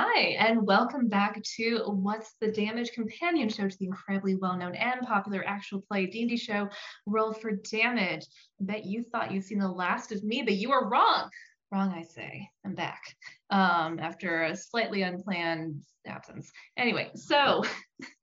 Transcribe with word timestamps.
Hi, 0.00 0.36
and 0.38 0.64
welcome 0.64 1.08
back 1.08 1.42
to 1.56 1.78
What's 1.86 2.34
the 2.40 2.52
Damage 2.52 2.92
companion 2.92 3.48
show 3.48 3.68
to 3.68 3.78
the 3.78 3.86
incredibly 3.86 4.36
well-known 4.36 4.76
and 4.76 5.04
popular 5.04 5.42
actual 5.44 5.80
play 5.80 6.06
D&D 6.06 6.36
show 6.36 6.68
Roll 7.04 7.32
for 7.32 7.50
Damage. 7.50 8.24
I 8.60 8.64
bet 8.64 8.84
you 8.84 9.02
thought 9.02 9.32
you'd 9.32 9.42
seen 9.42 9.58
the 9.58 9.68
last 9.68 10.12
of 10.12 10.22
me, 10.22 10.42
but 10.42 10.54
you 10.54 10.68
were 10.68 10.88
wrong. 10.88 11.28
Wrong, 11.72 11.90
I 11.90 12.02
say. 12.02 12.48
I'm 12.64 12.76
back 12.76 13.02
um, 13.50 13.98
after 13.98 14.44
a 14.44 14.54
slightly 14.54 15.02
unplanned 15.02 15.82
absence. 16.06 16.52
Anyway, 16.76 17.10
so 17.16 17.64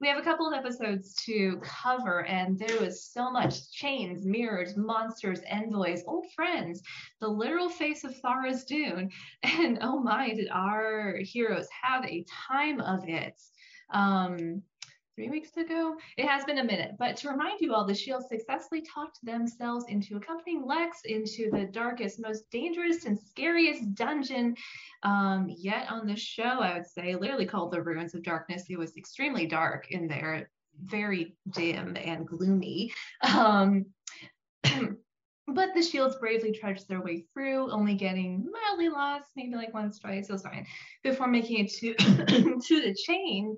we 0.00 0.08
have 0.08 0.18
a 0.18 0.22
couple 0.22 0.48
of 0.48 0.54
episodes 0.54 1.14
to 1.26 1.60
cover, 1.62 2.24
and 2.24 2.58
there 2.58 2.80
was 2.80 3.04
so 3.04 3.30
much 3.30 3.70
chains, 3.70 4.24
mirrors, 4.24 4.76
monsters, 4.76 5.40
envoys, 5.50 6.02
old 6.06 6.26
friends, 6.34 6.82
the 7.20 7.28
literal 7.28 7.68
face 7.68 8.02
of 8.04 8.14
Tharizdun. 8.22 9.10
And 9.42 9.78
oh 9.82 10.00
my, 10.00 10.32
did 10.34 10.48
our 10.50 11.16
heroes 11.20 11.68
have 11.82 12.04
a 12.04 12.24
time 12.48 12.80
of 12.80 13.06
it. 13.08 13.40
Um, 13.92 14.62
three 15.14 15.28
weeks 15.28 15.56
ago. 15.56 15.96
It 16.16 16.26
has 16.26 16.44
been 16.44 16.58
a 16.58 16.64
minute, 16.64 16.92
but 16.98 17.16
to 17.18 17.30
remind 17.30 17.60
you 17.60 17.74
all, 17.74 17.86
the 17.86 17.94
Shield 17.94 18.24
successfully 18.26 18.82
talked 18.82 19.18
themselves 19.22 19.84
into 19.88 20.16
accompanying 20.16 20.66
Lex 20.66 21.00
into 21.04 21.50
the 21.50 21.64
darkest, 21.64 22.20
most 22.20 22.50
dangerous, 22.50 23.04
and 23.04 23.18
scariest 23.18 23.94
dungeon 23.94 24.56
um, 25.02 25.46
yet 25.48 25.90
on 25.90 26.06
the 26.06 26.16
show, 26.16 26.42
I 26.42 26.74
would 26.74 26.86
say, 26.86 27.14
literally 27.14 27.46
called 27.46 27.72
the 27.72 27.82
Ruins 27.82 28.14
of 28.14 28.22
Darkness. 28.22 28.64
It 28.68 28.78
was 28.78 28.96
extremely 28.96 29.46
dark 29.46 29.90
in 29.90 30.06
there, 30.06 30.50
very 30.84 31.36
dim 31.50 31.96
and 31.96 32.26
gloomy. 32.26 32.92
Um, 33.34 33.86
but 35.46 35.74
the 35.74 35.82
shields 35.82 36.16
bravely 36.16 36.52
trudged 36.52 36.88
their 36.88 37.02
way 37.02 37.24
through, 37.32 37.70
only 37.70 37.94
getting 37.94 38.46
mildly 38.50 38.88
lost, 38.88 39.30
maybe 39.36 39.56
like 39.56 39.74
once, 39.74 39.98
twice, 39.98 40.28
it 40.28 40.32
was 40.32 40.42
fine, 40.42 40.66
before 41.02 41.26
making 41.26 41.64
it 41.64 41.72
to 41.72 41.94
to 42.60 42.80
the 42.80 42.94
chain 42.94 43.56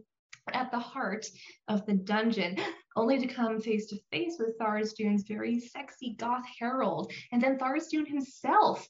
at 0.52 0.70
the 0.70 0.78
heart 0.78 1.26
of 1.68 1.84
the 1.86 1.94
dungeon, 1.94 2.56
only 2.96 3.18
to 3.18 3.26
come 3.26 3.60
face 3.60 3.86
to 3.88 3.96
face 4.10 4.36
with 4.38 4.58
Tharizdun's 4.58 5.24
very 5.24 5.60
sexy 5.60 6.14
goth 6.18 6.44
herald, 6.58 7.12
and 7.30 7.40
then 7.40 7.58
Tharizdun 7.58 8.06
himself. 8.06 8.88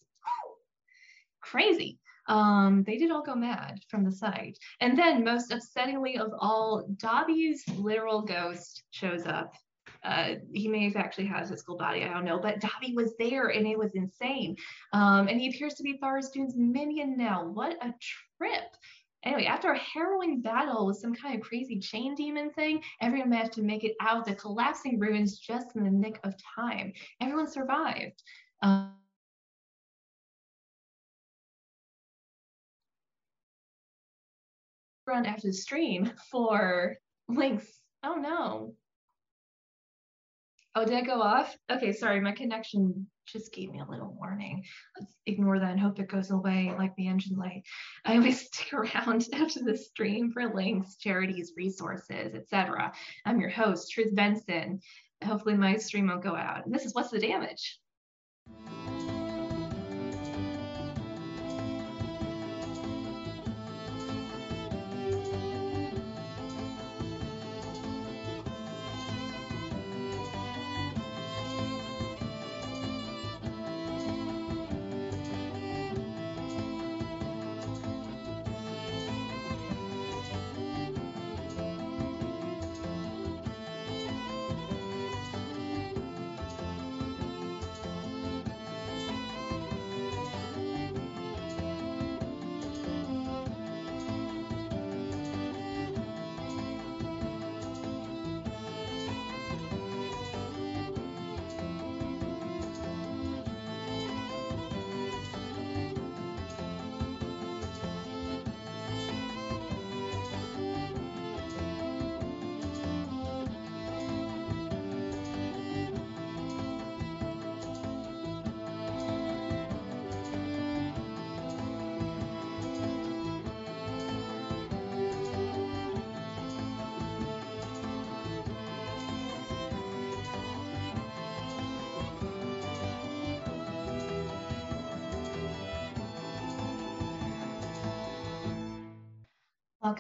Crazy. 1.40 1.98
Um, 2.28 2.84
they 2.86 2.98
did 2.98 3.10
all 3.10 3.22
go 3.22 3.34
mad 3.34 3.80
from 3.88 4.04
the 4.04 4.12
sight. 4.12 4.56
And 4.80 4.96
then, 4.96 5.24
most 5.24 5.50
upsettingly 5.50 6.18
of 6.18 6.32
all, 6.38 6.86
Dobby's 6.96 7.64
literal 7.76 8.22
ghost 8.22 8.84
shows 8.90 9.26
up. 9.26 9.52
Uh, 10.04 10.34
he 10.52 10.66
may 10.68 10.84
have 10.84 10.96
actually 10.96 11.26
had 11.26 11.44
a 11.44 11.46
physical 11.46 11.76
body, 11.76 12.02
I 12.02 12.12
don't 12.12 12.24
know, 12.24 12.40
but 12.40 12.60
Dobby 12.60 12.94
was 12.94 13.14
there 13.18 13.48
and 13.48 13.66
it 13.66 13.78
was 13.78 13.94
insane. 13.94 14.56
Um, 14.92 15.28
and 15.28 15.40
he 15.40 15.48
appears 15.48 15.74
to 15.74 15.84
be 15.84 15.98
Tharizdun's 15.98 16.56
minion 16.56 17.16
now. 17.16 17.46
What 17.46 17.76
a 17.80 17.94
trip! 18.36 18.64
Anyway, 19.24 19.44
after 19.44 19.70
a 19.70 19.78
harrowing 19.78 20.40
battle 20.40 20.86
with 20.86 20.96
some 20.96 21.14
kind 21.14 21.36
of 21.36 21.46
crazy 21.46 21.78
chain 21.78 22.14
demon 22.14 22.50
thing, 22.50 22.82
everyone 23.00 23.30
managed 23.30 23.52
to 23.52 23.62
make 23.62 23.84
it 23.84 23.94
out 24.00 24.18
of 24.18 24.24
the 24.24 24.34
collapsing 24.34 24.98
ruins 24.98 25.38
just 25.38 25.76
in 25.76 25.84
the 25.84 25.90
nick 25.90 26.18
of 26.24 26.34
time. 26.56 26.92
Everyone 27.20 27.46
survived. 27.46 28.22
Um, 28.62 28.94
run 35.06 35.26
after 35.26 35.48
the 35.48 35.52
stream 35.52 36.12
for 36.30 36.96
links. 37.28 37.80
Oh 38.02 38.14
no. 38.14 38.74
Oh, 40.74 40.84
did 40.84 40.94
I 40.94 41.02
go 41.02 41.20
off? 41.20 41.54
Okay, 41.70 41.92
sorry, 41.92 42.20
my 42.20 42.32
connection 42.32 43.06
just 43.26 43.52
gave 43.52 43.70
me 43.70 43.80
a 43.80 43.90
little 43.90 44.14
warning. 44.18 44.64
Let's 44.98 45.14
ignore 45.26 45.58
that 45.58 45.70
and 45.70 45.80
hope 45.80 45.98
it 45.98 46.08
goes 46.08 46.30
away 46.30 46.74
like 46.76 46.94
the 46.96 47.08
engine 47.08 47.36
light. 47.36 47.62
I 48.04 48.16
always 48.16 48.46
stick 48.46 48.72
around 48.72 49.26
after 49.32 49.62
the 49.62 49.76
stream 49.76 50.30
for 50.32 50.54
links, 50.54 50.96
charities, 50.96 51.52
resources, 51.56 52.34
etc. 52.34 52.92
I'm 53.24 53.40
your 53.40 53.50
host, 53.50 53.90
Truth 53.90 54.14
Benson. 54.14 54.80
Hopefully 55.24 55.56
my 55.56 55.76
stream 55.76 56.08
won't 56.08 56.22
go 56.22 56.34
out. 56.34 56.66
And 56.66 56.74
this 56.74 56.84
is 56.84 56.94
What's 56.94 57.10
the 57.10 57.20
Damage? 57.20 57.78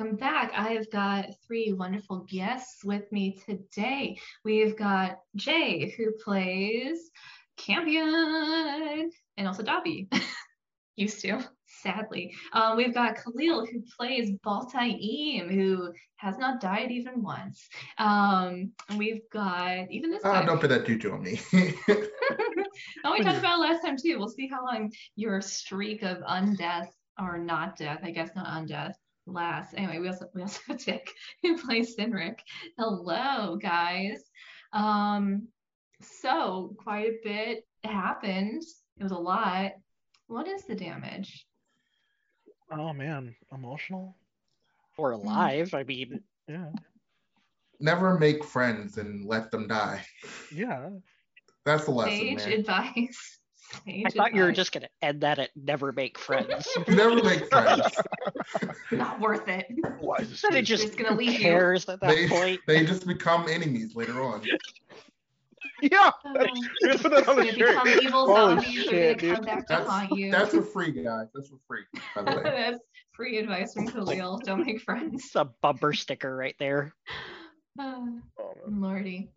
Welcome 0.02 0.18
back. 0.18 0.50
I 0.56 0.72
have 0.72 0.90
got 0.90 1.26
three 1.46 1.72
wonderful 1.72 2.26
guests 2.28 2.84
with 2.84 3.04
me 3.12 3.38
today. 3.46 4.18
We've 4.44 4.76
got 4.76 5.20
Jay, 5.36 5.94
who 5.96 6.10
plays 6.24 7.08
Campion, 7.56 9.12
and 9.36 9.46
also 9.46 9.62
Dobby. 9.62 10.08
Used 10.96 11.20
to, 11.20 11.38
sadly. 11.84 12.34
Um, 12.52 12.76
we've 12.76 12.92
got 12.92 13.14
Khalil, 13.14 13.64
who 13.64 13.80
plays 13.96 14.32
Baltaim, 14.44 15.48
who 15.48 15.92
has 16.16 16.36
not 16.36 16.60
died 16.60 16.90
even 16.90 17.22
once. 17.22 17.68
Um, 17.98 18.72
and 18.88 18.98
we've 18.98 19.22
got 19.32 19.88
even 19.88 20.10
this. 20.10 20.22
Oh, 20.24 20.44
don't 20.44 20.60
put 20.60 20.70
that 20.70 20.84
juju 20.84 21.12
on 21.12 21.22
me. 21.22 21.40
oh, 23.04 23.12
we 23.12 23.22
talked 23.22 23.38
about 23.38 23.60
last 23.60 23.84
time 23.84 23.96
too. 23.96 24.18
We'll 24.18 24.26
see 24.26 24.48
how 24.48 24.64
long 24.64 24.90
your 25.14 25.40
streak 25.40 26.02
of 26.02 26.18
undeath 26.28 26.90
or 27.20 27.38
not 27.38 27.76
death, 27.76 28.00
I 28.02 28.10
guess 28.10 28.30
not 28.34 28.46
undeath, 28.46 28.94
last. 29.26 29.74
Anyway, 29.76 29.98
we 29.98 30.08
also 30.08 30.26
we 30.34 30.42
also 30.42 30.60
have 30.68 30.78
Dick 30.84 31.10
who 31.42 31.58
plays 31.58 31.96
Sinric. 31.96 32.38
Hello, 32.78 33.56
guys. 33.56 34.22
Um, 34.72 35.48
so 36.00 36.74
quite 36.78 37.06
a 37.06 37.18
bit 37.22 37.66
happened. 37.84 38.62
It 38.98 39.02
was 39.02 39.12
a 39.12 39.16
lot. 39.18 39.72
What 40.26 40.48
is 40.48 40.64
the 40.64 40.74
damage? 40.74 41.46
Oh 42.70 42.92
man, 42.92 43.34
emotional. 43.52 44.16
Or 44.98 45.12
alive. 45.12 45.72
I 45.74 45.84
mean, 45.84 46.20
Yeah, 46.48 46.70
Never 47.80 48.18
make 48.18 48.44
friends 48.44 48.98
and 48.98 49.24
let 49.26 49.50
them 49.50 49.66
die. 49.66 50.04
yeah. 50.54 50.90
That's 51.64 51.84
the 51.84 51.92
lesson, 51.92 52.38
Sage 52.38 52.58
advice. 52.58 53.38
Sage 53.86 54.04
I 54.06 54.10
thought 54.10 54.34
you 54.34 54.42
were 54.42 54.52
just 54.52 54.72
gonna 54.72 54.88
end 55.00 55.20
that 55.22 55.38
at 55.38 55.50
never 55.56 55.92
make 55.92 56.18
friends. 56.18 56.68
Never 56.88 57.22
make 57.22 57.48
friends. 57.48 57.82
not 58.92 59.18
worth 59.20 59.48
it. 59.48 59.66
Wise 60.00 60.42
Then 60.42 60.56
it 60.58 60.62
just 60.62 60.84
Just 60.84 60.98
gonna 60.98 61.16
leave 61.16 61.40
you. 61.40 61.50
at 61.52 61.86
that 61.86 62.00
They, 62.00 62.28
point. 62.28 62.60
they 62.66 62.84
just 62.84 63.06
become 63.06 63.48
enemies 63.48 63.94
later 63.96 64.20
on. 64.22 64.42
yeah. 65.82 66.10
Oh. 66.24 66.32
That's, 66.34 66.50
you 66.80 66.88
just 66.90 67.02
put 67.02 67.12
that 67.12 67.28
on 67.28 67.36
You're 67.44 67.52
the 67.54 67.58
gonna 67.60 67.72
shirt. 67.74 67.84
become 67.84 68.02
evil 68.06 68.26
Holy 68.26 68.54
zombies. 68.56 68.74
They're 68.74 68.84
shit, 68.84 69.18
gonna 69.18 69.20
dude. 69.20 69.34
come 69.36 69.44
back 69.44 69.66
to 69.66 69.74
That's 69.74 69.88
haunt 69.90 70.12
you. 70.18 70.30
that's 70.30 70.54
for 70.54 70.62
free, 70.62 70.90
guys. 70.92 71.26
That's 71.34 71.48
for 71.48 71.58
free, 71.66 71.82
by 72.14 72.22
the 72.22 72.36
way. 72.36 72.42
That's 72.44 72.78
free 73.12 73.38
advice 73.38 73.74
from 73.74 73.88
Khalil. 73.88 74.38
Don't 74.44 74.64
make 74.66 74.80
friends. 74.80 75.24
It's 75.24 75.36
a 75.36 75.46
bumper 75.62 75.92
sticker 75.92 76.34
right 76.36 76.54
there. 76.58 76.92
Oh, 77.78 78.20
Oh. 78.38 78.52
Lordy. 78.68 79.30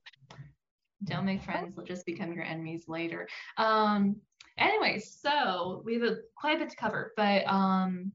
Don't 1.03 1.25
make 1.25 1.43
friends, 1.43 1.75
they'll 1.75 1.85
just 1.85 2.05
become 2.05 2.33
your 2.33 2.43
enemies 2.43 2.85
later. 2.87 3.27
Um, 3.57 4.15
anyway, 4.57 4.99
so 4.99 5.81
we 5.85 5.95
have 5.95 6.03
a, 6.03 6.17
quite 6.35 6.55
a 6.55 6.59
bit 6.59 6.69
to 6.69 6.75
cover, 6.75 7.11
but 7.17 7.45
um, 7.47 8.11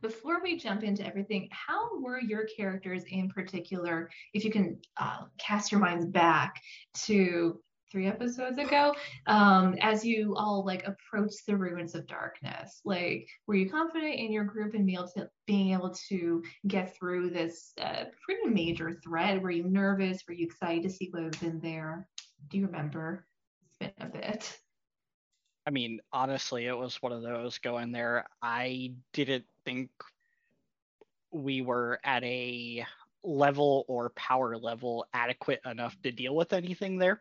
Before 0.00 0.42
we 0.42 0.56
jump 0.58 0.82
into 0.82 1.04
everything, 1.06 1.48
how 1.50 2.00
were 2.00 2.20
your 2.20 2.46
characters 2.56 3.04
in 3.08 3.28
particular, 3.28 4.10
if 4.32 4.44
you 4.44 4.50
can 4.50 4.78
uh, 4.96 5.22
cast 5.38 5.72
your 5.72 5.80
minds 5.80 6.06
back 6.06 6.60
to 7.04 7.60
three 7.90 8.06
episodes 8.06 8.58
ago, 8.58 8.94
um, 9.26 9.76
as 9.80 10.04
you 10.04 10.34
all 10.36 10.64
like 10.64 10.86
approach 10.86 11.32
the 11.46 11.56
ruins 11.56 11.94
of 11.94 12.06
darkness? 12.06 12.80
Like, 12.84 13.28
were 13.46 13.54
you 13.54 13.70
confident 13.70 14.14
in 14.14 14.32
your 14.32 14.44
group 14.44 14.74
and 14.74 14.86
being 15.46 15.72
able 15.72 15.94
to 16.08 16.42
get 16.66 16.96
through 16.96 17.30
this 17.30 17.72
uh, 17.80 18.04
pretty 18.24 18.48
major 18.48 18.92
threat? 19.04 19.40
Were 19.40 19.50
you 19.50 19.64
nervous? 19.64 20.22
Were 20.26 20.34
you 20.34 20.46
excited 20.46 20.82
to 20.82 20.90
see 20.90 21.08
what 21.10 21.24
was 21.24 21.42
in 21.42 21.60
there? 21.60 22.08
Do 22.50 22.58
you 22.58 22.66
remember? 22.66 23.26
It's 23.66 23.76
been 23.78 24.06
a 24.06 24.10
bit. 24.10 24.58
I 25.66 25.70
mean, 25.70 26.00
honestly, 26.12 26.66
it 26.66 26.76
was 26.76 27.00
one 27.00 27.12
of 27.12 27.22
those 27.22 27.58
going 27.58 27.92
there. 27.92 28.26
I 28.42 28.92
didn't 29.12 29.46
think 29.64 29.90
we 31.30 31.62
were 31.62 31.98
at 32.04 32.22
a 32.22 32.84
level 33.22 33.84
or 33.88 34.10
power 34.10 34.56
level 34.56 35.06
adequate 35.14 35.60
enough 35.64 35.96
to 36.02 36.12
deal 36.12 36.36
with 36.36 36.52
anything 36.52 36.98
there. 36.98 37.20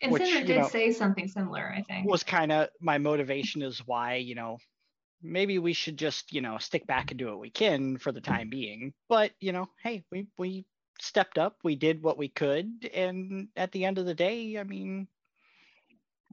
And 0.00 0.12
Which, 0.12 0.22
Cinder 0.22 0.40
you 0.40 0.46
did 0.46 0.58
know, 0.58 0.68
say 0.68 0.92
something 0.92 1.26
similar, 1.28 1.72
I 1.76 1.82
think. 1.82 2.08
Was 2.08 2.22
kind 2.22 2.52
of 2.52 2.68
my 2.80 2.98
motivation 2.98 3.62
is 3.62 3.80
why, 3.86 4.16
you 4.16 4.34
know, 4.34 4.58
maybe 5.22 5.58
we 5.58 5.72
should 5.72 5.96
just, 5.96 6.32
you 6.32 6.40
know, 6.40 6.58
stick 6.58 6.86
back 6.86 7.10
and 7.10 7.18
do 7.18 7.26
what 7.26 7.40
we 7.40 7.50
can 7.50 7.98
for 7.98 8.12
the 8.12 8.20
time 8.20 8.48
being. 8.48 8.92
But, 9.08 9.32
you 9.40 9.52
know, 9.52 9.68
hey, 9.82 10.04
we 10.12 10.28
we 10.38 10.66
stepped 11.00 11.38
up, 11.38 11.56
we 11.64 11.74
did 11.74 12.02
what 12.02 12.18
we 12.18 12.28
could, 12.28 12.88
and 12.94 13.48
at 13.56 13.72
the 13.72 13.84
end 13.84 13.98
of 13.98 14.06
the 14.06 14.14
day, 14.14 14.58
I 14.58 14.64
mean, 14.64 15.08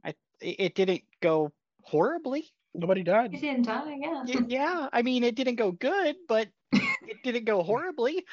I 0.04 0.10
it, 0.40 0.56
it 0.58 0.74
didn't 0.74 1.02
go 1.20 1.52
horribly. 1.82 2.44
Nobody 2.74 3.02
died. 3.02 3.32
He 3.32 3.40
didn't 3.40 3.64
die, 3.64 3.98
yeah. 4.00 4.24
Yeah, 4.46 4.88
I 4.92 5.02
mean, 5.02 5.24
it 5.24 5.34
didn't 5.34 5.54
go 5.56 5.72
good, 5.72 6.16
but 6.28 6.48
it 6.72 7.16
didn't 7.24 7.44
go 7.46 7.62
horribly. 7.62 8.24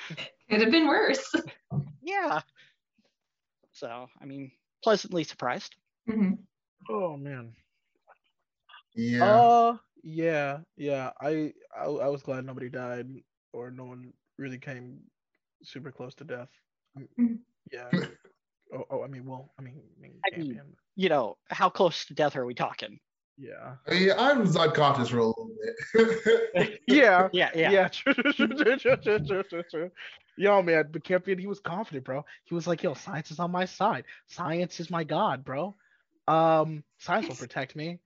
Could 0.49 0.61
have 0.61 0.71
been 0.71 0.87
worse. 0.87 1.33
Yeah. 2.01 2.41
So, 3.71 4.07
I 4.21 4.25
mean, 4.25 4.51
pleasantly 4.83 5.23
surprised. 5.23 5.75
Mhm. 6.07 6.47
Oh 6.89 7.17
man. 7.17 7.55
Yeah. 8.95 9.23
Uh 9.25 9.77
yeah, 10.03 10.61
yeah. 10.75 11.11
I, 11.21 11.53
I 11.75 11.85
I 11.85 12.07
was 12.07 12.23
glad 12.23 12.45
nobody 12.45 12.69
died 12.69 13.07
or 13.53 13.71
no 13.71 13.85
one 13.85 14.13
really 14.37 14.59
came 14.59 14.99
super 15.63 15.91
close 15.91 16.15
to 16.15 16.23
death. 16.25 16.49
Mm, 16.97 17.07
Mhm. 17.19 17.39
Yeah. 17.71 17.91
oh, 18.73 18.85
oh, 18.89 19.03
I 19.03 19.07
mean, 19.07 19.25
well, 19.25 19.53
I 19.59 19.61
mean, 19.63 19.83
I 19.97 20.01
mean, 20.01 20.25
I 20.33 20.37
mean- 20.37 20.75
You 20.95 21.09
know, 21.09 21.37
how 21.49 21.69
close 21.69 22.05
to 22.05 22.13
death 22.13 22.35
are 22.35 22.45
we 22.45 22.53
talking? 22.55 22.99
Yeah. 23.37 23.75
I 23.87 24.11
I'm 24.17 24.45
Zodkatus 24.45 25.09
for 25.09 25.17
a 25.17 25.25
little 25.27 25.49
bit. 25.93 26.81
yeah. 26.87 27.29
Yeah. 27.33 27.49
Yeah. 27.55 27.71
Yeah. 27.71 27.87
True, 27.87 28.13
true, 28.13 28.33
true, 28.33 29.91
Yo, 30.35 30.61
man, 30.61 30.89
but 30.91 31.03
Campion, 31.03 31.37
he 31.37 31.47
was 31.47 31.59
confident, 31.59 32.05
bro. 32.05 32.25
He 32.45 32.55
was 32.55 32.67
like, 32.67 32.83
yo, 32.83 32.93
science 32.93 33.31
is 33.31 33.39
on 33.39 33.51
my 33.51 33.65
side. 33.65 34.05
Science 34.27 34.79
is 34.79 34.89
my 34.89 35.03
god, 35.03 35.43
bro. 35.43 35.75
Um, 36.27 36.83
science 36.97 37.27
will 37.27 37.35
protect 37.35 37.75
me. 37.75 37.99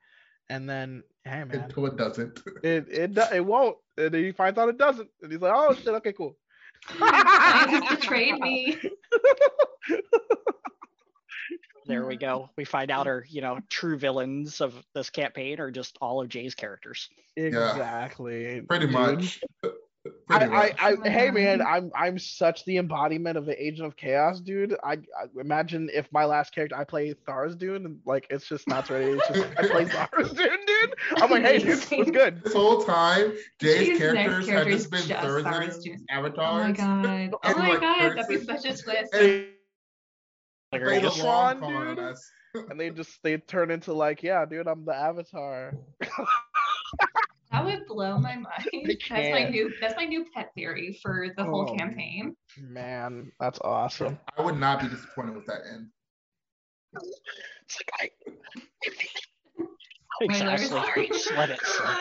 And 0.49 0.69
then, 0.69 1.03
hey, 1.23 1.43
man. 1.43 1.61
Until 1.61 1.85
it 1.87 1.97
doesn't. 1.97 2.41
It, 2.63 2.87
it, 2.89 3.17
it 3.33 3.45
won't. 3.45 3.77
And 3.97 4.13
then 4.13 4.23
he 4.23 4.31
finds 4.31 4.57
out 4.57 4.69
it 4.69 4.77
doesn't. 4.77 5.09
And 5.21 5.31
he's 5.31 5.41
like, 5.41 5.53
oh, 5.55 5.73
shit, 5.73 5.87
okay, 5.87 6.13
cool. 6.13 6.37
science 6.99 7.81
just 7.81 8.01
betrayed 8.01 8.39
me. 8.39 8.77
There 11.87 12.05
we 12.05 12.17
go. 12.17 12.49
We 12.57 12.65
find 12.65 12.91
out 12.91 13.07
our, 13.07 13.25
you 13.29 13.41
know, 13.41 13.59
true 13.69 13.97
villains 13.97 14.61
of 14.61 14.73
this 14.93 15.09
campaign 15.09 15.59
are 15.59 15.71
just 15.71 15.97
all 16.01 16.21
of 16.21 16.29
Jay's 16.29 16.53
characters. 16.53 17.09
Exactly. 17.35 18.61
Pretty 18.61 18.87
much. 18.87 19.41
Pretty 20.27 20.45
I, 20.45 20.47
much. 20.47 20.75
I, 20.79 20.91
Oh 20.91 21.09
hey 21.09 21.31
man, 21.31 21.61
I'm 21.61 21.91
I'm 21.95 22.19
such 22.19 22.65
the 22.65 22.77
embodiment 22.77 23.37
of 23.37 23.45
the 23.45 23.61
agent 23.61 23.87
of 23.87 23.95
chaos, 23.95 24.39
dude. 24.39 24.75
I, 24.83 24.93
I 24.93 25.27
imagine 25.39 25.89
if 25.93 26.11
my 26.11 26.25
last 26.25 26.53
character 26.53 26.77
I 26.77 26.83
play 26.83 27.13
Thars, 27.25 27.55
dude, 27.55 27.83
and 27.83 27.99
like 28.05 28.27
it's 28.29 28.47
just 28.47 28.67
not 28.67 28.89
ready. 28.89 29.11
It's 29.11 29.27
just 29.27 29.47
I 29.57 29.67
play 29.67 29.85
Thars, 29.85 30.31
dude, 30.31 30.51
dude. 30.65 30.95
I'm 31.17 31.29
like, 31.29 31.43
hey, 31.43 31.59
dude, 31.59 31.83
what's 31.91 32.11
good? 32.11 32.43
This 32.43 32.53
whole 32.53 32.83
time, 32.83 33.33
Jay's 33.59 33.87
Jay's 33.87 33.99
next 33.99 33.99
characters 33.99 34.47
have 34.47 34.53
character 34.53 34.71
just 34.71 34.85
is 34.85 34.91
been 34.91 35.07
just 35.07 35.23
Thursday 35.23 35.49
Cyrus 35.49 35.83
Jr. 35.83 35.91
Oh 36.09 36.57
my 36.57 36.71
god. 36.71 37.33
Oh 37.43 37.57
my 37.57 37.69
like, 37.69 37.81
god, 37.81 38.17
that'd 38.17 38.27
be 38.27 38.43
such 38.45 38.65
a 38.65 38.77
twist. 38.77 39.13
And 39.13 39.45
Like, 40.71 40.83
play 40.83 40.99
the 40.99 41.07
just- 41.09 41.23
long 41.23 41.59
Tron, 41.59 41.95
dude. 41.95 42.15
And 42.71 42.79
they 42.79 42.89
just 42.89 43.21
they 43.21 43.37
turn 43.37 43.69
into 43.69 43.93
like, 43.93 44.23
yeah, 44.23 44.43
dude, 44.45 44.67
I'm 44.67 44.83
the 44.85 44.95
Avatar. 44.95 45.73
That 47.51 47.63
would 47.63 47.85
blow 47.87 48.17
my 48.19 48.35
mind. 48.35 48.45
That's 48.85 49.09
my 49.09 49.47
new 49.49 49.71
that's 49.79 49.95
my 49.95 50.03
new 50.03 50.25
pet 50.35 50.51
theory 50.53 50.99
for 51.01 51.27
the 51.37 51.43
whole 51.45 51.69
Oh, 51.69 51.75
campaign. 51.77 52.35
Man, 52.59 53.31
that's 53.39 53.57
awesome. 53.61 54.19
I 54.37 54.41
would 54.41 54.57
not 54.59 54.81
be 54.81 54.89
disappointed 54.89 55.33
with 55.35 55.45
that 55.45 55.61
end. 55.73 55.87
It's 56.93 57.79
like 58.01 58.13
I, 60.21 60.25
Spoilers. 60.35 60.61
exactly. 60.63 61.07
Just 61.07 61.31
let 61.35 61.49
it 61.51 61.59
slip. 61.63 61.97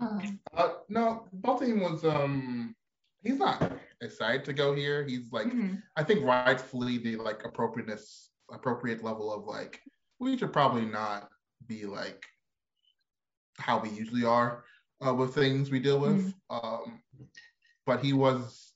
Um, 0.00 0.40
Uh, 0.54 0.68
no, 0.88 1.24
Baltaim 1.40 1.80
was 1.82 2.04
um, 2.04 2.74
he's 3.22 3.38
not 3.38 3.72
excited 4.00 4.44
to 4.44 4.52
go 4.52 4.74
here. 4.74 5.04
He's 5.04 5.32
like, 5.32 5.46
mhm. 5.46 5.82
I 5.96 6.02
think 6.02 6.24
rightfully 6.24 6.98
the 6.98 7.16
like 7.16 7.44
appropriateness, 7.44 8.30
appropriate 8.52 9.02
level 9.02 9.32
of 9.32 9.44
like, 9.44 9.80
we 10.18 10.36
should 10.36 10.52
probably 10.52 10.84
not 10.84 11.28
be 11.66 11.84
like 11.86 12.24
how 13.58 13.78
we 13.80 13.90
usually 13.90 14.24
are 14.24 14.64
uh, 15.06 15.14
with 15.14 15.34
things 15.34 15.70
we 15.70 15.80
deal 15.80 15.98
with. 15.98 16.34
Um, 16.50 17.00
but 17.86 18.00
he 18.00 18.12
was, 18.12 18.72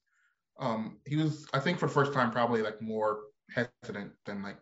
um, 0.59 0.99
he 1.07 1.17
was, 1.17 1.47
I 1.53 1.61
think 1.61 1.79
for 1.79 1.87
the 1.87 1.93
first 1.93 2.13
time 2.13 2.31
probably 2.31 2.63
like 2.63 2.81
more 2.83 3.21
hesitant 3.55 4.13
than 4.25 4.43
like 4.43 4.59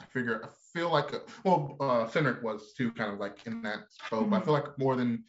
I 0.00 0.04
figure 0.12 0.40
I 0.44 0.48
feel 0.72 0.90
like 0.90 1.12
well 1.42 1.76
uh 1.80 2.06
Cedric 2.08 2.42
was 2.42 2.72
too 2.76 2.92
kind 2.92 3.12
of 3.12 3.18
like 3.18 3.38
in 3.46 3.62
that 3.62 3.80
boat. 4.10 4.30
but 4.30 4.42
I 4.42 4.44
feel 4.44 4.52
like 4.52 4.78
more 4.78 4.94
than 4.94 5.24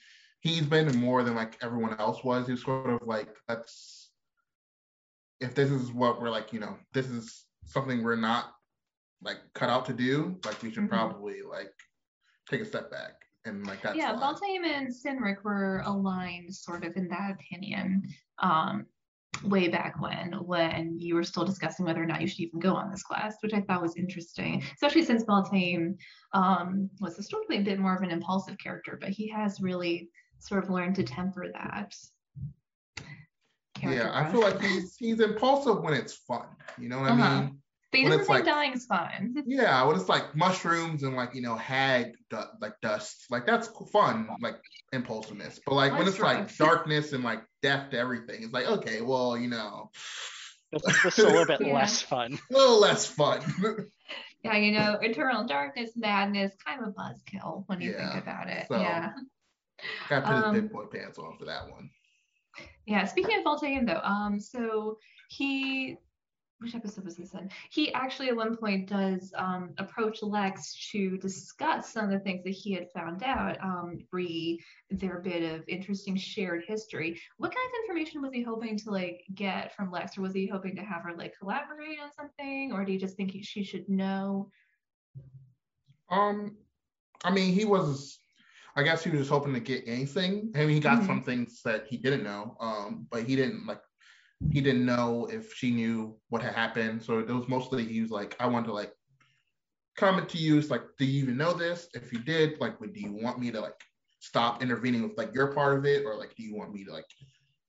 he's 0.45 0.62
been 0.62 0.88
and 0.88 1.01
more 1.01 1.24
than 1.24 1.33
like 1.33 1.57
everyone 1.63 2.00
else 2.00 2.24
was. 2.24 2.47
He's 2.47 2.63
sort 2.63 2.88
of 2.88 3.07
like 3.07 3.30
let's 3.50 4.12
if 5.42 5.56
this 5.56 5.71
is 5.71 5.92
what 5.92 6.21
we're 6.21 6.30
like, 6.30 6.53
you 6.53 6.59
know, 6.59 6.77
this 6.94 7.07
is 7.09 7.45
something 7.65 8.03
we're 8.03 8.15
not 8.15 8.53
like 9.24 9.38
cut 9.56 9.69
out 9.69 9.86
to 9.88 9.94
do, 9.94 10.39
like 10.45 10.62
we 10.62 10.71
should 10.71 10.83
Mhm. 10.83 10.89
probably 10.89 11.42
like 11.42 11.74
take 12.47 12.62
a 12.62 12.65
step 12.65 12.92
back 12.92 13.13
and 13.45 13.65
like 13.65 13.81
that's 13.81 13.97
yeah, 13.97 14.13
why. 14.13 14.21
Baltaim 14.21 14.63
and 14.65 14.88
Sinric 14.88 15.44
were 15.44 15.81
aligned 15.86 16.53
sort 16.53 16.86
of 16.86 16.95
in 16.95 17.07
that 17.09 17.31
opinion. 17.31 18.03
Um 18.38 18.86
way 19.43 19.67
back 19.67 20.00
when 20.00 20.31
when 20.46 20.98
you 20.98 21.15
were 21.15 21.24
still 21.24 21.43
discussing 21.43 21.86
whether 21.86 22.01
or 22.01 22.05
not 22.05 22.22
you 22.22 22.27
should 22.27 22.39
even 22.39 22.60
go 22.60 22.74
on 22.74 22.89
this 22.89 23.03
class, 23.03 23.36
which 23.41 23.53
I 23.53 23.62
thought 23.62 23.81
was 23.81 23.98
interesting, 23.98 24.63
especially 24.75 25.03
since 25.03 25.25
Baltaim 25.25 25.98
um, 26.31 26.89
was 27.01 27.17
historically 27.17 27.58
a 27.58 27.62
bit 27.62 27.77
more 27.77 27.93
of 27.93 28.01
an 28.01 28.12
impulsive 28.12 28.58
character, 28.58 28.98
but 29.00 29.10
he 29.10 29.27
has 29.27 29.60
really 29.60 30.10
sort 30.39 30.63
of 30.63 30.70
learn 30.70 30.94
to 30.96 31.04
temper 31.04 31.46
that. 31.54 31.94
character 33.75 34.04
yeah, 34.04 34.12
I 34.13 34.32
feel 34.32 34.42
like 34.42 34.62
he's 34.62 34.96
he's 34.98 35.20
impulsive 35.20 35.82
when 35.82 35.94
it's 35.94 36.13
fun. 36.13 36.48
You 36.80 36.89
know 36.89 37.00
what 37.01 37.12
Uh-huh. 37.12 37.24
I 37.24 37.39
mean? 37.42 37.62
but 37.92 37.98
he 38.00 38.04
when 38.04 38.18
doesn't 38.18 38.22
it's 38.22 38.27
think 38.30 38.46
like- 38.46 38.54
dying's 38.56 38.86
fun. 38.86 39.44
Yeah, 39.48 39.84
when 39.86 39.96
it's 39.96 40.10
like 40.10 40.36
mushrooms 40.36 41.04
and 41.04 41.15
like 41.15 41.36
you 41.36 41.42
know 41.42 41.56
hag 41.56 42.13
du- 42.30 42.50
like 42.62 42.74
dust, 42.82 43.25
like 43.30 43.46
that's 43.46 43.68
fun, 43.92 44.30
like 44.42 44.56
impulsiveness. 44.94 45.60
But 45.65 45.75
like 45.75 45.98
when 45.98 46.08
it's 46.08 46.20
like 46.20 46.56
darkness 46.58 47.13
and 47.13 47.24
like 47.24 47.44
death 47.62 47.89
to 47.92 47.98
everything, 47.98 48.44
it's 48.44 48.54
like 48.54 48.65
okay, 48.68 49.01
well 49.01 49.38
you 49.38 49.50
know, 49.50 49.92
This, 50.72 51.04
this 51.04 51.20
a 51.20 51.24
little 51.24 51.46
bit 51.46 51.62
Yeah. 51.68 51.74
less 51.74 52.01
fun. 52.01 52.39
a 52.50 52.54
little 52.54 52.80
less 52.80 53.06
fun. 53.06 53.42
Yeah, 54.44 54.58
you 54.58 54.72
know, 54.74 55.00
eternal 55.01 55.46
darkness, 55.48 55.92
madness, 55.96 56.54
kind 56.63 56.80
of 56.82 56.89
a 56.89 56.92
buzzkill 56.92 57.63
when 57.68 57.82
you 57.82 57.94
think 57.94 58.13
about 58.15 58.48
it. 58.48 58.68
so- 58.68 58.80
Yeah. 58.80 59.12
Got 60.10 60.22
to 60.22 60.25
put 60.27 60.36
Um, 60.36 60.53
his 60.53 60.63
big 60.63 60.72
boy 60.72 60.86
pants 60.86 61.17
on 61.17 61.38
for 61.38 61.46
that 61.46 61.70
one. 61.70 61.89
Yeah, 62.86 63.05
speaking 63.05 63.38
of 63.38 63.44
Voltaire 63.44 63.84
though, 63.86 64.01
um, 64.03 64.39
so 64.39 64.98
he 65.29 65.98
which 66.60 66.74
episode 66.74 67.03
was 67.03 67.17
this 67.17 67.34
in? 67.34 67.50
He 67.70 67.94
actually 67.94 68.29
at 68.29 68.36
one 68.36 68.55
point 68.55 68.88
does 68.88 69.34
um 69.36 69.74
approach 69.77 70.24
Lex 70.24 70.89
to 70.91 71.17
discuss 71.17 71.91
some 71.91 72.05
of 72.05 72.12
the 72.12 72.20
things 72.20 72.44
that 72.46 72.51
he 72.51 72.72
had 72.74 72.89
found 72.91 73.24
out, 73.24 73.62
um, 73.62 74.00
re 74.12 74.60
their 74.89 75.20
bit 75.20 75.44
of 75.44 75.67
interesting 75.67 76.15
shared 76.15 76.63
history. 76.65 77.20
What 77.38 77.53
kind 77.53 77.67
of 77.67 77.84
information 77.84 78.22
was 78.22 78.32
he 78.32 78.41
hoping 78.41 78.77
to 78.77 78.91
like 78.91 79.25
get 79.34 79.75
from 79.75 79.91
Lex, 79.91 80.17
or 80.17 80.22
was 80.22 80.34
he 80.34 80.48
hoping 80.48 80.75
to 80.77 80.82
have 80.82 81.01
her 81.03 81.13
like 81.17 81.38
collaborate 81.38 82.00
on 82.01 82.12
something, 82.13 82.72
or 82.72 82.86
do 82.86 82.94
you 82.94 83.00
just 83.00 83.17
think 83.17 83.32
he, 83.32 83.44
she 83.44 83.63
should 83.63 83.89
know? 83.89 84.50
Um, 86.10 86.55
I 87.24 87.32
mean, 87.32 87.53
he 87.53 87.65
was. 87.65 88.20
I 88.75 88.84
guess 88.84 89.03
he 89.03 89.10
was 89.10 89.20
just 89.22 89.32
hoping 89.32 89.53
to 89.53 89.60
get 89.60 89.84
anything. 89.88 90.51
I 90.55 90.60
mean, 90.60 90.70
he 90.70 90.79
got 90.79 91.01
Mhm. 91.01 91.08
some 91.08 91.24
things 91.24 91.62
that 91.63 91.88
he 91.88 91.98
didn't 91.98 92.24
know. 92.24 92.58
Um, 92.60 93.08
but 93.10 93.24
he 93.24 93.36
didn't 93.36 93.65
like. 93.65 93.82
He 94.51 94.60
didn't 94.60 94.86
know 94.86 95.27
if 95.32 95.53
she 95.53 95.72
knew 95.72 96.20
what 96.27 96.41
had 96.41 96.53
happened. 96.53 97.01
So 97.01 97.20
it 97.20 97.29
was 97.29 97.48
mostly 97.48 97.86
he 97.86 98.01
was 98.01 98.12
like, 98.12 98.36
I 98.39 98.48
want 98.48 98.65
to 98.65 98.74
like 98.74 98.94
comment 99.96 100.27
to 100.29 100.38
you. 100.38 100.58
It's 100.58 100.70
like, 100.70 100.84
do 100.98 101.05
you 101.05 101.24
even 101.24 101.38
know 101.38 101.53
this? 101.53 101.88
If 101.94 102.12
you 102.12 102.20
did, 102.20 102.60
like, 102.60 102.79
would 102.82 102.94
do 102.94 103.00
you 103.00 103.13
want 103.13 103.39
me 103.39 103.50
to 103.51 103.62
like 103.62 103.79
stop 104.20 104.62
intervening 104.62 105.03
with 105.03 105.17
like 105.17 105.34
your 105.34 105.53
part 105.53 105.77
of 105.77 105.86
it, 105.86 106.05
or 106.05 106.15
like 106.15 106.36
do 106.36 106.44
you 106.44 106.53
want 106.55 106.74
me 106.74 106.84
to 106.84 106.91
like 106.91 107.05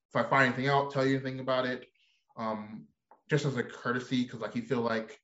if 0.09 0.17
I 0.17 0.29
find 0.29 0.47
anything 0.47 0.69
out, 0.69 0.91
tell 0.91 1.07
you 1.07 1.15
anything 1.15 1.41
about 1.41 1.67
it, 1.67 1.87
um, 2.37 2.89
just 3.31 3.45
as 3.45 3.57
a 3.57 3.63
courtesy, 3.63 4.25
because 4.25 4.41
like 4.41 4.57
you 4.57 4.63
feel 4.63 4.81
like 4.81 5.21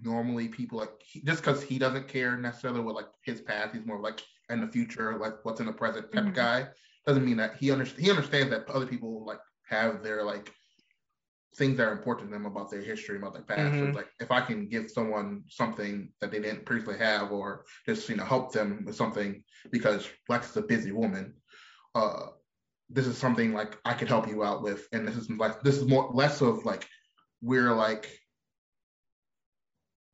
normally 0.00 0.48
people 0.48 0.78
like 0.78 1.00
he, 1.04 1.20
just 1.22 1.40
because 1.40 1.62
he 1.62 1.78
doesn't 1.78 2.08
care 2.08 2.36
necessarily 2.36 2.80
with 2.80 2.96
like 2.96 3.08
his 3.22 3.40
past, 3.40 3.74
he's 3.74 3.86
more 3.86 4.00
like 4.00 4.20
in 4.50 4.60
the 4.60 4.68
future, 4.68 5.18
like 5.18 5.44
what's 5.44 5.60
in 5.60 5.66
the 5.66 5.72
present 5.72 6.12
type 6.12 6.24
Mhm. 6.24 6.28
of 6.28 6.34
guy. 6.34 6.68
Doesn't 7.06 7.24
mean 7.24 7.36
that 7.36 7.56
he 7.56 7.70
understands. 7.70 8.04
He 8.04 8.10
understands 8.10 8.50
that 8.50 8.68
other 8.68 8.86
people 8.86 9.24
like 9.24 9.40
have 9.68 10.02
their 10.02 10.22
like 10.24 10.52
things 11.56 11.76
that 11.76 11.86
are 11.86 11.92
important 11.92 12.28
to 12.28 12.32
them 12.32 12.46
about 12.46 12.70
their 12.70 12.80
history, 12.80 13.16
about 13.16 13.32
their 13.32 13.42
past. 13.42 13.78
So 13.78 13.84
Mhm. 13.84 13.88
it's 13.88 13.96
like 13.96 14.10
if 14.20 14.30
I 14.30 14.40
can 14.40 14.68
give 14.68 14.90
someone 14.90 15.44
something 15.48 16.12
that 16.20 16.30
they 16.30 16.40
didn't 16.40 16.66
previously 16.66 16.98
have, 16.98 17.30
or 17.32 17.64
just 17.86 18.08
you 18.08 18.16
know 18.16 18.24
help 18.24 18.52
them 18.52 18.84
with 18.84 18.96
something 18.96 19.44
because 19.70 20.08
Lex 20.28 20.50
is 20.50 20.56
a 20.56 20.62
busy 20.62 20.92
woman. 20.92 21.40
Uh, 21.94 22.30
this 22.90 23.06
is 23.06 23.16
something 23.16 23.52
like 23.52 23.78
I 23.84 23.94
could 23.94 24.08
help 24.08 24.28
you 24.28 24.44
out 24.44 24.62
with, 24.62 24.88
and 24.92 25.06
this 25.06 25.16
is 25.16 25.30
like 25.30 25.62
this 25.62 25.76
is 25.76 25.86
more 25.86 26.10
less 26.12 26.40
of 26.40 26.64
like 26.64 26.86
we're 27.40 27.72
like 27.74 28.10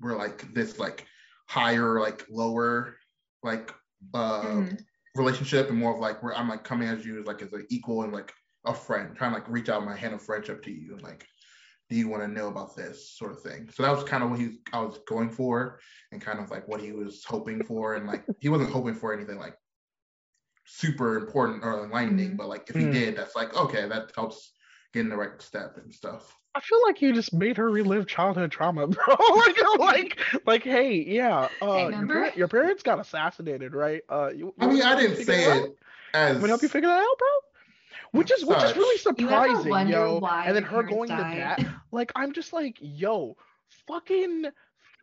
we're 0.00 0.16
like 0.16 0.52
this 0.54 0.78
like 0.78 1.06
higher 1.46 2.00
like 2.00 2.24
lower 2.30 2.96
like 3.42 3.72
uh 4.14 4.62
Mhm. 4.62 4.84
relationship 5.16 5.68
and 5.68 5.78
more 5.78 5.94
of 5.94 6.00
like 6.00 6.22
where 6.22 6.36
I'm 6.36 6.48
like 6.48 6.64
coming 6.64 6.88
as 6.88 7.04
you 7.04 7.18
as 7.20 7.26
like 7.26 7.42
as 7.42 7.52
an 7.52 7.66
equal 7.70 8.02
and 8.02 8.12
like 8.12 8.32
a 8.64 8.74
friend, 8.74 9.16
trying 9.16 9.32
to 9.32 9.38
like 9.38 9.48
reach 9.48 9.68
out 9.68 9.84
my 9.84 9.96
hand 9.96 10.14
of 10.14 10.22
friendship 10.22 10.62
to 10.64 10.70
you 10.70 10.92
and 10.94 11.02
like, 11.02 11.26
do 11.88 11.96
you 11.96 12.08
want 12.08 12.22
to 12.22 12.28
know 12.28 12.48
about 12.48 12.76
this 12.76 13.10
sort 13.16 13.32
of 13.32 13.42
thing? 13.42 13.68
So 13.70 13.82
that 13.82 13.90
was 13.92 14.04
kind 14.04 14.22
of 14.22 14.30
what 14.30 14.38
he 14.40 14.58
I 14.72 14.80
was 14.80 14.98
going 15.08 15.30
for 15.30 15.80
and 16.12 16.20
kind 16.22 16.38
of 16.40 16.50
like 16.50 16.68
what 16.68 16.80
he 16.80 16.92
was 16.92 17.24
hoping 17.24 17.62
for. 17.62 17.94
And 17.94 18.06
like 18.06 18.26
he 18.40 18.48
wasn't 18.48 18.70
hoping 18.70 18.94
for 18.94 19.12
anything 19.14 19.38
like 19.38 19.56
super 20.66 21.16
important 21.16 21.64
or 21.64 21.84
enlightening, 21.84 22.30
Mhm. 22.32 22.36
but 22.36 22.48
like 22.48 22.68
if 22.70 22.76
he 22.76 22.86
Mm. 22.86 22.92
did, 22.92 23.16
that's 23.16 23.34
like 23.36 23.54
okay, 23.54 23.88
that 23.88 24.12
helps 24.14 24.52
get 24.92 25.00
in 25.00 25.08
the 25.08 25.16
right 25.16 25.40
step 25.40 25.76
and 25.76 25.92
stuff. 25.94 26.36
I 26.54 26.60
feel 26.60 26.82
like 26.84 27.00
you 27.00 27.12
just 27.12 27.32
made 27.32 27.56
her 27.58 27.70
relive 27.70 28.06
childhood 28.06 28.50
trauma, 28.50 28.86
bro. 28.88 29.16
like, 29.36 29.78
like, 29.78 30.18
like, 30.46 30.62
hey, 30.64 31.04
yeah, 31.06 31.48
uh, 31.62 31.88
your, 31.88 32.06
par- 32.06 32.32
your 32.36 32.48
parents 32.48 32.82
got 32.82 32.98
assassinated, 32.98 33.72
right? 33.72 34.02
Uh, 34.08 34.30
you, 34.34 34.52
I 34.58 34.66
mean, 34.66 34.82
I 34.82 35.00
didn't 35.00 35.24
say 35.24 35.44
out? 35.48 35.56
it 35.64 35.76
as 36.12 36.34
I'm 36.34 36.40
gonna 36.40 36.48
help 36.48 36.62
you 36.62 36.68
figure 36.68 36.88
that 36.88 36.98
out, 36.98 37.18
bro. 37.18 37.28
Which 38.12 38.32
is 38.32 38.44
which 38.44 38.62
is 38.64 38.76
really 38.76 38.98
Such. 38.98 39.20
You 39.20 39.30
ever 39.30 39.54
surprising, 39.62 39.88
yo. 39.92 40.18
why 40.18 40.44
And 40.46 40.56
then 40.56 40.64
her 40.64 40.82
parents 40.82 40.94
going 40.94 41.08
to 41.10 41.16
died? 41.16 41.36
bat, 41.36 41.66
like 41.92 42.10
I'm 42.16 42.32
just 42.32 42.52
like, 42.52 42.76
yo, 42.80 43.36
fucking, 43.86 44.46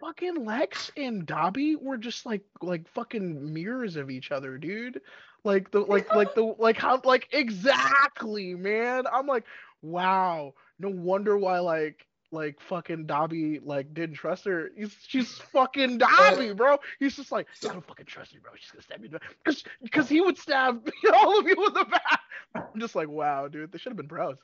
fucking 0.01 0.46
Lex 0.46 0.91
and 0.98 1.25
Dobby 1.25 1.77
were 1.77 1.98
just 1.98 2.25
like 2.25 2.44
like 2.62 2.88
fucking 2.89 3.53
mirrors 3.53 3.96
of 3.96 4.10
each 4.10 4.32
other, 4.32 4.58
dude. 4.58 5.00
Like 5.46 5.72
the 5.72 5.79
like 5.79 6.13
like 6.13 6.36
the 6.36 6.53
like 6.60 6.77
how 6.77 7.00
like 7.06 7.29
exactly, 7.32 8.56
man. 8.56 9.06
I'm 9.12 9.27
like, 9.27 9.46
wow. 9.81 10.53
No 10.79 10.89
wonder 10.89 11.38
why 11.38 11.60
like 11.60 12.05
like 12.31 12.60
fucking 12.60 13.05
Dobby 13.05 13.60
like 13.63 13.93
didn't 13.93 14.15
trust 14.15 14.46
her. 14.46 14.69
He's, 14.75 14.96
she's 15.07 15.31
fucking 15.53 15.98
Dobby, 15.98 16.53
bro. 16.53 16.77
He's 17.00 17.15
just 17.15 17.31
like, 17.31 17.48
I 17.63 17.74
don't 17.74 17.86
fucking 17.86 18.05
trust 18.05 18.34
you, 18.34 18.41
bro. 18.41 18.51
She's 18.55 18.72
gonna 18.72 18.84
stab 18.84 19.01
me. 19.01 19.10
Because 19.43 19.63
because 19.81 20.10
he 20.10 20.22
would 20.22 20.38
stab 20.38 20.89
all 21.13 21.39
of 21.39 21.48
you 21.48 21.55
in 21.55 21.74
the 21.74 21.86
back. 21.86 22.19
I'm 22.55 22.79
just 22.79 22.96
like, 22.96 23.10
wow, 23.10 23.48
dude. 23.48 23.72
They 23.72 23.77
should 23.77 23.91
have 23.91 23.98
been 23.98 24.07
bros. 24.07 24.38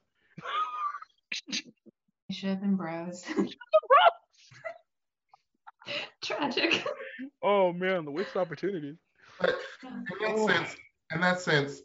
They 1.50 2.34
should 2.34 2.50
have 2.50 2.62
been 2.62 2.76
bros. 2.76 3.26
Tragic. 6.22 6.86
Oh 7.42 7.74
man, 7.74 8.06
the 8.06 8.12
waste 8.12 8.36
opportunities. 8.36 8.98
But 9.40 9.56
in 9.84 10.06
that 10.22 10.38
sense, 10.48 10.76
in 11.14 11.22
that 11.22 11.42
sense, 11.42 11.82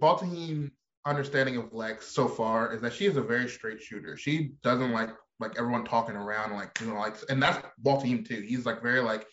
Baltaim 0.00 0.70
understanding 1.04 1.56
of 1.56 1.72
Lex 1.72 2.06
so 2.06 2.28
far 2.28 2.72
is 2.72 2.80
that 2.82 2.92
she 2.92 3.06
is 3.06 3.16
a 3.16 3.22
very 3.22 3.48
straight 3.48 3.80
shooter. 3.80 4.16
She 4.16 4.52
doesn't 4.62 4.92
like 4.92 5.10
like 5.40 5.58
everyone 5.58 5.84
talking 5.84 6.14
around 6.14 6.52
like 6.52 6.78
you 6.80 6.86
know 6.86 6.94
like 7.00 7.16
and 7.28 7.42
that's 7.42 7.64
Baltaim 7.84 8.26
too. 8.26 8.40
He's 8.40 8.64
like 8.66 8.82
very 8.82 9.00
like, 9.00 9.26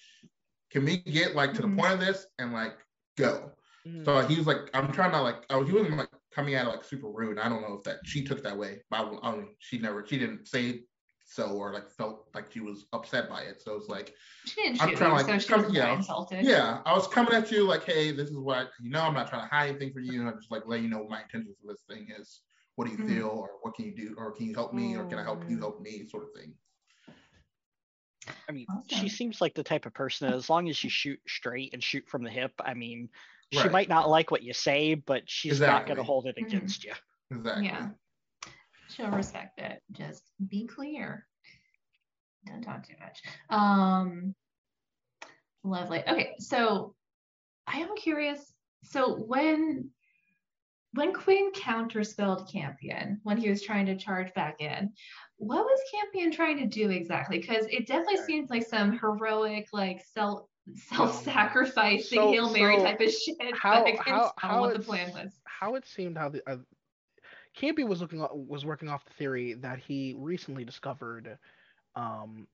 can 0.71 0.85
we 0.85 0.97
get 0.97 1.35
like 1.35 1.53
to 1.55 1.61
Mhm. 1.61 1.75
the 1.75 1.81
point 1.81 1.93
of 1.93 1.99
this 1.99 2.25
and 2.39 2.53
like 2.53 2.77
go? 3.17 3.51
Mm. 3.87 4.05
So 4.05 4.19
he 4.27 4.35
was 4.35 4.47
like, 4.47 4.69
I'm 4.73 4.91
trying 4.91 5.11
to 5.11 5.21
like, 5.21 5.45
oh, 5.49 5.63
he 5.63 5.71
wasn't 5.71 5.97
like 5.97 6.09
coming 6.33 6.55
at 6.55 6.65
it 6.65 6.69
like 6.69 6.83
super 6.83 7.09
rude. 7.09 7.37
I 7.39 7.47
don't 7.49 7.61
know 7.61 7.75
if 7.75 7.83
that 7.83 7.99
she 8.05 8.23
took 8.23 8.43
that 8.43 8.57
way, 8.57 8.81
but 8.89 8.97
I, 8.97 9.29
I 9.29 9.31
don't- 9.31 9.49
she 9.59 9.77
never, 9.77 10.05
she 10.05 10.17
didn't 10.17 10.47
say 10.47 10.83
so 11.29 11.49
or 11.51 11.71
like 11.73 11.89
felt 11.91 12.27
like 12.33 12.51
she 12.51 12.59
was 12.59 12.85
upset 12.91 13.29
by 13.29 13.41
it. 13.41 13.61
So 13.61 13.75
it's 13.75 13.87
like, 13.87 14.15
She 14.45 14.61
didn't 14.63 14.81
I'm 14.81 14.95
trying 14.95 15.11
you, 15.11 15.17
to, 15.17 15.23
so 15.23 15.31
like, 15.31 15.41
she 15.41 15.47
come- 15.47 15.73
yeah, 15.73 15.95
insulted. 15.95 16.43
yeah, 16.43 16.81
I 16.85 16.93
was 16.93 17.07
coming 17.07 17.33
at 17.33 17.51
you 17.51 17.67
like, 17.67 17.83
hey, 17.83 18.11
this 18.11 18.29
is 18.29 18.37
what 18.37 18.57
I, 18.57 18.61
you 18.81 18.89
know, 18.89 19.01
I'm 19.01 19.13
not 19.13 19.29
trying 19.29 19.47
to 19.47 19.47
hide 19.55 19.69
anything 19.69 19.93
for 19.93 19.99
you. 19.99 20.27
I'm 20.27 20.35
just 20.37 20.51
like 20.51 20.63
letting 20.65 20.85
you 20.85 20.89
know 20.89 20.99
what 20.99 21.09
my 21.11 21.21
intentions 21.21 21.55
for 21.61 21.71
this 21.71 21.81
thing 21.87 22.07
is. 22.19 22.41
What 22.75 22.85
do 22.85 22.91
you 22.91 22.97
Mhm. 22.97 23.07
feel, 23.07 23.27
or 23.27 23.49
what 23.61 23.75
can 23.75 23.85
you 23.85 23.95
do, 23.95 24.15
or 24.17 24.31
can 24.31 24.47
you 24.47 24.53
help 24.55 24.73
me, 24.73 24.95
or 24.95 25.05
can 25.05 25.19
I 25.19 25.23
help 25.23 25.47
you 25.49 25.57
Mm. 25.57 25.59
help 25.59 25.81
me, 25.81 26.07
sort 26.07 26.23
of 26.23 26.29
thing. 26.33 26.55
I 28.47 28.51
mean, 28.51 28.65
Awesome. 28.69 28.83
she 28.87 29.09
seems 29.09 29.41
like 29.41 29.53
the 29.53 29.63
type 29.63 29.85
of 29.85 29.93
person 29.93 30.27
that 30.27 30.35
as 30.35 30.49
long 30.49 30.67
as 30.69 30.83
you 30.83 30.89
shoot 30.89 31.19
straight 31.27 31.73
and 31.73 31.83
shoot 31.83 32.07
from 32.07 32.23
the 32.23 32.29
hip, 32.31 32.53
I 32.63 32.73
mean, 32.73 33.09
she 33.51 33.59
Right. 33.59 33.71
might 33.71 33.89
not 33.89 34.09
like 34.09 34.31
what 34.31 34.41
you 34.43 34.53
say, 34.53 34.95
but 34.95 35.29
she's 35.29 35.59
not 35.59 35.85
going 35.85 35.97
to 35.97 36.03
hold 36.03 36.25
it 36.25 36.37
against 36.37 36.83
you. 36.83 36.93
Exactly. 37.31 37.65
Yeah. 37.65 37.89
She'll 38.89 39.11
respect 39.11 39.59
it. 39.59 39.81
Just 39.91 40.23
be 40.47 40.65
clear. 40.67 41.25
Don't 42.45 42.61
talk 42.61 42.87
too 42.87 42.95
much. 42.99 43.21
Um 43.49 44.33
lovely. 45.63 46.03
Okay, 46.07 46.33
so 46.39 46.95
I 47.67 47.79
am 47.79 47.95
curious. 47.95 48.53
So 48.83 49.15
when 49.15 49.89
when 50.93 51.13
Quinn 51.13 51.51
counterspelled 51.51 52.51
Campion 52.51 53.19
when 53.23 53.37
he 53.37 53.49
was 53.49 53.61
trying 53.61 53.85
to 53.85 53.95
charge 53.97 54.33
back 54.33 54.59
in, 54.59 54.91
what 55.37 55.63
was 55.63 55.79
Campion 55.93 56.31
trying 56.31 56.57
to 56.57 56.65
do 56.65 56.89
exactly? 56.89 57.37
Because 57.39 57.65
it 57.69 57.85
definitely 57.85 58.23
seems 58.25 58.49
like 58.49 58.65
some 58.65 58.97
heroic, 58.97 59.67
like 59.71 60.03
self 60.13 60.45
self-sacrificing 60.75 62.17
So- 62.17 62.31
Hail 62.31 62.51
Mary 62.51 62.77
so 62.77 62.83
type 62.83 63.01
of 63.01 63.11
shit. 63.11 63.35
How 63.53 63.83
but 63.83 63.87
I 63.87 63.91
couldn't 63.91 64.03
how 64.05 64.19
tell 64.21 64.33
how 64.37 64.59
what 64.61 64.73
the 64.73 64.79
plan 64.79 65.11
was. 65.11 65.31
how 65.45 65.75
it 65.75 65.85
seemed 65.87 66.17
how 66.17 66.29
the 66.29 66.41
uh, 66.49 66.57
Campy 67.59 67.87
was 67.87 68.01
looking 68.01 68.25
was 68.47 68.65
working 68.65 68.89
off 68.89 69.05
the 69.05 69.13
theory 69.13 69.53
that 69.55 69.79
he 69.79 70.15
recently 70.17 70.65
discovered 70.65 71.37
um 71.95 72.47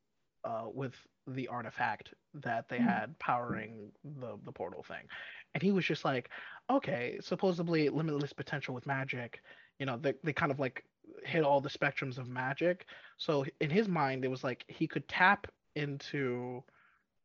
uh 0.43 0.65
with 0.73 0.93
the 1.27 1.47
artifact 1.47 2.13
that 2.33 2.67
they 2.69 2.79
Mhm. 2.79 2.85
had 2.85 3.17
powering 3.19 3.91
the 4.19 4.37
the 4.45 4.51
portal 4.51 4.83
thing. 4.83 5.07
And 5.53 5.63
he 5.63 5.71
was 5.71 5.85
just 5.85 6.05
like 6.05 6.29
okay 6.69 7.17
supposedly 7.21 7.89
limitless 7.89 8.33
potential 8.33 8.73
with 8.75 8.87
magic. 8.87 9.41
You 9.79 9.85
know 9.85 9.97
they, 9.97 10.13
they 10.23 10.33
kind 10.33 10.51
of 10.51 10.59
like 10.59 10.83
hit 11.23 11.43
all 11.43 11.61
the 11.61 11.69
spectrums 11.69 12.17
of 12.17 12.27
magic. 12.27 12.85
So 13.17 13.45
in 13.61 13.69
his 13.69 13.87
mind 13.87 14.25
it 14.25 14.29
was 14.29 14.43
like 14.43 14.65
he 14.67 14.87
could 14.87 15.07
tap 15.07 15.47
into 15.75 16.63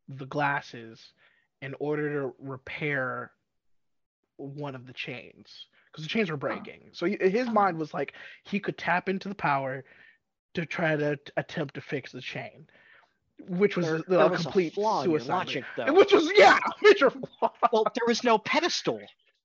the 0.08 0.26
glasses 0.26 1.12
in 1.62 1.74
order 1.80 2.22
to 2.22 2.34
repair 2.38 3.32
one 4.36 4.74
of 4.74 4.86
the 4.86 4.92
chains 4.92 5.66
because 5.90 6.04
the 6.04 6.08
chains 6.08 6.30
were 6.30 6.36
breaking. 6.36 6.90
So 6.92 7.06
he, 7.06 7.16
his 7.20 7.48
mind 7.48 7.78
was 7.78 7.92
like 7.94 8.12
he 8.44 8.60
could 8.60 8.78
tap 8.78 9.08
into 9.08 9.28
the 9.28 9.34
power 9.34 9.84
to 10.54 10.66
try 10.66 10.96
to 10.96 11.16
t- 11.16 11.22
attempt 11.36 11.74
to 11.74 11.80
fix 11.80 12.12
the 12.12 12.20
chain, 12.20 12.66
which 13.48 13.76
was 13.76 13.86
There, 13.86 13.96
a 13.96 14.02
there 14.08 14.28
was 14.28 14.42
complete 14.42 14.72
a 14.72 14.74
flaw 14.74 15.02
in 15.02 15.10
your 15.10 15.20
suicide. 15.20 15.32
logic, 15.34 15.64
though. 15.76 15.92
Which 15.92 16.12
was 16.12 16.30
yeah, 16.36 16.58
major 16.82 17.10
flaw. 17.10 17.52
well, 17.72 17.84
there 17.84 18.06
was 18.06 18.24
no 18.24 18.38
pedestal. 18.38 19.00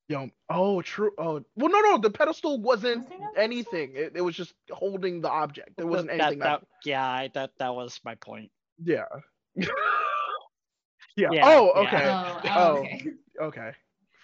Yo, 0.08 0.30
oh 0.52 0.82
true. 0.84 1.12
Oh 1.18 1.44
well, 1.56 1.70
no, 1.72 1.80
no, 1.82 1.98
the 1.98 2.12
pedestal 2.12 2.60
wasn't 2.62 3.10
Was 3.10 3.34
anything. 3.38 3.94
It, 3.96 4.14
it 4.16 4.22
was 4.22 4.36
just 4.36 4.54
holding 4.70 5.20
the 5.22 5.30
object. 5.30 5.78
There 5.78 5.88
wasn't 5.88 6.10
that, 6.12 6.20
anything. 6.22 6.40
that, 6.40 6.62
That, 6.62 6.68
yeah, 6.86 7.08
I- 7.08 7.32
that 7.34 7.52
that 7.58 7.74
was 7.74 8.00
my 8.06 8.14
point. 8.16 8.52
yeah. 8.84 9.06
yeah. 9.56 11.30
Yeah, 11.32 11.42
Oh, 11.44 11.72
yeah. 11.76 11.88
okay. 11.88 12.06
Oh, 12.06 12.42
oh, 12.44 12.50
Oh. 12.56 12.78
okay. 12.82 13.08
Okay. 13.42 13.72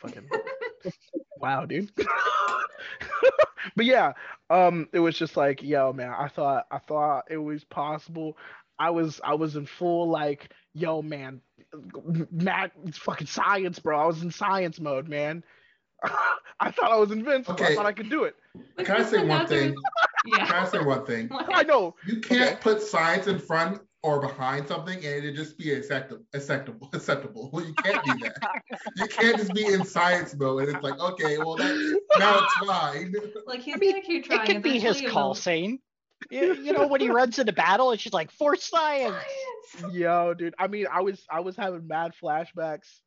Fucking 0.01 0.30
wow, 1.38 1.65
dude. 1.65 1.91
but 3.75 3.85
yeah, 3.85 4.13
um, 4.50 4.88
it 4.93 5.00
was 5.00 5.17
just 5.17 5.38
like, 5.38 5.61
yo, 5.63 5.93
man, 5.93 6.13
I 6.17 6.27
thought 6.27 6.65
I 6.71 6.79
thought 6.79 7.25
it 7.29 7.38
was 7.38 7.63
possible. 7.63 8.38
I 8.79 8.89
was 8.89 9.21
I 9.23 9.35
was 9.35 9.55
in 9.55 9.65
full 9.65 10.09
like, 10.09 10.51
yo, 10.73 11.01
man, 11.01 11.41
Matt, 12.31 12.71
it's 12.85 12.97
fucking 12.97 13.27
science, 13.27 13.79
bro. 13.79 14.00
I 14.00 14.05
was 14.05 14.21
in 14.23 14.31
science 14.31 14.79
mode, 14.79 15.07
man. 15.07 15.43
I 16.59 16.71
thought 16.71 16.91
I 16.91 16.97
was 16.97 17.11
invincible. 17.11 17.63
I 17.63 17.75
thought 17.75 17.85
I 17.85 17.91
could 17.93 18.09
do 18.09 18.23
it. 18.23 18.35
Can 18.77 18.95
I 18.97 19.03
say 19.03 19.19
one 19.19 19.29
one 19.29 19.41
out 19.41 19.47
there 19.50 19.59
thing? 19.61 19.75
was- 19.75 20.47
Can 20.47 20.55
I 20.55 20.65
say 20.67 20.79
one 20.79 21.05
thing? 21.05 21.29
I 21.31 21.63
know. 21.63 21.95
You 22.05 22.19
can't 22.21 22.51
Okay. 22.53 22.59
put 22.61 22.81
science 22.81 23.27
in 23.27 23.39
front 23.39 23.81
or 24.03 24.20
behind 24.20 24.67
something 24.67 24.96
and 24.96 25.05
it'd 25.05 25.36
just 25.36 25.58
be 25.58 25.72
acceptable. 25.74 26.24
Acceptable. 26.34 26.89
Acceptable. 26.93 27.51
You 27.65 27.74
can't 27.84 28.03
do 28.05 28.13
that. 28.20 28.62
you 28.98 29.08
can't 29.08 29.38
just 29.38 29.53
be 29.53 29.65
in 29.65 29.86
science 29.86 30.36
mode 30.36 30.63
and 30.67 30.75
it's 30.75 30.84
like, 30.84 31.00
okay, 31.00 31.38
well 31.38 31.55
that 31.58 32.01
now 32.17 32.39
it's 32.43 32.53
fine. 32.67 33.13
Like 33.46 33.62
he's 33.62 33.75
I 33.75 33.77
mean, 33.77 33.91
gonna 33.91 34.01
keep 34.03 34.31
It 34.31 34.46
could 34.46 34.62
be 34.63 34.79
his 34.79 35.01
call 35.01 35.31
it'll- 35.31 35.36
saying. 35.36 35.79
You, 36.29 36.53
you 36.53 36.72
know, 36.72 36.86
when 36.86 37.01
he 37.01 37.10
runs 37.10 37.39
into 37.39 37.51
battle, 37.51 37.91
it's 37.91 38.03
just 38.03 38.13
like 38.13 38.29
for 38.31 38.55
science. 38.55 39.15
Science. 39.75 39.96
Yo, 39.96 40.36
dude. 40.36 40.53
I 40.60 40.67
mean, 40.67 40.86
I 40.91 41.01
was 41.01 41.24
I 41.31 41.39
was 41.39 41.55
having 41.55 41.88
mad 41.88 42.13
flashbacks 42.22 43.00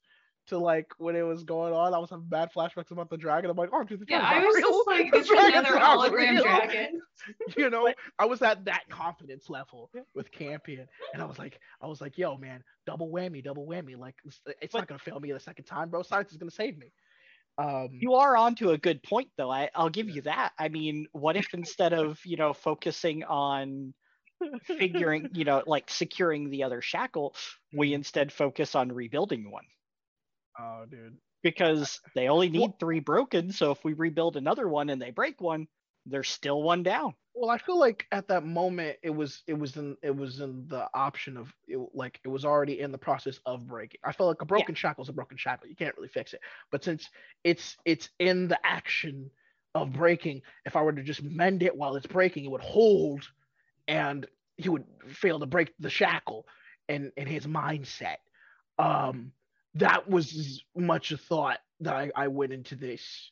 to 0.48 0.58
like 0.58 0.86
when 0.98 1.16
it 1.16 1.22
was 1.22 1.44
going 1.44 1.72
on. 1.72 1.94
I 1.94 1.98
was 1.98 2.10
having 2.10 2.26
bad 2.28 2.50
flashbacks 2.52 2.90
about 2.90 3.08
the 3.10 3.16
dragon. 3.16 3.50
I'm 3.50 3.56
like, 3.56 3.70
oh, 3.72 3.82
dude, 3.84 4.00
the 4.00 4.06
Yeah, 4.08 4.20
I 4.22 4.44
was 4.44 4.54
real. 4.56 4.68
just 4.70 4.86
like, 4.86 5.10
The 5.12 5.18
this 5.18 5.26
is 5.26 5.28
dragon's 5.30 5.68
another 5.68 5.78
hologram 5.80 6.30
real. 6.32 6.42
dragon. 6.42 7.00
you 7.56 7.70
know, 7.70 7.92
I 8.18 8.26
was 8.26 8.42
at 8.42 8.64
that 8.66 8.82
confidence 8.90 9.48
level 9.48 9.90
with 10.14 10.30
Campion, 10.30 10.86
and 11.12 11.22
I 11.22 11.26
was 11.26 11.38
like, 11.38 11.58
I 11.80 11.86
was 11.86 12.00
like, 12.00 12.18
yo, 12.18 12.36
man, 12.36 12.62
double 12.86 13.10
whammy, 13.10 13.42
double 13.42 13.66
whammy. 13.66 13.96
Like, 13.96 14.16
it's, 14.24 14.40
it's 14.60 14.72
But- 14.72 14.80
not 14.80 14.88
gonna 14.88 14.98
fail 14.98 15.20
me 15.20 15.32
the 15.32 15.40
second 15.40 15.64
time, 15.64 15.88
bro. 15.90 16.02
Science 16.02 16.30
is 16.32 16.36
gonna 16.36 16.50
save 16.50 16.76
me. 16.78 16.92
Um, 17.56 17.90
You 17.92 18.14
are 18.14 18.36
onto 18.36 18.70
a 18.70 18.78
good 18.78 19.00
point, 19.04 19.28
though. 19.36 19.50
I, 19.50 19.70
I'll 19.76 19.88
give 19.88 20.10
you 20.10 20.22
that. 20.22 20.52
I 20.58 20.68
mean, 20.68 21.06
what 21.12 21.36
if 21.36 21.54
instead 21.54 21.92
of 21.92 22.18
you 22.24 22.36
know 22.36 22.52
focusing 22.52 23.22
on 23.24 23.94
figuring, 24.64 25.28
you 25.32 25.44
know, 25.44 25.62
like 25.66 25.88
securing 25.88 26.50
the 26.50 26.64
other 26.64 26.82
shackle, 26.82 27.34
we 27.72 27.94
instead 27.94 28.32
focus 28.32 28.74
on 28.74 28.90
rebuilding 28.92 29.50
one? 29.50 29.64
Oh, 30.58 30.84
dude. 30.90 31.16
Because 31.42 32.00
they 32.14 32.28
only 32.28 32.49
need 32.49 32.61
Well- 32.61 32.76
three 32.80 33.00
broken. 33.00 33.52
So 33.52 33.70
if 33.70 33.84
we 33.84 33.92
rebuild 33.92 34.37
another 34.37 34.68
one 34.68 34.90
and 34.90 35.00
they 35.00 35.11
break 35.11 35.40
one, 35.40 35.66
there's 36.06 36.28
still 36.28 36.62
one 36.62 36.82
down. 36.82 37.14
Well, 37.37 37.50
I 37.50 37.58
feel 37.58 37.78
like 37.80 38.06
at 38.12 38.28
that 38.28 38.44
moment 38.44 38.99
it 39.02 39.11
was 39.11 39.42
it 39.49 39.58
was 39.58 39.76
in 39.76 39.96
it 40.02 40.14
was 40.14 40.40
in 40.40 40.68
the 40.68 40.87
option 40.94 41.37
of 41.37 41.52
it, 41.66 41.78
like 41.92 42.20
it 42.25 42.28
was 42.28 42.44
already 42.44 42.78
in 42.78 42.92
the 42.92 42.99
process 42.99 43.40
of 43.44 43.66
breaking. 43.66 43.99
I 44.04 44.12
felt 44.12 44.28
like 44.28 44.42
a 44.42 44.46
broken 44.46 44.76
shackle 44.76 45.02
is 45.02 45.08
a 45.08 45.14
broken 45.14 45.37
shackle. 45.37 45.66
You 45.66 45.75
can't 45.75 45.96
really 45.96 46.08
fix 46.08 46.32
it. 46.32 46.40
But 46.70 46.84
since 46.84 47.08
it's 47.42 47.76
it's 47.84 48.08
in 48.20 48.46
the 48.46 48.58
action 48.64 49.30
of 49.75 49.92
breaking, 49.92 50.42
if 50.64 50.76
I 50.76 50.82
were 50.82 50.92
to 50.92 51.02
just 51.02 51.25
mend 51.25 51.64
it 51.64 51.76
while 51.76 51.96
it's 51.96 52.06
breaking, 52.06 52.44
it 52.44 52.50
would 52.52 52.61
hold, 52.61 53.25
and 53.88 54.25
he 54.56 54.68
would 54.68 54.84
fail 55.08 55.40
to 55.40 55.46
break 55.46 55.73
the 55.80 55.90
shackle. 55.90 56.46
And 56.88 57.11
in 57.16 57.26
his 57.26 57.46
mindset, 57.46 58.18
um, 58.78 59.32
that 59.74 60.08
was 60.08 60.34
as 60.36 60.62
much 60.76 61.12
a 61.12 61.16
thought 61.16 61.58
that 61.80 61.94
I, 61.94 62.10
I 62.14 62.28
went 62.28 62.52
into 62.52 62.76
this 62.76 63.30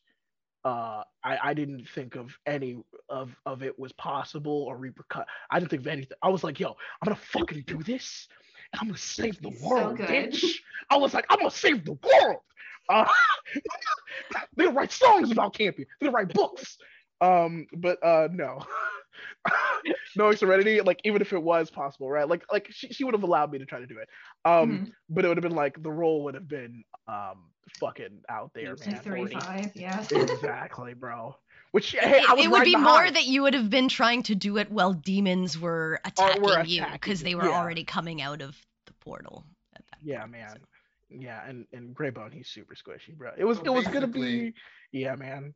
uh 0.64 1.02
I, 1.24 1.38
I 1.50 1.54
didn't 1.54 1.88
think 1.88 2.14
of 2.16 2.36
any 2.46 2.82
of 3.08 3.34
of 3.46 3.62
it 3.62 3.78
was 3.78 3.92
possible 3.92 4.62
or 4.62 4.76
repercut 4.78 5.24
I 5.50 5.58
didn't 5.58 5.70
think 5.70 5.82
of 5.82 5.88
anything. 5.88 6.16
I 6.22 6.28
was 6.28 6.44
like, 6.44 6.60
yo, 6.60 6.68
I'm 6.68 7.04
gonna 7.06 7.16
fucking 7.16 7.64
do 7.66 7.82
this 7.82 8.28
and 8.72 8.80
I'm 8.80 8.88
gonna 8.88 8.98
save 8.98 9.40
the 9.42 9.52
So 9.52 9.68
world, 9.68 9.96
good. 9.96 10.08
bitch. 10.08 10.56
I 10.90 10.96
was 10.96 11.14
like, 11.14 11.26
I'm 11.30 11.38
gonna 11.38 11.50
save 11.50 11.84
the 11.84 11.92
world. 11.94 12.40
Uh, 12.88 13.06
they're 14.56 14.66
gonna 14.66 14.76
write 14.76 14.92
songs 14.92 15.30
about 15.30 15.54
camping. 15.54 15.86
They're 16.00 16.10
gonna 16.10 16.24
write 16.24 16.34
books. 16.34 16.78
Um, 17.20 17.66
but 17.76 18.02
uh 18.04 18.28
no. 18.32 18.60
no 20.16 20.32
serenity, 20.34 20.80
like 20.80 21.00
even 21.04 21.20
if 21.22 21.32
it 21.32 21.42
was 21.42 21.70
possible, 21.70 22.10
right? 22.10 22.28
Like 22.28 22.44
like 22.52 22.68
she, 22.70 22.88
she 22.88 23.04
would 23.04 23.14
have 23.14 23.22
allowed 23.22 23.50
me 23.50 23.58
to 23.58 23.66
try 23.66 23.80
to 23.80 23.86
do 23.86 23.98
it. 23.98 24.08
Um, 24.44 24.80
Mhm. 24.80 24.92
but 25.08 25.24
it 25.24 25.28
would 25.28 25.36
have 25.36 25.42
been 25.42 25.56
like 25.56 25.82
the 25.82 25.90
role 25.90 26.24
would 26.24 26.34
have 26.34 26.48
been 26.48 26.84
um 27.08 27.50
fucking 27.80 28.22
out 28.28 28.52
there, 28.54 28.76
man. 28.76 29.00
40. 29.02 29.34
35, 29.34 29.76
yeah. 29.76 30.06
Exactly, 30.10 30.94
bro. 30.94 31.34
Which 31.72 31.92
hey, 31.92 32.18
it, 32.18 32.28
I 32.28 32.34
was 32.34 32.44
it 32.44 32.50
would 32.50 32.64
be 32.64 32.72
the 32.72 32.78
more 32.78 32.92
high. 32.92 33.10
that 33.10 33.24
you 33.24 33.42
would 33.42 33.54
have 33.54 33.70
been 33.70 33.88
trying 33.88 34.22
to 34.24 34.34
do 34.34 34.58
it 34.58 34.70
while 34.70 34.92
demons 34.92 35.58
were 35.58 36.00
attacking 36.04 36.42
were 36.42 36.64
you 36.64 36.84
because 36.92 37.22
they 37.22 37.34
were 37.34 37.48
yeah. 37.48 37.58
already 37.60 37.84
coming 37.84 38.20
out 38.20 38.42
of 38.42 38.56
the 38.86 38.92
portal. 38.94 39.44
At 39.74 39.82
that 39.90 39.98
Yeah, 40.04 40.20
point, 40.20 40.32
man. 40.32 40.56
so. 40.58 40.64
Yeah, 41.10 41.42
and 41.46 41.66
and 41.72 41.94
Greybone, 41.94 42.32
he's 42.32 42.48
super 42.48 42.74
squishy, 42.74 43.16
bro. 43.16 43.32
It 43.36 43.44
was 43.44 43.58
So 43.58 43.64
it 43.64 43.70
was 43.70 43.86
gonna 43.88 44.06
be 44.06 44.52
yeah, 44.92 45.14
man. 45.14 45.54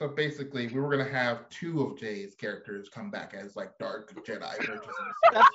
So 0.00 0.08
basically, 0.08 0.66
we 0.68 0.80
were 0.80 0.88
gonna 0.90 1.04
have 1.10 1.46
two 1.50 1.82
of 1.82 1.98
Jay's 1.98 2.34
characters 2.34 2.88
come 2.88 3.10
back 3.10 3.34
as 3.38 3.54
like 3.54 3.76
dark 3.78 4.10
Jedi 4.24 4.56
versions. 4.58 4.80
of 4.80 5.34
That's- 5.34 5.46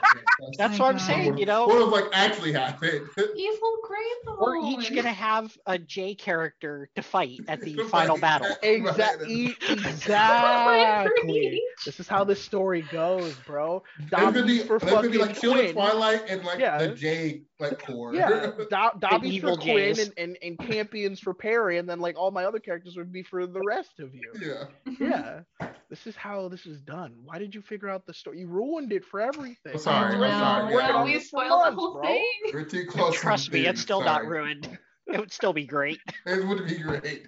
That's 0.60 0.78
my 0.78 0.86
what 0.86 0.90
I'm 0.92 0.98
God. 0.98 1.06
saying, 1.08 1.38
you 1.40 1.48
know. 1.48 1.66
What 1.66 1.80
would 1.80 1.88
like 1.90 2.06
actually 2.14 2.54
happen? 2.54 3.10
Evil 3.36 3.78
Greybones. 3.84 4.40
We're 4.40 4.58
each 4.68 4.94
gonna 4.94 5.12
have 5.12 5.58
a 5.66 5.80
Jay 5.80 6.14
character 6.14 6.92
to 6.96 7.02
fight 7.02 7.40
at 7.48 7.62
the 7.62 7.74
final 7.90 8.20
battle. 8.20 8.48
Exactly. 8.62 9.56
Exactly. 9.70 11.62
This 11.84 12.00
is 12.00 12.08
how 12.08 12.24
this 12.24 12.42
story 12.44 12.84
goes, 12.92 13.34
bro. 13.48 13.81
There's 14.12 14.31
gonna 14.34 14.46
be, 14.46 14.60
for 14.60 14.77
there's 14.79 14.92
gonna 14.92 15.10
be 15.10 15.18
fucking 15.18 15.27
like 15.34 15.42
Shield 15.42 15.55
Quinn. 15.55 15.74
Twilight 15.74 16.24
and 16.29 16.44
like 16.44 16.60
Yeah. 16.60 16.77
the 16.77 16.90
J 16.90 17.42
like 17.60 17.79
core. 17.84 18.14
Yeah, 18.14 18.51
Do- 18.58 19.00
Dobby's 19.00 19.20
for 19.42 19.50
evil 19.50 19.58
Quinn 19.58 19.98
and, 20.00 20.14
and, 20.18 20.38
and 20.42 20.58
Campions 20.58 21.20
for 21.20 21.34
Perry, 21.34 21.77
and 21.77 21.88
then 21.90 22.00
like 22.00 22.18
all 22.18 22.29
my 22.31 22.44
other 22.46 22.60
characters 22.60 22.96
would 22.98 23.12
be 23.14 23.24
for 23.24 23.48
the 23.48 23.62
rest 23.66 24.00
of 24.00 24.14
you. 24.14 24.31
Yeah. 24.42 24.66
Yeah, 25.00 25.42
this 25.90 26.08
is 26.08 26.16
how 26.16 26.48
this 26.48 26.66
is 26.66 26.82
done. 26.82 27.14
Why 27.24 27.38
did 27.40 27.54
you 27.56 27.62
figure 27.62 27.90
out 27.90 28.06
the 28.06 28.14
story? 28.14 28.40
You 28.40 28.48
ruined 28.48 28.92
it 28.94 29.04
for 29.06 29.20
everything. 29.20 29.74
I'm 29.74 29.80
sorry, 29.80 30.16
Oh, 30.16 30.22
I'm 30.24 30.32
no, 30.32 30.40
sorry, 30.40 30.74
no, 30.74 30.80
yeah. 30.80 31.04
we 31.04 31.14
This 31.14 31.30
for 31.30 31.44
spoiled 31.44 31.66
the 31.66 31.72
whole 31.72 31.94
bro. 31.94 32.04
thing. 32.04 32.30
We're 32.54 32.64
too 32.66 32.86
close. 32.86 33.20
Trust 33.20 33.52
me, 33.52 33.66
it's 33.66 33.80
thing, 33.80 33.84
still 33.84 34.02
not 34.02 34.26
ruined. 34.28 34.78
It 35.08 35.20
would 35.20 35.32
still 35.32 35.54
be 35.54 35.66
great. 35.66 36.00
It 36.26 36.48
would 36.48 36.66
be 36.68 36.78
great. 36.78 37.28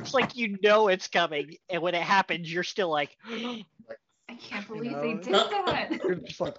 It's 0.00 0.14
like 0.14 0.36
you 0.36 0.56
know 0.62 0.88
it's 0.88 1.08
coming, 1.08 1.56
and 1.68 1.82
when 1.82 1.94
it 1.94 2.02
happens, 2.02 2.52
you're 2.52 2.62
still 2.62 2.90
like, 2.90 3.16
I 3.30 4.34
can't 4.40 4.66
believe 4.66 4.92
know? 4.92 5.00
they 5.02 5.14
did 5.14 5.34
that. 5.66 6.00
You're 6.04 6.14
just 6.16 6.40
like, 6.40 6.56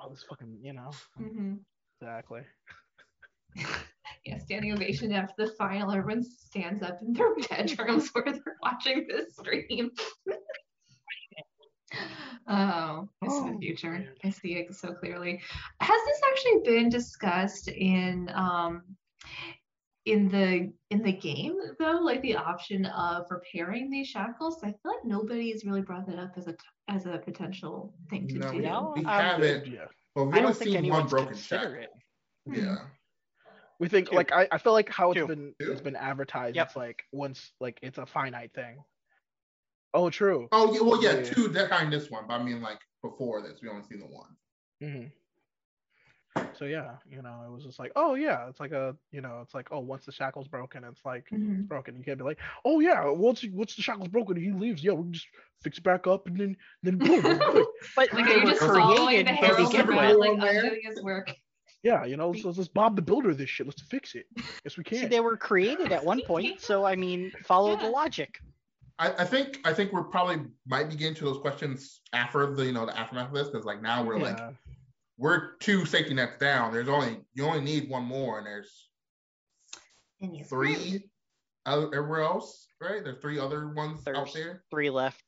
oh, 0.00 0.10
this 0.10 0.22
fucking, 0.28 0.58
you 0.62 0.72
know, 0.72 0.90
hmm 1.16 1.54
exactly. 2.00 2.42
Yeah, 4.24 4.38
standing 4.38 4.72
ovation 4.72 5.12
after 5.12 5.46
the 5.46 5.52
final. 5.52 5.90
Everyone 5.92 6.22
stands 6.22 6.82
up 6.82 7.00
in 7.02 7.12
their 7.14 7.34
bedrooms 7.50 8.10
where 8.10 8.24
they're 8.26 8.56
watching 8.62 9.06
this 9.08 9.34
stream. 9.36 9.90
oh, 12.46 13.08
I 13.22 13.28
see 13.28 13.40
the 13.40 13.54
Oh, 13.54 13.58
future. 13.58 13.90
man. 13.92 14.08
I 14.24 14.30
see 14.30 14.56
it 14.56 14.74
so 14.74 14.92
clearly. 14.92 15.40
Has 15.80 16.00
this 16.06 16.20
actually 16.30 16.60
been 16.64 16.88
discussed 16.88 17.68
in 17.68 18.30
um 18.34 18.82
in 20.06 20.28
the 20.28 20.72
in 20.90 21.02
the 21.02 21.12
game 21.12 21.56
though, 21.78 22.00
like 22.02 22.22
the 22.22 22.36
option 22.36 22.86
of 22.86 23.26
repairing 23.30 23.90
these 23.90 24.08
shackles? 24.08 24.58
I 24.62 24.66
feel 24.68 24.78
like 24.84 25.04
nobody's 25.04 25.64
really 25.64 25.82
brought 25.82 26.06
that 26.08 26.18
up 26.18 26.32
as 26.36 26.46
a 26.46 26.54
as 26.88 27.06
a 27.06 27.18
potential 27.18 27.94
thing 28.10 28.28
to 28.28 28.34
No, 28.38 28.50
do. 28.50 28.56
we, 28.58 28.62
No, 28.64 28.92
we 28.96 29.04
um, 29.04 29.10
haven't. 29.10 29.66
Yeah. 29.66 29.86
But 30.14 30.24
we've 30.24 30.34
I 30.34 30.36
don't 30.38 30.46
only 30.46 30.54
think 30.58 30.70
seen 30.70 30.74
one 30.74 30.84
anyone's 30.84 31.10
broken 31.10 31.28
considered 31.28 31.88
shackle. 32.46 32.54
it. 32.54 32.58
Yeah. 32.62 32.76
We 33.80 33.88
think 33.88 34.10
Two. 34.10 34.16
like 34.16 34.30
I, 34.30 34.46
I 34.52 34.58
feel 34.58 34.72
like 34.74 34.88
how 34.90 35.10
it's 35.10 35.20
Two. 35.20 35.26
been 35.26 35.54
Two. 35.60 35.72
it's 35.72 35.80
been 35.80 35.96
advertised. 35.96 36.54
Yep. 36.54 36.66
It's 36.68 36.76
like 36.76 37.02
once 37.12 37.50
like 37.60 37.78
it's 37.82 37.98
a 37.98 38.06
finite 38.06 38.52
thing. 38.54 38.76
Oh, 39.92 40.08
true. 40.10 40.48
Oh 40.52 40.72
yeah, 40.72 40.80
well 40.82 41.02
yeah, 41.02 41.12
Yeah, 41.14 41.18
yeah. 41.24 41.32
two 41.32 41.48
behind 41.48 41.92
this 41.92 42.10
one, 42.10 42.24
but 42.28 42.34
I 42.34 42.42
mean 42.44 42.60
like 42.62 42.78
before 43.02 43.42
this, 43.42 43.60
we 43.62 43.68
only 43.68 43.82
seen 43.82 43.98
the 44.00 44.06
one. 44.06 44.36
Mm-hmm. 44.82 45.06
So 46.56 46.64
yeah, 46.66 46.92
you 47.10 47.22
know, 47.22 47.42
it 47.44 47.50
was 47.50 47.64
just 47.64 47.78
like, 47.80 47.90
oh 47.96 48.14
yeah, 48.14 48.48
it's 48.48 48.60
like 48.60 48.70
a, 48.70 48.94
you 49.10 49.20
know, 49.20 49.40
it's 49.42 49.52
like, 49.54 49.68
oh, 49.72 49.80
once 49.80 50.04
the 50.06 50.12
shackle's 50.12 50.46
broken, 50.46 50.84
it's 50.84 51.00
like 51.04 51.24
Mhm. 51.32 51.66
broken. 51.66 51.96
You 51.96 52.04
can't 52.04 52.18
be 52.18 52.24
like, 52.24 52.38
oh 52.64 52.78
yeah, 52.80 53.04
once 53.06 53.44
once 53.50 53.74
the 53.74 53.82
shackle's 53.82 54.08
broken, 54.08 54.36
he 54.36 54.52
leaves. 54.52 54.84
Yeah, 54.84 54.92
we 54.92 55.04
can 55.04 55.12
just 55.14 55.26
fix 55.62 55.78
it 55.78 55.84
back 55.84 56.06
up 56.06 56.26
and 56.28 56.36
then 56.38 56.56
then 56.82 56.98
boom. 56.98 57.22
but 57.96 58.12
Like 58.12 58.26
they 58.26 58.34
are 58.34 58.38
you 58.38 58.46
just 58.46 58.60
following 58.60 59.06
created 59.06 59.26
the 59.26 59.30
to 59.30 59.36
Harold 59.36 59.56
Harold 59.56 59.72
begin 59.72 59.88
around 59.88 60.18
like 60.18 60.28
one 60.30 60.40
there? 60.40 60.58
undoing 60.64 60.80
his 60.84 61.02
work? 61.02 61.34
Yeah, 61.82 62.04
you 62.04 62.16
know, 62.16 62.30
let's, 62.30 62.44
let's 62.44 62.68
Bob 62.68 62.96
the 62.96 63.02
Builder 63.02 63.34
this 63.34 63.48
shit. 63.48 63.66
Let's 63.66 63.82
fix 63.82 64.14
it. 64.14 64.26
Yes, 64.64 64.76
we 64.76 64.84
can. 64.84 64.96
See, 64.96 65.00
can. 65.02 65.10
they 65.10 65.20
were 65.20 65.36
created 65.36 65.92
at 65.92 66.04
one 66.04 66.20
point, 66.22 66.60
so 66.60 66.84
I 66.84 66.96
mean, 66.96 67.32
follow 67.44 67.76
the 67.76 67.88
logic. 67.88 68.38
I, 68.98 69.12
I 69.18 69.24
think 69.24 69.60
I 69.64 69.72
think 69.72 69.92
we're 69.92 70.04
probably 70.04 70.44
might 70.66 70.90
be 70.90 70.96
getting 70.96 71.14
to 71.16 71.24
those 71.24 71.38
questions 71.38 72.02
after 72.12 72.54
the 72.54 72.66
you 72.66 72.72
know 72.72 72.84
the 72.84 72.98
aftermath 72.98 73.28
of 73.28 73.34
this 73.34 73.48
because 73.48 73.64
like 73.64 73.80
now 73.80 74.04
we're 74.04 74.18
like 74.18 74.38
we're 75.16 75.56
two 75.56 75.86
safety 75.86 76.14
nets 76.14 76.38
down. 76.38 76.72
There's 76.72 76.88
only 76.88 77.20
you 77.34 77.44
only 77.44 77.62
need 77.62 77.88
one 77.88 78.04
more, 78.04 78.38
and 78.38 78.46
there's 78.46 78.88
And 80.20 80.46
three 80.46 81.04
other 81.64 81.86
everywhere 81.94 82.22
else, 82.22 82.66
right? 82.80 83.02
There's 83.02 83.20
three 83.20 83.38
other 83.38 83.68
ones 83.68 84.00
out 84.06 84.32
there. 84.34 84.64
three 84.70 84.90
left. 84.90 85.24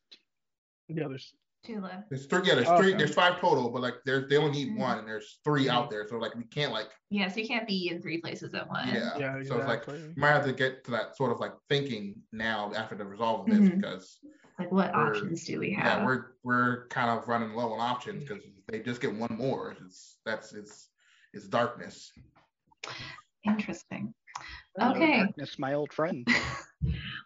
Yeah, 0.88 1.08
there's 1.08 1.34
Two 1.64 1.80
left. 1.80 2.08
There's 2.10 2.26
three. 2.26 2.40
Yeah, 2.44 2.56
there's 2.56 2.68
Oh, 2.68 2.76
three. 2.76 2.88
okay. 2.88 2.98
There's 2.98 3.14
five 3.14 3.38
total, 3.40 3.70
but 3.70 3.82
like 3.82 3.94
there's 4.04 4.28
they 4.28 4.36
only 4.36 4.50
need 4.64 4.72
Mhm. 4.74 4.78
one, 4.78 4.98
and 4.98 5.06
there's 5.06 5.38
three 5.44 5.68
out 5.68 5.90
there. 5.90 6.06
So 6.08 6.16
like 6.18 6.34
we 6.34 6.42
can't 6.44 6.72
like 6.72 6.88
Yeah, 7.08 7.28
so 7.28 7.38
you 7.40 7.46
can't 7.46 7.68
be 7.68 7.88
in 7.88 8.02
three 8.02 8.20
places 8.20 8.52
at 8.54 8.68
once. 8.68 8.90
yeah. 8.92 9.16
yeah, 9.16 9.32
So 9.44 9.58
it's 9.58 9.66
like 9.68 9.80
exactly. 9.82 10.00
you 10.00 10.14
might 10.16 10.30
have 10.30 10.44
to 10.46 10.52
get 10.52 10.82
to 10.84 10.90
that 10.90 11.16
sort 11.16 11.30
of 11.30 11.38
like 11.38 11.52
thinking 11.68 12.20
now 12.32 12.72
after 12.74 12.96
the 12.96 13.04
resolve 13.04 13.40
of 13.42 13.46
this 13.46 13.68
Mhm. 13.68 13.76
because 13.76 14.18
Like 14.58 14.72
what 14.72 14.92
options 14.94 15.44
do 15.44 15.60
we 15.60 15.72
have? 15.74 16.00
yeah 16.00 16.04
we're 16.04 16.32
we're 16.42 16.88
kind 16.88 17.10
of 17.10 17.28
running 17.28 17.52
low 17.54 17.72
on 17.72 17.80
options 17.80 18.24
because 18.24 18.42
they 18.66 18.80
just 18.80 19.00
get 19.00 19.14
one 19.14 19.36
more. 19.36 19.76
It's 19.86 20.18
that's 20.24 20.52
it's 20.54 20.88
it's 21.32 21.46
darkness. 21.46 22.12
Interesting. 23.44 24.14
Hello, 24.76 24.94
Okay. 24.96 25.18
Darkness, 25.18 25.58
my 25.60 25.74
old 25.74 25.92
friend. 25.92 26.26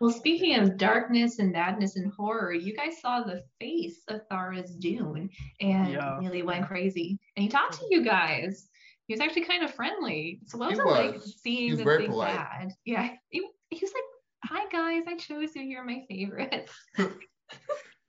Well, 0.01 0.11
speaking 0.11 0.59
of 0.59 0.77
darkness 0.77 1.38
and 1.38 1.53
madness 1.53 1.97
and 1.97 2.12
horror, 2.12 2.53
you 2.53 2.75
guys 2.77 3.01
saw 3.01 3.23
the 3.23 3.42
face 3.61 4.03
of 4.09 4.21
Tharizdun 4.31 5.31
and 5.61 5.92
Yeah. 5.92 6.19
nearly 6.21 6.42
went 6.42 6.66
crazy. 6.66 7.19
And 7.37 7.42
he 7.42 7.49
talked 7.49 7.79
to 7.79 7.87
you 7.90 8.05
guys. 8.05 8.69
He 9.07 9.14
was 9.14 9.21
actually 9.21 9.45
kind 9.45 9.62
of 9.64 9.73
friendly. 9.73 10.40
So 10.47 10.59
what 10.59 10.73
He 10.73 10.81
was 10.81 10.85
it 10.87 10.90
like 10.90 11.21
seeing 11.23 11.71
He 11.71 11.77
the 11.77 11.85
very 11.85 11.99
big 12.03 12.11
polite. 12.11 12.37
bad? 12.37 12.73
Yeah. 12.85 13.09
He, 13.31 13.47
he 13.71 13.79
was 13.81 13.92
like, 13.95 14.03
Hi 14.45 14.64
guys, 14.71 15.05
I 15.09 15.16
chose 15.16 15.57
you. 15.57 15.62
You're 15.62 15.85
my 15.85 16.05
favorite. 16.09 16.69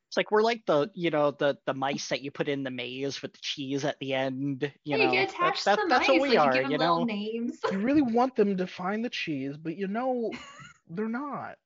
It's 0.09 0.15
like 0.15 0.31
we're 0.31 0.41
like 0.41 0.65
the 0.65 0.89
you 0.93 1.09
know 1.09 1.31
the 1.31 1.57
the 1.65 1.73
mice 1.73 2.07
that 2.09 2.21
you 2.21 2.31
put 2.31 2.47
in 2.47 2.63
the 2.63 2.71
maze 2.71 3.21
with 3.21 3.33
the 3.33 3.39
cheese 3.41 3.83
at 3.83 3.99
the 3.99 4.13
end. 4.13 4.71
You 4.85 4.97
Yeah, 4.97 5.05
know, 5.05 5.11
get 5.11 5.27
that's, 5.27 5.33
attached 5.33 5.65
that's, 5.65 5.81
to 5.81 5.83
the 5.83 5.89
that's 5.89 6.07
mice. 6.07 6.19
what 6.19 6.21
we 6.21 6.37
like, 6.37 6.47
are. 6.47 6.55
You 6.55 6.61
give 6.61 6.71
You 6.71 6.77
them 6.77 6.87
little 6.87 6.97
know, 6.99 7.13
names. 7.13 7.59
You 7.71 7.79
really 7.79 8.01
want 8.01 8.35
them 8.37 8.55
to 8.55 8.67
find 8.67 9.03
the 9.03 9.09
cheese, 9.09 9.57
but 9.57 9.75
you 9.75 9.87
know 9.87 10.31
they're 10.89 11.07
not. 11.09 11.57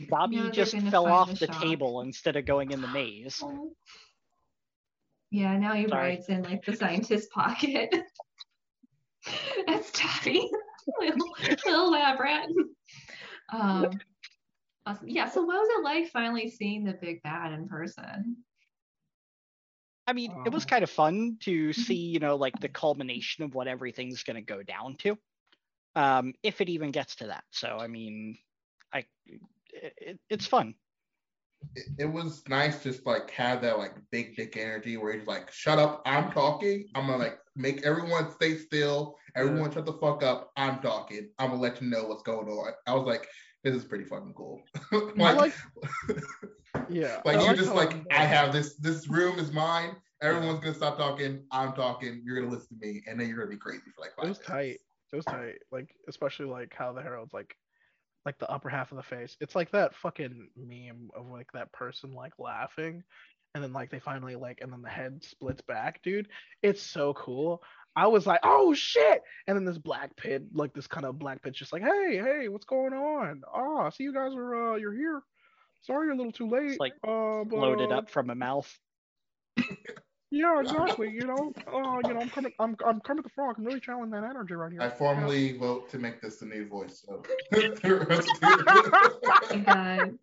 Bobby 0.00 0.36
No, 0.36 0.50
just 0.50 0.74
fell 0.90 1.06
off 1.06 1.38
the 1.38 1.46
the 1.46 1.46
table 1.48 2.00
instead 2.02 2.36
of 2.36 2.44
going 2.46 2.70
in 2.70 2.80
the 2.80 2.88
maze. 2.88 3.42
Yeah, 5.30 5.58
now 5.58 5.74
he 5.74 5.86
Sorry. 5.86 6.12
rides 6.12 6.28
in 6.28 6.42
like 6.42 6.64
the 6.64 6.74
scientist 6.74 7.30
pocket. 7.30 7.94
That's 9.66 9.90
Dobby. 9.92 10.48
little, 11.00 11.34
little 11.66 11.90
lab 11.90 12.18
rat. 12.20 12.48
Um, 13.52 13.98
awesome. 14.86 15.08
Yeah, 15.08 15.28
so 15.28 15.42
what 15.42 15.58
was 15.58 15.68
it 15.78 15.84
like 15.84 16.08
finally 16.10 16.48
seeing 16.48 16.84
the 16.84 16.94
big 16.94 17.22
bad 17.22 17.52
in 17.52 17.68
person? 17.68 18.36
I 20.06 20.14
mean, 20.14 20.38
it 20.44 20.52
was 20.52 20.64
Oh. 20.64 20.66
kind 20.66 20.82
of 20.82 20.90
fun 20.90 21.36
to 21.42 21.72
Mm-hmm. 21.76 21.82
see, 21.82 21.94
you 21.96 22.18
know, 22.20 22.36
like 22.36 22.58
the 22.60 22.68
culmination 22.68 23.44
of 23.44 23.54
what 23.54 23.68
everything's 23.68 24.22
going 24.22 24.36
to 24.36 24.42
go 24.42 24.62
down 24.62 24.96
to, 24.98 25.18
um, 25.94 26.34
if 26.42 26.60
it 26.62 26.70
even 26.70 26.90
gets 26.92 27.16
to 27.16 27.26
that. 27.26 27.44
So, 27.50 27.78
I 27.78 27.86
mean, 27.88 28.38
I, 28.92 29.04
it, 29.26 29.92
it, 29.98 30.20
it's 30.30 30.46
fun. 30.46 30.74
it, 31.74 31.84
it 31.98 32.04
was 32.06 32.42
nice 32.48 32.82
just 32.82 33.04
like 33.06 33.30
have 33.30 33.60
that 33.62 33.78
like 33.78 33.94
big 34.10 34.36
dick 34.36 34.56
energy 34.56 34.96
where 34.96 35.12
he's 35.16 35.26
like, 35.26 35.52
shut 35.52 35.78
up, 35.78 36.02
I'm 36.06 36.30
talking. 36.32 36.86
I'm 36.94 37.06
gonna 37.06 37.18
like 37.18 37.38
make 37.56 37.84
everyone 37.84 38.30
stay 38.32 38.56
still. 38.56 39.16
Everyone 39.36 39.70
shut 39.72 39.86
the 39.86 39.92
fuck 39.94 40.22
up. 40.22 40.50
I'm 40.56 40.80
talking. 40.80 41.30
I'm 41.38 41.50
gonna 41.50 41.60
let 41.62 41.80
you 41.80 41.88
know 41.88 42.04
what's 42.04 42.22
going 42.22 42.48
on. 42.48 42.72
I 42.86 42.94
was 42.94 43.06
like, 43.06 43.26
this 43.64 43.74
is 43.74 43.84
pretty 43.84 44.04
fucking 44.04 44.34
cool. 44.34 44.62
Like, 45.16 45.36
like, 45.36 45.54
yeah. 46.88 47.20
like 47.24 47.38
I 47.38 47.50
you 47.50 47.56
just 47.56 47.74
like, 47.74 47.94
I 48.12 48.24
have 48.24 48.52
this. 48.52 48.76
This 48.76 49.08
room 49.08 49.38
is 49.38 49.52
mine. 49.52 49.96
Everyone's 50.22 50.60
gonna 50.60 50.74
stop 50.74 50.96
talking. 50.96 51.44
I'm 51.52 51.72
talking. 51.74 52.22
You're 52.24 52.40
gonna 52.40 52.52
listen 52.52 52.78
to 52.80 52.86
me, 52.86 53.02
and 53.06 53.20
then 53.20 53.28
you're 53.28 53.36
gonna 53.38 53.50
be 53.50 53.56
crazy 53.56 53.82
for 53.94 54.00
like 54.00 54.14
five 54.16 54.26
It 54.26 54.28
was 54.28 54.38
minutes. 54.38 54.48
tight. 54.48 54.80
It 55.12 55.16
was 55.16 55.24
tight. 55.24 55.58
Like 55.72 55.94
especially 56.08 56.46
like 56.46 56.72
how 56.76 56.92
the 56.92 57.02
herald's 57.02 57.32
like 57.32 57.54
like 58.24 58.38
the 58.38 58.50
upper 58.50 58.68
half 58.68 58.92
of 58.92 58.96
the 58.96 59.02
face. 59.02 59.36
It's 59.40 59.54
like 59.54 59.70
that 59.72 59.94
fucking 59.96 60.48
meme 60.56 61.10
of 61.16 61.30
like 61.30 61.50
that 61.52 61.72
person 61.72 62.12
like 62.12 62.32
laughing 62.38 63.02
and 63.54 63.64
then 63.64 63.72
like 63.72 63.90
they 63.90 63.98
finally 63.98 64.36
like 64.36 64.60
and 64.60 64.72
then 64.72 64.82
the 64.82 64.88
head 64.88 65.22
splits 65.24 65.62
back, 65.62 66.02
dude. 66.02 66.28
It's 66.62 66.82
so 66.82 67.14
cool. 67.14 67.62
I 67.96 68.06
was 68.06 68.26
like, 68.26 68.40
oh 68.44 68.74
shit! 68.74 69.22
And 69.46 69.56
then 69.56 69.64
this 69.64 69.78
black 69.78 70.14
pit, 70.16 70.44
like 70.52 70.72
this 70.72 70.86
kind 70.86 71.06
of 71.06 71.18
black 71.18 71.42
pit, 71.42 71.54
just 71.54 71.72
like, 71.72 71.82
hey, 71.82 72.16
hey, 72.22 72.48
what's 72.48 72.66
going 72.66 72.92
on? 72.92 73.42
Oh, 73.52 73.78
I 73.78 73.90
see 73.90 74.04
you 74.04 74.12
guys 74.12 74.34
are 74.34 74.74
uh 74.74 74.76
you're 74.76 74.94
here. 74.94 75.22
Sorry 75.82 76.06
you're 76.06 76.14
a 76.14 76.16
little 76.16 76.32
too 76.32 76.48
late. 76.48 76.78
like 76.78 76.92
uh, 77.02 77.44
but, 77.44 77.58
Loaded 77.58 77.92
up 77.92 78.10
from 78.10 78.30
a 78.30 78.34
mouth. 78.34 78.72
Yeah, 80.30 80.60
exactly. 80.60 81.10
You 81.10 81.26
know, 81.26 81.54
uh, 81.66 82.00
you 82.06 82.12
know, 82.12 82.20
I'm 82.20 82.28
coming. 82.28 82.52
I'm 82.58 82.76
I'm 82.86 83.00
Kermit 83.00 83.24
the 83.24 83.30
Frog. 83.30 83.54
I'm 83.56 83.64
really 83.64 83.80
channeling 83.80 84.10
that 84.10 84.24
energy 84.24 84.52
right 84.54 84.70
here. 84.70 84.82
I 84.82 84.84
you 84.84 84.90
know? 84.90 84.96
formally 84.96 85.56
vote 85.56 85.88
to 85.90 85.98
make 85.98 86.20
this 86.20 86.36
the 86.36 86.44
new 86.44 86.68
voice. 86.68 87.02
So. 87.06 87.22
God. 89.64 90.18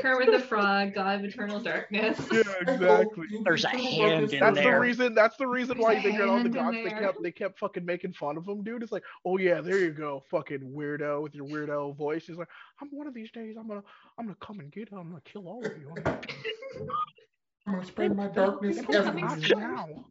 Kermit 0.00 0.32
the 0.32 0.40
Frog, 0.40 0.94
God 0.94 1.20
of 1.20 1.24
Eternal 1.24 1.60
Darkness. 1.60 2.18
Yeah, 2.32 2.42
exactly. 2.60 3.26
There's 3.44 3.64
a 3.64 3.68
hand 3.68 4.32
in 4.32 4.40
That's 4.40 4.58
the 4.58 4.80
reason. 4.80 5.14
That's 5.14 5.36
the 5.36 5.46
reason 5.46 5.78
why 5.78 5.94
There's 5.94 6.04
they 6.04 6.10
a 6.10 6.18
get 6.18 6.28
all 6.28 6.42
the 6.42 6.48
gods. 6.48 6.76
They 6.82 6.90
kept 6.90 7.22
they 7.22 7.32
kept 7.32 7.60
fucking 7.60 7.84
making 7.84 8.14
fun 8.14 8.36
of 8.36 8.48
him, 8.48 8.64
dude. 8.64 8.82
It's 8.82 8.90
like, 8.90 9.04
oh 9.24 9.38
yeah, 9.38 9.60
there 9.60 9.78
you 9.78 9.92
go, 9.92 10.24
fucking 10.28 10.72
weirdo 10.74 11.22
with 11.22 11.36
your 11.36 11.46
weirdo 11.46 11.96
voice. 11.96 12.26
He's 12.26 12.36
like, 12.36 12.48
I'm 12.80 12.88
one 12.88 13.06
of 13.06 13.14
these 13.14 13.30
days, 13.30 13.54
I'm 13.56 13.68
gonna 13.68 13.84
I'm 14.18 14.26
gonna 14.26 14.36
come 14.40 14.58
and 14.58 14.72
get 14.72 14.88
him. 14.88 14.98
I'm 14.98 15.08
gonna 15.10 15.22
kill 15.24 15.46
all 15.46 15.64
of 15.64 15.72
you. 15.78 15.94
I'm 17.66 17.74
gonna- 17.74 17.84
spread 17.86 18.16
my 18.16 18.28
darkness 18.28 18.76
They 18.76 18.82
put 18.82 19.14
me 19.14 19.22
everywhere. 19.22 19.68
now. 19.68 19.86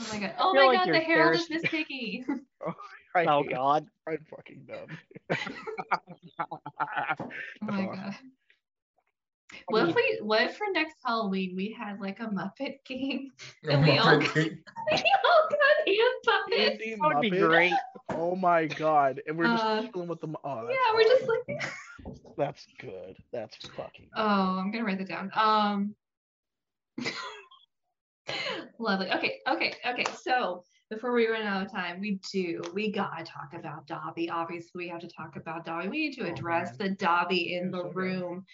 Oh 0.00 0.06
my 0.12 0.20
God. 0.20 0.34
Oh 0.38 0.54
my 0.54 0.64
like 0.66 0.78
God, 0.78 0.86
you're 0.86 0.96
the 0.96 1.00
Herald 1.02 1.34
is 1.34 1.40
thirsty. 1.48 1.54
Miss 1.54 1.62
Piggy. 1.72 2.24
I 3.16 3.24
Oh 3.24 3.42
hate- 3.42 3.50
God. 3.50 3.86
I'm 4.08 4.18
fucking 4.30 4.64
done. 4.68 4.96
Oh 6.38 7.72
my 7.72 7.86
God. 7.86 8.14
What 9.68 9.88
if 9.88 9.94
we 9.96 10.18
what 10.22 10.42
if 10.42 10.56
for 10.56 10.66
next 10.72 10.94
Halloween 11.04 11.54
we 11.56 11.72
had 11.76 11.98
like 12.00 12.20
a 12.20 12.26
Muppet 12.26 12.84
game? 12.86 13.30
And 13.68 13.82
we 13.82 13.98
all 13.98 14.18
got, 14.20 14.34
we 14.36 14.42
all 14.92 15.48
got 15.50 15.86
hand 15.86 15.98
puppets. 16.24 16.60
Andy 16.60 16.94
That 17.00 17.14
would 17.14 17.20
be 17.22 17.30
great. 17.30 17.72
Oh 18.10 18.36
my 18.36 18.66
god! 18.66 19.20
And 19.26 19.36
we're 19.36 19.46
just 19.46 19.64
Uh, 19.64 19.82
chilling 19.90 20.08
with 20.08 20.20
them. 20.20 20.36
Oh, 20.44 20.68
Yeah, 20.68 20.76
that's 20.76 20.94
we're 20.94 21.02
just 21.02 21.28
like 21.28 21.72
That's 22.36 22.66
good. 22.78 23.16
That's 23.32 23.56
fucking. 23.76 24.10
Oh, 24.14 24.58
I'm 24.58 24.70
gonna 24.70 24.84
write 24.84 24.98
that 24.98 25.08
down. 25.08 25.30
Um 25.34 25.94
lovely. 28.78 29.10
Okay, 29.12 29.38
okay, 29.48 29.74
okay. 29.86 30.04
So 30.22 30.62
before 30.90 31.12
we 31.12 31.26
run 31.28 31.42
out 31.42 31.64
of 31.66 31.72
time, 31.72 32.00
we 32.00 32.20
do 32.32 32.62
we 32.74 32.90
gotta 32.92 33.24
talk 33.24 33.52
about 33.54 33.86
Dobby. 33.86 34.30
Obviously, 34.30 34.84
we 34.84 34.88
have 34.88 35.00
to 35.00 35.08
talk 35.08 35.36
about 35.36 35.64
Dobby. 35.64 35.88
We 35.88 35.98
need 36.08 36.14
to 36.16 36.26
Oh, 36.26 36.32
address 36.32 36.78
man. 36.78 36.90
the 36.90 36.94
Dobby 36.96 37.54
in 37.54 37.70
the 37.70 37.78
so 37.78 37.84
good. 37.84 37.94
room. 37.96 38.44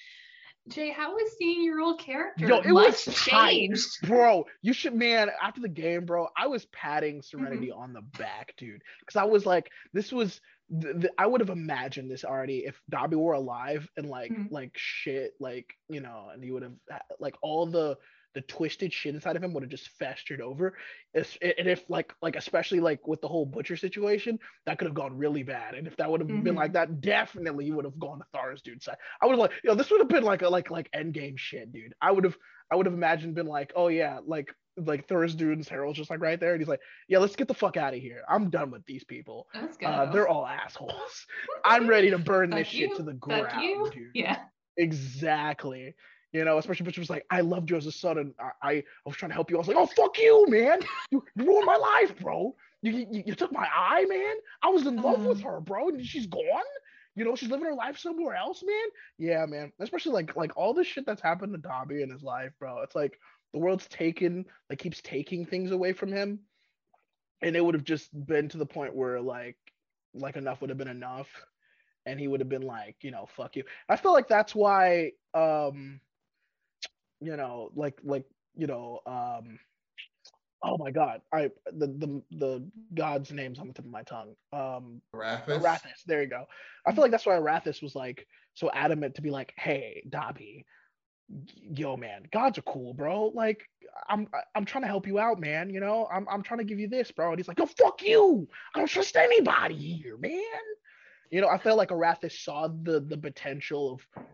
Jay, 0.68 0.90
how 0.90 1.12
was 1.12 1.30
seeing 1.36 1.62
your 1.62 1.80
old 1.80 2.00
character? 2.00 2.46
Yo, 2.46 2.56
it 2.60 2.68
Much 2.68 3.06
was 3.06 3.16
tight. 3.16 3.50
changed. 3.50 4.00
Bro, 4.04 4.46
you 4.62 4.72
should, 4.72 4.94
man. 4.94 5.28
After 5.42 5.60
the 5.60 5.68
game, 5.68 6.06
bro, 6.06 6.26
I 6.38 6.46
was 6.46 6.64
patting 6.66 7.16
Mm-hmm. 7.18 7.38
Serenity 7.38 7.70
on 7.70 7.92
the 7.92 8.00
back, 8.18 8.54
dude, 8.56 8.80
because 9.00 9.16
I 9.20 9.24
was 9.24 9.44
like, 9.44 9.70
this 9.92 10.10
was. 10.10 10.40
th- 10.80 11.00
th- 11.02 11.12
I 11.18 11.26
would 11.26 11.42
have 11.42 11.50
imagined 11.50 12.10
this 12.10 12.24
already 12.24 12.60
if 12.64 12.80
Dobby 12.88 13.16
were 13.16 13.34
alive 13.34 13.86
and 13.98 14.08
like 14.08 14.32
Mhm. 14.32 14.50
like 14.50 14.70
shit 14.74 15.34
like 15.38 15.66
you 15.90 16.00
know 16.00 16.30
and 16.32 16.42
he 16.42 16.50
would 16.50 16.62
have 16.62 16.72
like 17.20 17.34
all 17.42 17.66
the 17.66 17.98
the 18.34 18.40
twisted 18.42 18.92
shit 18.92 19.14
inside 19.14 19.36
of 19.36 19.42
him 19.44 19.52
would 19.54 19.62
have 19.62 19.70
just 19.70 19.88
festered 19.98 20.40
over. 20.40 20.76
And 21.14 21.24
if 21.40 21.88
like 21.88 22.12
like 22.20 22.36
especially 22.36 22.80
like 22.80 23.06
with 23.06 23.20
the 23.20 23.28
whole 23.28 23.46
butcher 23.46 23.76
situation 23.76 24.38
that 24.66 24.78
could 24.78 24.86
have 24.86 24.94
gone 24.94 25.16
really 25.16 25.42
bad. 25.44 25.74
And 25.74 25.86
if 25.86 25.96
that 25.98 26.10
would 26.10 26.20
have 26.20 26.28
been 26.28 26.42
Mhm. 26.54 26.56
like 26.56 26.72
that 26.72 27.00
definitely 27.00 27.66
you 27.66 27.76
would 27.76 27.84
have 27.84 27.98
gone 27.98 28.18
to 28.18 28.24
Tharizdun 28.36 28.82
side. 28.82 28.96
I 29.22 29.26
would 29.26 29.32
have 29.32 29.38
like 29.40 29.52
yo 29.62 29.74
this 29.74 29.90
would 29.90 30.00
have 30.00 30.08
been 30.08 30.24
like 30.24 30.42
a 30.42 30.48
like 30.48 30.70
like 30.70 30.88
end 30.92 31.14
game 31.14 31.36
shit 31.36 31.72
dude. 31.72 31.94
I 32.00 32.10
would 32.10 32.24
have 32.24 32.36
I 32.72 32.76
would 32.76 32.86
have 32.86 32.94
imagined 32.94 33.34
been 33.34 33.46
like 33.46 33.72
oh 33.76 33.88
yeah 33.88 34.18
like 34.26 34.52
like 34.76 35.06
Tharizdun's 35.06 35.68
Harold's 35.68 35.98
just 35.98 36.10
like 36.10 36.20
right 36.20 36.40
there. 36.40 36.52
And 36.54 36.60
he's 36.60 36.66
like 36.68 36.80
yeah 37.08 37.18
let's 37.18 37.36
get 37.36 37.46
the 37.46 37.54
fuck 37.54 37.76
out 37.76 37.94
of 37.94 38.00
here. 38.00 38.22
I'm 38.28 38.50
done 38.50 38.72
with 38.72 38.84
these 38.86 39.04
people. 39.04 39.46
Uh, 39.54 40.06
they're 40.12 40.26
all 40.28 40.44
assholes. 40.46 41.26
I'm 41.64 41.86
ready 41.86 42.10
to 42.10 42.18
burn 42.18 42.50
this 42.50 42.66
Fuck 42.66 42.74
shit 42.74 42.96
to 42.96 43.02
the 43.04 43.12
fuck 43.12 43.20
ground 43.20 43.62
you. 43.62 43.90
dude. 43.92 44.10
Yeah. 44.14 44.38
Exactly. 44.76 45.94
You 46.34 46.44
know, 46.44 46.58
especially 46.58 46.84
Butcher 46.84 47.00
was 47.00 47.10
like, 47.10 47.24
I 47.30 47.42
loved 47.42 47.70
you 47.70 47.76
as 47.76 47.86
a 47.86 47.92
son, 47.92 48.18
and 48.18 48.34
I, 48.40 48.68
I, 48.68 48.84
was 49.06 49.14
trying 49.16 49.30
to 49.30 49.34
help 49.34 49.50
you. 49.50 49.56
I 49.56 49.60
was 49.60 49.68
like, 49.68 49.76
oh 49.76 49.86
fuck 49.86 50.18
you, 50.18 50.44
man! 50.48 50.80
You, 51.12 51.24
you 51.36 51.44
ruined 51.46 51.64
my 51.64 51.76
life, 51.76 52.18
bro. 52.20 52.56
You, 52.82 53.06
you, 53.10 53.22
you 53.26 53.34
took 53.36 53.52
my 53.52 53.66
eye, 53.72 54.04
man. 54.08 54.34
I 54.60 54.68
was 54.68 54.84
in 54.86 54.96
love 54.96 55.24
with 55.24 55.44
Uh. 55.44 55.48
her, 55.48 55.60
bro, 55.60 55.90
and 55.90 56.04
she's 56.04 56.26
gone. 56.26 56.42
You 57.14 57.24
know, 57.24 57.36
she's 57.36 57.50
living 57.50 57.66
her 57.66 57.74
life 57.74 57.98
somewhere 57.98 58.34
else, 58.34 58.64
man. 58.66 58.86
Yeah, 59.16 59.46
man. 59.46 59.72
Especially 59.78 60.10
like 60.12 60.34
like 60.34 60.56
all 60.56 60.74
the 60.74 60.82
shit 60.82 61.06
that's 61.06 61.22
happened 61.22 61.52
to 61.52 61.58
Dobby 61.58 62.02
in 62.02 62.10
his 62.10 62.24
life, 62.24 62.50
bro. 62.58 62.82
It's 62.82 62.96
like 62.96 63.16
the 63.52 63.60
world's 63.60 63.86
taken, 63.86 64.44
like 64.68 64.80
keeps 64.80 65.00
taking 65.02 65.46
things 65.46 65.70
away 65.70 65.92
from 65.92 66.10
him, 66.12 66.40
and 67.42 67.54
it 67.54 67.64
would 67.64 67.74
have 67.76 67.84
just 67.84 68.08
been 68.26 68.48
to 68.48 68.58
the 68.58 68.66
point 68.66 68.96
where 68.96 69.20
like 69.20 69.56
like 70.14 70.34
enough 70.36 70.60
would 70.60 70.70
have 70.70 70.78
been 70.78 70.88
enough 70.88 71.28
and 72.06 72.18
he 72.18 72.28
would 72.28 72.40
have 72.40 72.48
been 72.48 72.62
like 72.62 72.96
you 73.02 73.10
know 73.10 73.26
fuck 73.36 73.56
you 73.56 73.64
i 73.88 73.96
feel 73.96 74.12
like 74.12 74.28
that's 74.28 74.54
why 74.54 75.10
um 75.34 76.00
you 77.20 77.36
know 77.36 77.70
like 77.74 77.98
like 78.04 78.24
you 78.56 78.66
know 78.66 79.00
um 79.06 79.58
oh 80.62 80.76
my 80.78 80.90
god 80.90 81.20
i 81.32 81.50
the 81.72 81.86
the, 81.86 82.22
the 82.38 82.70
god's 82.94 83.32
names 83.32 83.58
on 83.58 83.68
the 83.68 83.74
tip 83.74 83.84
of 83.84 83.90
my 83.90 84.02
tongue 84.02 84.34
um 84.52 85.00
Arathis. 85.14 85.60
Arathis, 85.60 86.04
there 86.06 86.22
you 86.22 86.28
go. 86.28 86.44
I 86.86 86.92
feel 86.92 87.02
like 87.02 87.10
that's 87.10 87.26
why 87.26 87.34
Arathis 87.36 87.82
was 87.82 87.94
like 87.94 88.26
so 88.54 88.70
adamant 88.72 89.14
to 89.16 89.22
be 89.22 89.30
like, 89.30 89.52
"Hey, 89.56 90.02
Dobby, 90.08 90.64
yo, 91.56 91.96
man, 91.96 92.22
gods 92.32 92.58
are 92.58 92.62
cool, 92.62 92.94
bro. 92.94 93.26
Like, 93.34 93.62
I'm 94.08 94.28
I'm 94.54 94.64
trying 94.64 94.82
to 94.82 94.88
help 94.88 95.06
you 95.06 95.18
out, 95.18 95.40
man. 95.40 95.70
You 95.70 95.80
know, 95.80 96.08
I'm 96.12 96.26
I'm 96.28 96.42
trying 96.42 96.58
to 96.58 96.64
give 96.64 96.78
you 96.78 96.88
this, 96.88 97.10
bro." 97.10 97.30
And 97.30 97.38
he's 97.38 97.48
like, 97.48 97.58
"Yo, 97.58 97.66
fuck 97.66 98.02
you. 98.02 98.48
I 98.74 98.78
don't 98.78 98.88
trust 98.88 99.16
anybody 99.16 99.76
here, 99.76 100.16
man." 100.16 100.42
You 101.30 101.40
know, 101.40 101.48
I 101.48 101.58
felt 101.58 101.78
like 101.78 101.88
Arathis 101.90 102.44
saw 102.44 102.68
the 102.68 103.00
the 103.00 103.18
potential 103.18 103.92
of 103.94 104.24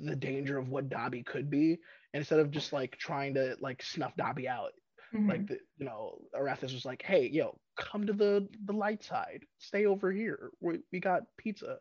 the 0.00 0.16
danger 0.16 0.58
of 0.58 0.68
what 0.68 0.88
Dobby 0.88 1.22
could 1.22 1.50
be, 1.50 1.78
instead 2.14 2.38
of 2.40 2.50
just 2.50 2.72
like 2.72 2.96
trying 2.98 3.34
to 3.34 3.56
like 3.60 3.82
snuff 3.82 4.12
Dobby 4.16 4.48
out, 4.48 4.72
Mhm. 5.14 5.28
like 5.28 5.46
the, 5.46 5.58
you 5.76 5.84
know 5.86 6.18
Arathis 6.34 6.72
was 6.72 6.84
like 6.86 7.02
hey 7.02 7.28
yo 7.28 7.58
come 7.76 8.06
to 8.06 8.12
the 8.12 8.48
the 8.64 8.72
light 8.72 9.02
side. 9.04 9.44
Stay 9.58 9.84
over 9.86 10.10
here. 10.12 10.50
We, 10.60 10.80
we 10.92 11.00
got 11.00 11.22
pizza. 11.36 11.78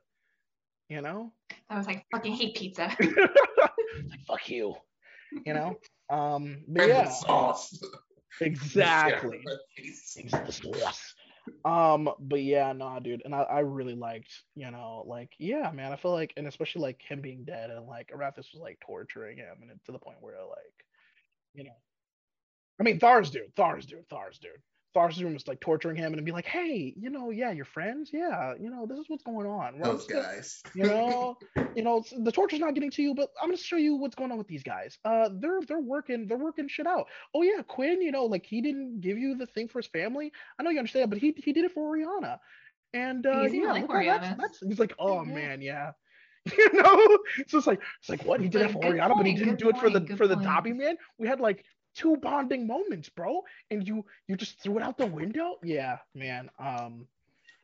You 0.90 1.02
know? 1.02 1.32
I 1.70 1.78
was 1.78 1.88
like, 1.88 2.06
fucking 2.12 2.34
hate 2.34 2.56
pizza. 2.58 2.94
like 3.00 4.20
fuck 4.28 4.50
you. 4.50 4.76
You 5.46 5.54
know? 5.54 5.78
Um 6.10 6.64
but 6.68 6.88
yeah. 6.90 7.10
sauce. 7.10 7.80
exactly. 8.42 9.44
The 9.78 10.52
sauce 10.52 11.14
Um, 11.64 12.10
but 12.20 12.42
yeah, 12.42 12.74
nah, 12.74 13.00
dude, 13.00 13.22
and 13.26 13.36
I, 13.36 13.42
I 13.42 13.60
really 13.60 13.96
liked, 13.96 14.32
you 14.56 14.72
know, 14.72 15.04
like 15.06 15.32
yeah, 15.38 15.70
man, 15.72 15.92
I 15.92 15.96
feel 15.96 16.12
like, 16.12 16.34
and 16.38 16.48
especially 16.48 16.82
like 16.82 17.02
him 17.02 17.22
being 17.22 17.44
dead 17.44 17.70
and 17.70 17.88
like 17.88 18.12
Arathis 18.16 18.52
was 18.54 18.62
like 18.62 18.80
torturing 18.86 19.38
him, 19.38 19.58
and 19.62 19.72
it, 19.72 19.80
to 19.86 19.92
the 19.92 20.00
point 20.00 20.18
where 20.22 20.40
like, 20.42 20.86
you 21.54 21.64
know, 21.64 21.76
I 22.80 22.84
mean, 22.84 23.00
Tharizdun, 23.00 23.54
Thar's 23.56 23.86
dude, 23.86 24.10
Tharizdun. 24.10 24.58
Thar's 24.94 25.22
room 25.24 25.34
was 25.34 25.48
like 25.48 25.60
torturing 25.60 25.96
him 25.96 26.14
and 26.14 26.26
be 26.26 26.32
like, 26.32 26.46
hey, 26.46 26.94
you 26.98 27.10
know, 27.10 27.30
yeah, 27.30 27.52
you're 27.52 27.66
friends, 27.66 28.10
yeah, 28.14 28.54
you 28.60 28.70
know, 28.70 28.86
this 28.86 29.00
is 29.00 29.06
what's 29.08 29.24
going 29.24 29.48
on. 29.48 29.76
Right? 29.76 29.84
Those 29.84 30.06
guys. 30.06 30.62
you 30.76 30.86
know, 30.86 31.38
you 31.76 31.84
know, 31.84 32.04
the 32.20 32.32
torture's 32.32 32.60
not 32.60 32.74
getting 32.74 32.92
to 32.92 33.02
you, 33.02 33.16
but 33.16 33.30
I'm 33.42 33.50
gonna 33.50 33.58
show 33.58 33.78
you 33.78 33.96
what's 33.96 34.16
going 34.16 34.32
on 34.32 34.38
with 34.38 34.48
these 34.48 34.64
guys. 34.64 34.98
Uh, 35.06 35.30
they're 35.40 35.62
they're 35.68 35.80
working 35.80 36.28
they're 36.28 36.38
working 36.38 36.68
shit 36.68 36.88
out. 36.88 37.08
Oh 37.34 37.42
yeah, 37.42 37.62
Quinn, 37.68 38.02
you 38.02 38.12
know, 38.12 38.26
like 38.26 38.46
he 38.46 38.62
didn't 38.62 39.02
give 39.02 39.18
you 39.18 39.36
the 39.36 39.46
thing 39.46 39.68
for 39.68 39.80
his 39.80 39.88
family. 39.88 40.32
I 40.60 40.64
know 40.64 40.70
you 40.70 40.80
understand, 40.80 41.10
but 41.10 41.20
he 41.20 41.34
he 41.38 41.54
did 41.54 41.66
it 41.66 41.72
for 41.72 41.88
Oriana, 41.88 42.40
and 42.94 43.26
uh, 43.26 43.42
You 43.44 43.50
seem 43.50 43.62
to 43.62 43.68
yeah, 43.68 43.74
like 43.74 43.82
look 43.90 44.06
that's, 44.06 44.38
that's 44.38 44.60
he's 44.60 44.80
like, 44.80 44.94
oh 45.00 45.20
Mhm. 45.20 45.34
man, 45.34 45.62
yeah. 45.62 45.92
You 46.58 46.74
know, 46.74 47.20
so 47.48 47.60
it's 47.60 47.68
like 47.68 47.82
it's 48.00 48.10
like 48.10 48.26
what 48.26 48.42
he 48.42 48.50
did 48.50 48.62
it 48.64 48.72
for 48.72 48.80
good 48.80 48.88
Oriana, 48.90 49.14
but 49.16 49.28
he 49.28 49.34
didn't 49.34 49.58
good 49.58 49.58
do 49.60 49.70
it 49.70 49.78
for 49.78 49.92
the 49.92 50.02
point, 50.02 50.18
for 50.18 50.28
the. 50.28 50.38
Dobby 50.38 50.74
man. 50.74 50.98
We 51.20 51.28
had 51.28 51.40
like 51.40 51.64
two 51.96 52.18
bonding 52.18 52.68
moments, 52.68 53.10
bro, 53.10 53.42
and 53.70 53.88
you 53.88 54.06
you 54.28 54.36
just 54.36 54.60
threw 54.60 54.78
it 54.78 54.84
out 54.84 54.98
the 54.98 55.06
window. 55.06 55.56
Yeah, 55.64 55.98
man. 56.16 56.50
Um, 56.60 57.08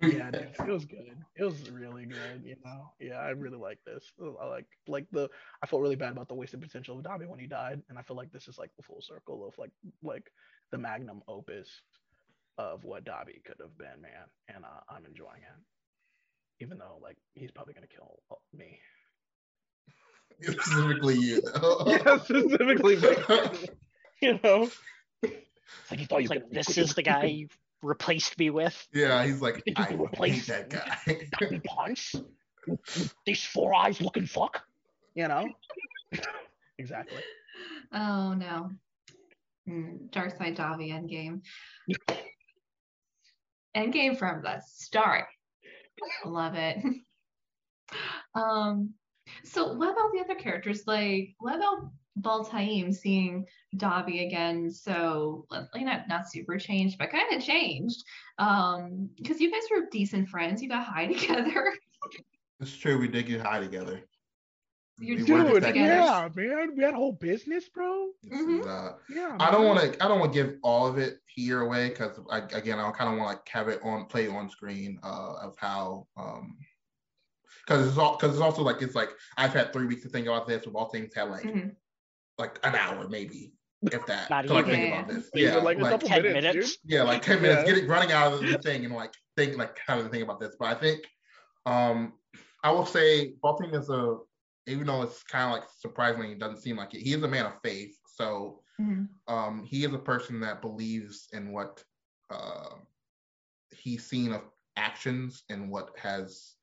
yeah, 0.01 0.29
dude, 0.29 0.51
it 0.59 0.67
was 0.67 0.85
good. 0.85 1.17
It 1.35 1.43
was 1.43 1.71
really 1.71 2.05
good, 2.05 2.43
you 2.43 2.55
know. 2.63 2.91
Yeah, 2.99 3.15
I 3.15 3.29
really 3.29 3.57
like 3.57 3.79
this. 3.85 4.11
I 4.21 4.45
like 4.45 4.67
like 4.87 5.07
the 5.11 5.27
I 5.63 5.65
felt 5.65 5.81
really 5.81 5.95
bad 5.95 6.11
about 6.11 6.27
the 6.27 6.35
wasted 6.35 6.61
potential 6.61 6.97
of 6.97 7.03
Dobby 7.03 7.25
when 7.25 7.39
he 7.39 7.47
died, 7.47 7.81
and 7.89 7.97
I 7.97 8.03
feel 8.03 8.15
like 8.15 8.31
this 8.31 8.47
is 8.47 8.59
like 8.59 8.69
the 8.77 8.83
full 8.83 9.01
circle 9.01 9.47
of 9.47 9.57
like 9.57 9.71
like 10.03 10.31
the 10.71 10.77
magnum 10.77 11.23
opus 11.27 11.81
of 12.59 12.83
what 12.83 13.05
Dobby 13.05 13.41
could 13.45 13.57
have 13.59 13.77
been, 13.77 14.01
man. 14.01 14.27
And 14.53 14.65
uh, 14.65 14.81
I'm 14.89 15.05
enjoying 15.05 15.41
it, 15.41 16.63
even 16.63 16.77
though 16.77 16.99
like 17.01 17.17
he's 17.33 17.51
probably 17.51 17.73
gonna 17.73 17.87
kill 17.87 18.19
uh, 18.29 18.35
me. 18.55 18.79
Specifically 20.41 21.15
you. 21.15 21.41
yeah, 21.87 22.17
specifically, 22.19 22.97
you 24.21 24.39
know. 24.43 24.69
It's 25.23 25.91
like 25.91 25.99
you 25.99 26.05
thought 26.05 26.21
It's 26.21 26.29
you 26.31 26.39
like 26.39 26.49
this 26.51 26.77
is 26.77 26.93
the 26.95 27.03
guy 27.03 27.23
you 27.25 27.47
replaced 27.81 28.37
me 28.39 28.49
with. 28.49 28.87
yeah, 28.93 29.23
he's 29.25 29.41
like, 29.41 29.61
you 29.65 29.73
I 29.77 29.91
replaced 29.93 30.47
hate 30.49 30.69
that 30.69 30.97
guy. 31.05 31.27
Dobby 31.39 31.61
Punch, 31.65 32.15
these 33.25 33.43
four 33.43 33.73
eyes 33.73 34.01
looking 34.01 34.25
fuck, 34.25 34.63
you 35.15 35.27
know. 35.27 35.47
exactly. 36.77 37.21
Oh 37.93 38.33
no. 38.33 38.71
Mm, 39.67 40.09
Dark 40.11 40.37
Side 40.37 40.55
Dobby 40.55 40.89
Endgame. 40.89 41.41
Endgame 43.75 44.17
from 44.17 44.41
the 44.41 44.61
start. 44.65 45.25
Love 46.25 46.55
it. 46.55 46.77
um, 48.35 48.93
so 49.43 49.73
what 49.73 49.91
about 49.91 50.11
the 50.13 50.21
other 50.21 50.35
characters? 50.39 50.83
Like, 50.87 51.35
what 51.39 51.55
about 51.55 51.91
Baltaim 52.21 52.93
seeing 52.93 53.45
Dobby 53.75 54.25
again? 54.25 54.71
So 54.71 55.45
like 55.49 55.67
not 55.75 56.07
not 56.07 56.29
super 56.31 56.57
changed, 56.57 56.97
but 56.97 57.09
kind 57.11 57.33
of 57.33 57.43
changed. 57.43 58.03
Um, 58.37 59.09
because 59.17 59.39
you 59.39 59.51
guys 59.51 59.63
were 59.71 59.87
decent 59.91 60.29
friends. 60.29 60.61
You 60.61 60.69
got 60.69 60.85
high 60.85 61.07
together. 61.13 61.73
It's 62.59 62.75
true, 62.75 62.97
we 62.97 63.07
did 63.07 63.27
get 63.27 63.41
high 63.41 63.59
together. 63.59 64.01
You 64.99 65.17
We 65.17 65.23
two 65.23 65.33
were 65.33 65.39
were 65.39 65.43
Dude, 65.45 65.51
just 65.53 65.61
that 65.61 65.67
together. 65.73 65.93
yeah, 65.93 66.29
man, 66.35 66.75
we 66.75 66.83
had 66.83 66.93
a 66.95 66.97
whole 66.97 67.11
business, 67.11 67.69
bro. 67.69 68.09
This 68.23 68.41
Mhm. 68.41 68.61
is, 68.61 68.65
uh, 68.65 68.97
Yeah. 69.07 69.37
I 69.39 69.51
don't 69.51 69.67
want 69.67 69.79
to. 69.79 70.03
I 70.03 70.07
don't 70.07 70.19
want 70.19 70.33
to 70.33 70.43
give 70.43 70.57
all 70.63 70.87
of 70.87 70.97
it 70.97 71.19
here 71.27 71.61
away 71.61 71.89
because 71.89 72.19
I, 72.31 72.39
again, 72.39 72.79
I 72.79 72.89
kind 72.91 73.11
of 73.13 73.19
want 73.19 73.29
to 73.29 73.35
like 73.37 73.47
have 73.49 73.67
it 73.67 73.79
on 73.83 74.05
play 74.07 74.27
on 74.27 74.49
screen 74.49 74.99
uh, 75.03 75.33
of 75.43 75.55
how 75.59 76.07
um 76.17 76.57
because 77.65 77.87
it's 77.87 77.97
all 77.97 78.17
because 78.17 78.33
it's 78.33 78.41
also 78.41 78.63
like 78.63 78.81
it's 78.81 78.95
like 78.95 79.09
I've 79.37 79.53
had 79.53 79.71
three 79.71 79.85
weeks 79.85 80.01
to 80.03 80.09
think 80.09 80.25
about 80.25 80.47
this. 80.47 80.65
With 80.65 80.73
all 80.73 80.89
things 80.89 81.13
had 81.13 81.29
like 81.29 81.43
Mhm. 81.43 81.75
Like 82.37 82.59
an 82.63 82.75
hour 82.75 83.07
maybe 83.09 83.53
if 83.91 84.05
that 84.05 84.29
Not 84.29 84.45
to 84.47 84.53
like 84.53 84.67
even. 84.67 84.79
think 84.79 84.93
about 84.93 85.07
this. 85.07 85.29
Even, 85.35 85.53
Yeah, 85.53 85.59
like, 85.59 85.77
like, 85.79 85.99
Ten 86.03 86.21
minutes, 86.21 86.43
minutes. 86.55 86.77
yeah, 86.85 87.03
like 87.03 87.21
ten 87.21 87.41
minutes, 87.41 87.63
Yeah. 87.67 87.73
get 87.73 87.83
it 87.83 87.87
running 87.89 88.11
out 88.11 88.33
of 88.33 88.45
the 88.45 88.57
thing 88.59 88.85
and 88.85 88.93
like 88.93 89.13
think 89.35 89.57
like 89.57 89.75
kind 89.75 89.99
of 89.99 90.11
think 90.11 90.23
about 90.23 90.39
this. 90.39 90.55
But 90.59 90.75
I 90.77 90.79
think 90.79 91.05
um 91.65 92.13
I 92.63 92.71
will 92.71 92.85
say 92.85 93.33
Baltaim 93.43 93.73
is 93.73 93.89
a 93.89 94.17
even 94.67 94.85
though 94.87 95.01
it's 95.01 95.23
kind 95.23 95.45
of 95.53 95.59
like 95.59 95.69
surprisingly 95.79 96.33
it 96.33 96.39
doesn't 96.39 96.61
seem 96.61 96.77
like 96.77 96.93
it. 96.93 97.01
He 97.01 97.13
is 97.13 97.23
a 97.23 97.27
man 97.27 97.45
of 97.45 97.53
faith, 97.63 97.95
so 98.05 98.61
Mhm. 98.79 99.07
um, 99.27 99.63
he 99.63 99.83
is 99.85 99.93
a 99.93 99.99
person 99.99 100.39
that 100.41 100.61
believes 100.61 101.27
in 101.33 101.51
what 101.51 101.83
uh, 102.29 102.75
he's 103.71 104.05
seen 104.05 104.33
of 104.33 104.41
actions 104.75 105.43
and 105.49 105.69
what 105.71 105.97
has 105.97 106.53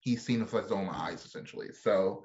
he's 0.00 0.24
seen 0.24 0.40
with 0.40 0.52
his 0.52 0.72
own 0.72 0.88
eyes, 0.88 1.24
essentially. 1.24 1.72
So 1.72 2.24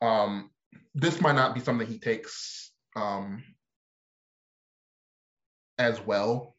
um, 0.00 0.50
this 0.94 1.20
might 1.20 1.34
not 1.34 1.54
be 1.54 1.60
something 1.60 1.86
he 1.86 1.98
takes 1.98 2.72
um, 2.96 3.42
as 5.78 6.00
well, 6.00 6.56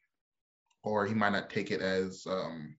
or 0.83 1.05
he 1.05 1.13
might 1.13 1.33
not 1.33 1.49
take 1.49 1.71
it 1.71 1.81
as 1.81 2.25
um, 2.27 2.75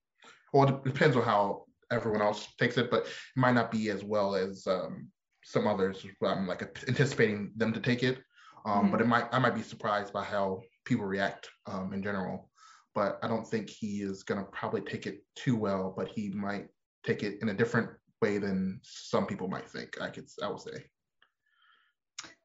well. 0.53 0.69
It 0.69 0.85
depends 0.85 1.17
on 1.17 1.23
how 1.23 1.65
everyone 1.91 2.23
else 2.23 2.49
takes 2.59 2.79
it, 2.79 2.91
but 2.91 3.05
it 3.05 3.13
might 3.37 3.55
not 3.55 3.71
be 3.71 3.91
as 3.91 4.03
well 4.03 4.35
as 4.35 4.67
um, 4.67 5.09
some 5.45 5.67
others. 5.67 6.05
I'm 6.25 6.47
like 6.47 6.63
anticipating 6.89 7.53
them 7.57 7.73
to 7.73 7.81
take 7.81 8.03
it 8.03 8.19
um, 8.65 8.91
but 8.91 9.01
it 9.01 9.07
might 9.07 9.27
I 9.33 9.39
might 9.39 9.55
be 9.55 9.63
surprised 9.63 10.13
by 10.13 10.25
how 10.25 10.63
people 10.85 11.05
react 11.05 11.49
um, 11.67 11.93
in 11.93 12.03
general. 12.03 12.51
But 12.95 13.19
I 13.23 13.29
don't 13.29 13.47
think 13.47 13.71
he 13.71 14.03
is 14.03 14.23
gonna 14.23 14.45
probably 14.45 14.83
take 14.83 15.07
it 15.07 15.25
too 15.35 15.57
well. 15.57 15.95
But 15.97 16.09
he 16.09 16.31
might 16.31 16.69
take 17.05 17.23
it 17.23 17.39
in 17.43 17.49
a 17.49 17.55
different 17.55 17.91
way 18.21 18.39
than 18.39 18.81
some 18.83 19.27
people 19.27 19.49
might 19.49 19.69
think. 19.69 20.01
I 20.01 20.11
could 20.11 20.29
I 20.43 20.49
would 20.49 20.61
say. 20.61 20.85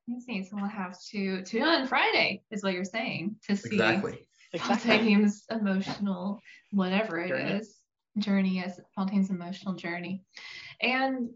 I 0.10 0.20
see. 0.20 0.44
So 0.44 0.56
we'll 0.56 0.68
have 0.68 0.98
to 1.12 1.44
tune 1.44 1.62
in 1.64 1.68
on 1.68 1.88
Friday, 1.88 2.44
is 2.52 2.64
what 2.64 2.74
you're 2.74 2.86
saying, 2.86 3.36
to 3.48 3.56
see 3.58 3.70
Exactly. 3.74 4.28
Exactly. 4.54 4.90
Fontaine's 4.92 5.44
emotional, 5.52 6.40
whatever 6.72 7.20
it 7.20 7.32
is, 7.32 7.78
Journey. 8.18 8.54
journey 8.54 8.60
is 8.60 8.80
Fontaine's 8.96 9.30
emotional 9.30 9.76
journey. 9.76 10.24
And 10.82 11.30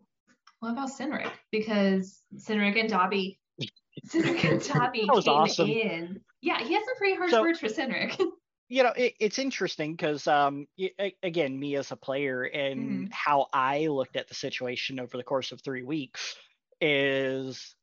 what 0.60 0.72
about 0.72 0.90
Sinric? 0.92 1.30
Because 1.52 2.22
Sinric 2.38 2.80
and 2.80 2.90
Dobby, 2.90 3.40
Sinric 4.08 4.44
and 4.50 4.64
Dobby 4.64 5.04
That 5.08 5.16
was 5.16 5.26
came 5.26 5.34
awesome. 5.34 5.70
in. 5.70 6.22
Yeah, 6.42 6.60
he 6.64 6.74
has 6.74 6.86
some 6.86 6.96
pretty 6.98 7.18
harsh 7.18 7.32
So- 7.32 7.42
words 7.42 7.60
for 7.60 7.68
Sinric. 7.68 8.18
you 8.70 8.84
know 8.84 8.94
it, 8.96 9.16
it's 9.20 9.38
interesting 9.38 9.92
because 9.98 10.26
um 10.28 10.66
y- 10.80 10.92
a- 10.98 11.16
again 11.24 11.60
me 11.60 11.76
as 11.76 11.92
a 11.92 11.96
player 11.98 12.44
and 12.44 12.80
Mhm. 12.80 13.12
how 13.12 13.48
i 13.52 13.88
looked 13.88 14.16
at 14.16 14.30
the 14.30 14.34
situation 14.34 14.98
over 14.98 15.18
the 15.18 15.24
course 15.26 15.52
of 15.52 15.60
three 15.62 15.84
weeks 15.84 16.38
is 16.80 17.76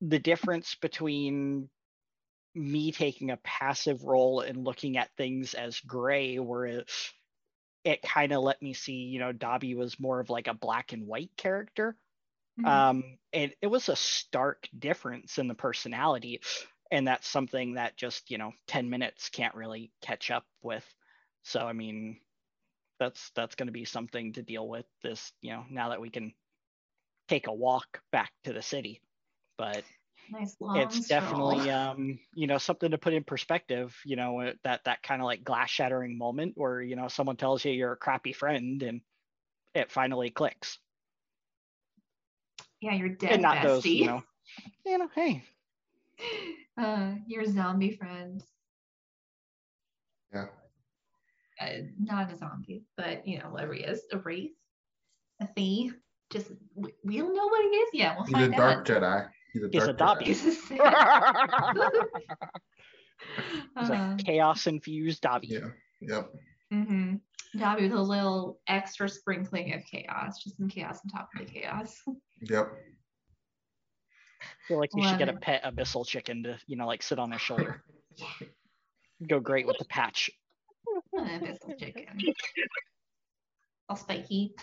the 0.00 0.18
difference 0.18 0.74
between 0.76 1.68
me 2.54 2.92
taking 2.92 3.30
a 3.30 3.36
passive 3.38 4.04
role 4.04 4.40
and 4.40 4.64
looking 4.64 4.96
at 4.96 5.14
things 5.16 5.54
as 5.54 5.80
gray 5.80 6.38
where 6.38 6.66
it, 6.66 6.90
it 7.84 8.02
kind 8.02 8.32
of 8.32 8.42
let 8.42 8.60
me 8.62 8.74
see 8.74 8.94
you 8.94 9.18
know 9.18 9.32
dobby 9.32 9.74
was 9.74 10.00
more 10.00 10.20
of 10.20 10.30
like 10.30 10.48
a 10.48 10.54
black 10.54 10.92
and 10.92 11.06
white 11.06 11.30
character. 11.36 11.96
Mhm. 12.60 12.66
um 12.68 13.18
and 13.32 13.54
it 13.62 13.68
was 13.68 13.88
a 13.88 13.96
stark 13.96 14.68
difference 14.76 15.38
in 15.38 15.48
the 15.48 15.54
personality 15.54 16.40
and 16.90 17.06
that's 17.06 17.28
something 17.28 17.74
that 17.74 17.96
just 17.96 18.30
you 18.30 18.38
know 18.38 18.52
10 18.66 18.90
minutes 18.90 19.28
can't 19.28 19.54
really 19.54 19.92
catch 20.02 20.30
up 20.30 20.46
with. 20.62 20.84
So 21.42 21.60
i 21.60 21.72
mean 21.72 22.20
that's 22.98 23.30
that's 23.34 23.54
going 23.54 23.68
to 23.68 23.72
be 23.72 23.84
something 23.84 24.32
to 24.34 24.42
deal 24.42 24.68
with 24.68 24.86
this 25.02 25.32
you 25.40 25.52
know 25.52 25.64
now 25.70 25.90
that 25.90 26.00
we 26.00 26.10
can 26.10 26.34
take 27.28 27.46
a 27.46 27.52
walk 27.54 28.02
back 28.12 28.32
to 28.44 28.52
the 28.52 28.62
city 28.62 29.00
but 29.58 29.82
nice 30.30 30.56
long 30.60 30.76
it's 30.76 31.04
stroll. 31.04 31.20
definitely 31.20 31.70
um 31.70 32.18
you 32.34 32.46
know 32.46 32.58
something 32.58 32.90
to 32.90 32.98
put 32.98 33.12
in 33.12 33.24
perspective 33.24 33.96
you 34.04 34.16
know 34.16 34.40
uh, 34.40 34.52
that 34.62 34.84
that 34.84 35.02
kind 35.02 35.20
of 35.20 35.26
like 35.26 35.44
glass 35.44 35.70
shattering 35.70 36.16
moment 36.16 36.52
where 36.56 36.80
you 36.80 36.96
know 36.96 37.08
someone 37.08 37.36
tells 37.36 37.64
you 37.64 37.72
you're 37.72 37.92
a 37.92 37.96
crappy 37.96 38.32
friend 38.32 38.82
and 38.82 39.00
it 39.74 39.90
finally 39.90 40.30
clicks 40.30 40.78
yeah, 42.80 42.94
you're 42.94 43.08
dead 43.08 43.32
and 43.32 43.42
not 43.42 43.56
bestie. 43.56 43.62
those 43.62 43.86
you 43.86 44.06
know 44.06 44.22
you 44.86 44.98
know 44.98 45.08
hey 45.14 45.42
uh, 46.76 47.12
your 47.26 47.44
zombie 47.46 47.96
friend. 47.96 48.42
Yeah. 50.32 50.46
Uh, 51.60 51.66
not 51.98 52.32
a 52.32 52.36
zombie, 52.36 52.84
but 52.96 53.26
you 53.26 53.38
know, 53.38 53.46
whatever 53.46 53.74
he 53.74 53.82
is, 53.82 54.02
a 54.12 54.18
wraith, 54.18 54.52
a 55.40 55.46
thief. 55.46 55.94
Just 56.30 56.52
we, 56.74 56.92
we 57.04 57.16
don't 57.16 57.34
know 57.34 57.46
what 57.46 57.62
he 57.62 57.68
is 57.68 57.88
yet. 57.94 58.16
We'll 58.16 58.26
He's 58.26 58.34
a 58.34 58.38
find 58.38 58.54
dark 58.54 58.78
out. 58.78 58.84
Jedi. 58.84 59.28
He's 59.58 59.64
a 59.64 59.68
He's 59.72 59.84
dark 59.84 59.90
a 59.90 59.98
Dobby. 59.98 60.24
He's 60.26 60.44
a 60.46 60.52
Sith. 60.52 60.80
It's 63.76 63.76
Uh, 63.76 63.88
like 63.88 64.18
chaos 64.24 64.66
infused 64.66 65.20
Dobby. 65.22 65.48
Yeah. 65.48 65.68
Yep. 66.00 66.32
hmm 66.70 67.14
Dobby 67.56 67.84
with 67.84 67.92
a 67.92 68.02
little 68.02 68.60
extra 68.68 69.08
sprinkling 69.08 69.72
of 69.72 69.82
chaos, 69.84 70.42
just 70.42 70.56
some 70.58 70.68
chaos 70.68 71.00
on 71.04 71.10
top 71.10 71.28
of 71.34 71.46
the 71.46 71.52
chaos. 71.52 71.96
Yep. 72.42 72.72
I 74.40 74.44
feel 74.68 74.78
like 74.78 74.90
you 74.94 75.02
should 75.02 75.12
Love 75.12 75.18
get 75.18 75.28
a 75.30 75.38
pet 75.38 75.64
abyssal 75.64 76.06
chicken 76.06 76.42
to, 76.44 76.58
you 76.66 76.76
know, 76.76 76.86
like 76.86 77.02
sit 77.02 77.18
on 77.18 77.30
their 77.30 77.38
shoulder. 77.38 77.82
Go 79.28 79.40
great 79.40 79.66
with 79.66 79.78
the 79.78 79.84
patch. 79.86 80.30
an 81.14 81.40
abyssal 81.40 81.76
chicken. 81.78 82.06
All 83.88 83.96
spiky. 83.96 84.54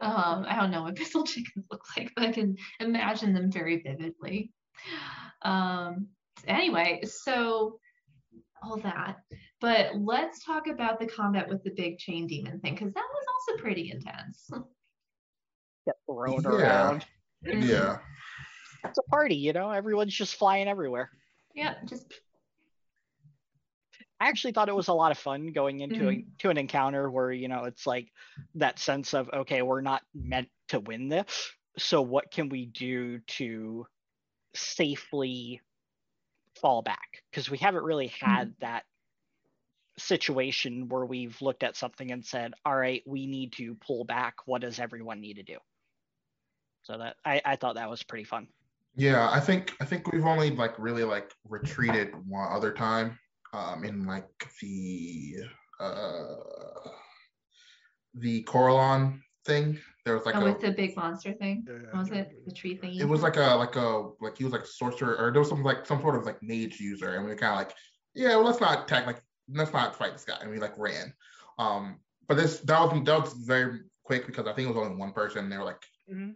Um, 0.00 0.44
I 0.48 0.56
don't 0.60 0.70
know 0.70 0.82
what 0.82 0.94
abyssal 0.96 1.26
chickens 1.26 1.64
look 1.70 1.82
like, 1.96 2.10
but 2.14 2.24
I 2.24 2.32
can 2.32 2.56
imagine 2.80 3.32
them 3.34 3.50
very 3.50 3.82
vividly. 3.82 4.52
Um, 5.42 6.08
anyway, 6.46 7.00
so 7.04 7.78
all 8.62 8.78
that. 8.78 9.16
But 9.60 9.96
let's 9.96 10.44
talk 10.44 10.66
about 10.66 10.98
the 11.00 11.06
combat 11.06 11.48
with 11.48 11.62
the 11.64 11.70
big 11.70 11.98
chain 11.98 12.26
demon 12.26 12.60
thing, 12.60 12.74
because 12.74 12.92
that 12.92 13.04
was 13.12 13.24
also 13.50 13.62
pretty 13.62 13.90
intense. 13.90 14.50
Get 15.86 15.96
thrown 16.06 16.42
Yeah. 16.42 16.50
around. 16.50 17.06
Yeah. 17.42 17.98
It's 18.84 18.98
a 18.98 19.02
party, 19.04 19.36
you 19.36 19.52
know. 19.52 19.70
Everyone's 19.70 20.14
just 20.14 20.34
flying 20.36 20.68
everywhere. 20.68 21.10
Yeah, 21.54 21.74
just 21.86 22.12
I 24.20 24.28
actually 24.28 24.52
thought 24.52 24.68
it 24.68 24.74
was 24.74 24.88
a 24.88 24.94
lot 24.94 25.12
of 25.12 25.18
fun 25.18 25.52
going 25.52 25.80
into 25.80 26.04
Mm-hmm. 26.08 26.20
to 26.38 26.50
an 26.50 26.56
encounter 26.58 27.10
where 27.10 27.30
you 27.32 27.48
know 27.48 27.64
it's 27.64 27.86
like 27.86 28.08
that 28.54 28.78
sense 28.78 29.14
of 29.14 29.28
okay, 29.32 29.62
we're 29.62 29.82
not 29.82 30.02
meant 30.14 30.48
to 30.68 30.80
win 30.80 31.08
this, 31.08 31.52
so 31.78 32.02
what 32.02 32.30
can 32.30 32.48
we 32.48 32.66
do 32.66 33.18
to 33.20 33.86
safely 34.54 35.60
fall 36.60 36.82
back? 36.82 37.22
Because 37.30 37.50
we 37.50 37.58
haven't 37.58 37.84
really 37.84 38.08
Mm-hmm. 38.26 38.48
had 38.48 38.54
that 38.60 38.84
situation 39.98 40.88
where 40.88 41.04
we've 41.06 41.40
looked 41.42 41.62
at 41.62 41.76
something 41.76 42.10
and 42.10 42.24
said, 42.24 42.52
all 42.64 42.76
right, 42.76 43.02
we 43.06 43.26
need 43.26 43.52
to 43.54 43.74
pull 43.76 44.04
back. 44.04 44.36
What 44.46 44.62
does 44.62 44.78
everyone 44.78 45.20
need 45.20 45.34
to 45.34 45.42
do? 45.42 45.58
So 46.84 46.96
that 46.98 47.16
I, 47.24 47.42
I 47.44 47.56
thought 47.56 47.74
that 47.74 47.90
was 47.90 48.02
pretty 48.02 48.24
fun. 48.24 48.48
Yeah, 48.94 49.28
I 49.30 49.40
think 49.40 49.74
I 49.80 49.84
think 49.84 50.10
we've 50.12 50.24
only 50.24 50.50
like 50.50 50.78
really 50.78 51.04
like 51.04 51.30
retreated 51.44 52.14
one 52.26 52.50
other 52.50 52.72
time, 52.72 53.18
um, 53.56 53.84
in 53.84 54.04
like 54.04 54.28
the 54.60 55.36
uh 55.80 56.90
the 58.14 58.42
Coralon 58.44 59.20
thing. 59.44 59.78
There 60.04 60.14
was 60.14 60.26
like 60.26 60.36
oh, 60.36 60.40
a 60.40 60.44
with 60.44 60.60
the 60.60 60.70
big 60.70 60.96
monster 60.96 61.32
thing. 61.32 61.64
Yeah, 61.66 61.74
What 61.90 61.98
was 62.00 62.08
yeah, 62.10 62.16
it? 62.20 62.46
The 62.46 62.52
tree 62.52 62.76
thing. 62.76 62.96
it 62.98 63.04
was 63.04 63.22
like 63.22 63.36
a 63.36 63.54
like 63.56 63.76
a 63.76 64.08
like 64.20 64.38
he 64.38 64.44
was 64.44 64.52
like 64.52 64.62
a 64.62 64.66
sorcerer 64.66 65.16
or 65.18 65.32
there 65.32 65.40
was 65.40 65.48
some 65.48 65.62
like 65.62 65.86
some 65.86 66.00
sort 66.00 66.16
of 66.16 66.24
like 66.24 66.42
mage 66.42 66.78
user 66.80 67.14
and 67.14 67.24
we 67.24 67.30
were 67.30 67.36
kind 67.36 67.52
of 67.52 67.58
like 67.58 67.74
yeah 68.14 68.36
well 68.36 68.44
let's 68.44 68.60
not 68.60 68.84
attack 68.84 69.06
like 69.06 69.20
let's 69.52 69.72
not 69.72 69.96
fight 69.96 70.12
this 70.12 70.24
guy 70.24 70.36
and 70.40 70.50
we 70.50 70.58
like 70.58 70.76
ran 70.78 71.12
um 71.58 71.98
but 72.28 72.36
this 72.36 72.60
that 72.60 72.80
was 72.80 73.04
that 73.04 73.20
was 73.20 73.32
very 73.32 73.80
quick 74.04 74.26
because 74.26 74.46
I 74.46 74.52
think 74.52 74.68
it 74.68 74.74
was 74.74 74.84
only 74.84 74.96
one 74.96 75.12
person 75.12 75.44
and 75.44 75.52
they 75.52 75.58
were 75.58 75.64
like 75.64 75.82
Mhm. 76.12 76.34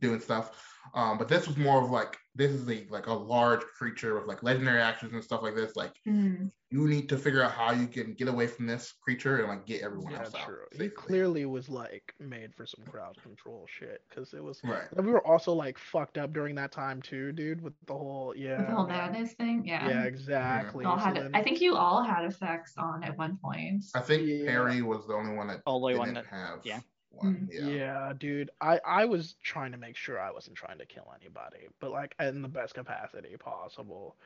Doing 0.00 0.20
stuff 0.20 0.52
um 0.94 1.18
but 1.18 1.28
this 1.28 1.46
was 1.48 1.56
more 1.56 1.82
of 1.82 1.90
like 1.90 2.16
this 2.36 2.52
is 2.52 2.68
a 2.70 2.86
like 2.90 3.06
a 3.06 3.12
large 3.12 3.60
creature 3.62 4.14
with 4.14 4.26
like 4.26 4.42
legendary 4.42 4.80
actions 4.80 5.12
and 5.12 5.22
stuff 5.24 5.42
like 5.42 5.54
this 5.54 5.74
like 5.74 5.92
Mhm. 6.06 6.50
you 6.70 6.86
need 6.86 7.08
to 7.08 7.16
figure 7.18 7.42
out 7.42 7.50
how 7.50 7.72
you 7.72 7.86
can 7.88 8.14
get 8.14 8.28
away 8.28 8.46
from 8.46 8.66
this 8.66 8.92
creature 9.02 9.38
and 9.38 9.48
like 9.48 9.66
get 9.66 9.82
everyone 9.82 10.12
Yeah, 10.12 10.20
else 10.20 10.34
out 10.34 10.44
true. 10.46 10.64
He 10.72 10.88
clearly 10.88 11.44
was 11.46 11.68
like 11.68 12.12
made 12.20 12.54
for 12.54 12.66
some 12.66 12.84
crowd 12.84 13.16
control 13.22 13.66
shit 13.68 14.02
because 14.08 14.32
it 14.34 14.42
was. 14.42 14.60
right 14.64 14.86
we 14.96 15.10
were 15.10 15.26
also 15.26 15.52
like 15.52 15.76
fucked 15.78 16.18
up 16.18 16.32
during 16.32 16.54
that 16.56 16.70
time 16.72 17.00
too, 17.02 17.32
dude, 17.32 17.62
with 17.62 17.72
the 17.86 17.94
whole 17.94 18.34
yeah. 18.36 18.58
With 18.58 18.68
the 18.68 18.74
whole 18.74 18.86
madness 18.86 19.32
thing. 19.32 19.64
Yeah. 19.66 19.88
Yeah, 19.88 20.02
exactly. 20.04 20.84
You 20.84 20.90
all 20.90 20.98
So 20.98 21.04
had, 21.06 21.16
then- 21.16 21.34
I 21.34 21.42
think 21.42 21.60
you 21.60 21.74
all 21.76 22.02
had 22.02 22.24
effects 22.24 22.74
on 22.78 23.02
at 23.02 23.16
one 23.18 23.38
point. 23.38 23.84
I 23.94 24.00
think 24.00 24.26
Yeah. 24.26 24.44
Perry 24.46 24.82
was 24.82 25.06
the 25.08 25.14
only 25.14 25.34
one 25.34 25.48
that 25.48 25.62
Only 25.66 25.94
didn't 25.94 26.06
one 26.06 26.14
that 26.14 26.26
have 26.26 26.60
yeah. 26.64 26.80
One 27.10 27.48
Mm. 27.52 27.52
yeah. 27.52 27.66
Yeah, 27.68 28.12
dude. 28.18 28.50
I 28.60 28.80
I 28.86 29.04
was 29.06 29.34
trying 29.42 29.72
to 29.72 29.78
make 29.78 29.96
sure 29.96 30.20
I 30.20 30.30
wasn't 30.30 30.56
trying 30.56 30.78
to 30.78 30.86
kill 30.86 31.12
anybody, 31.20 31.68
but 31.80 31.90
like 31.90 32.14
in 32.20 32.42
the 32.42 32.48
best 32.48 32.74
capacity 32.74 33.36
possible, 33.38 34.16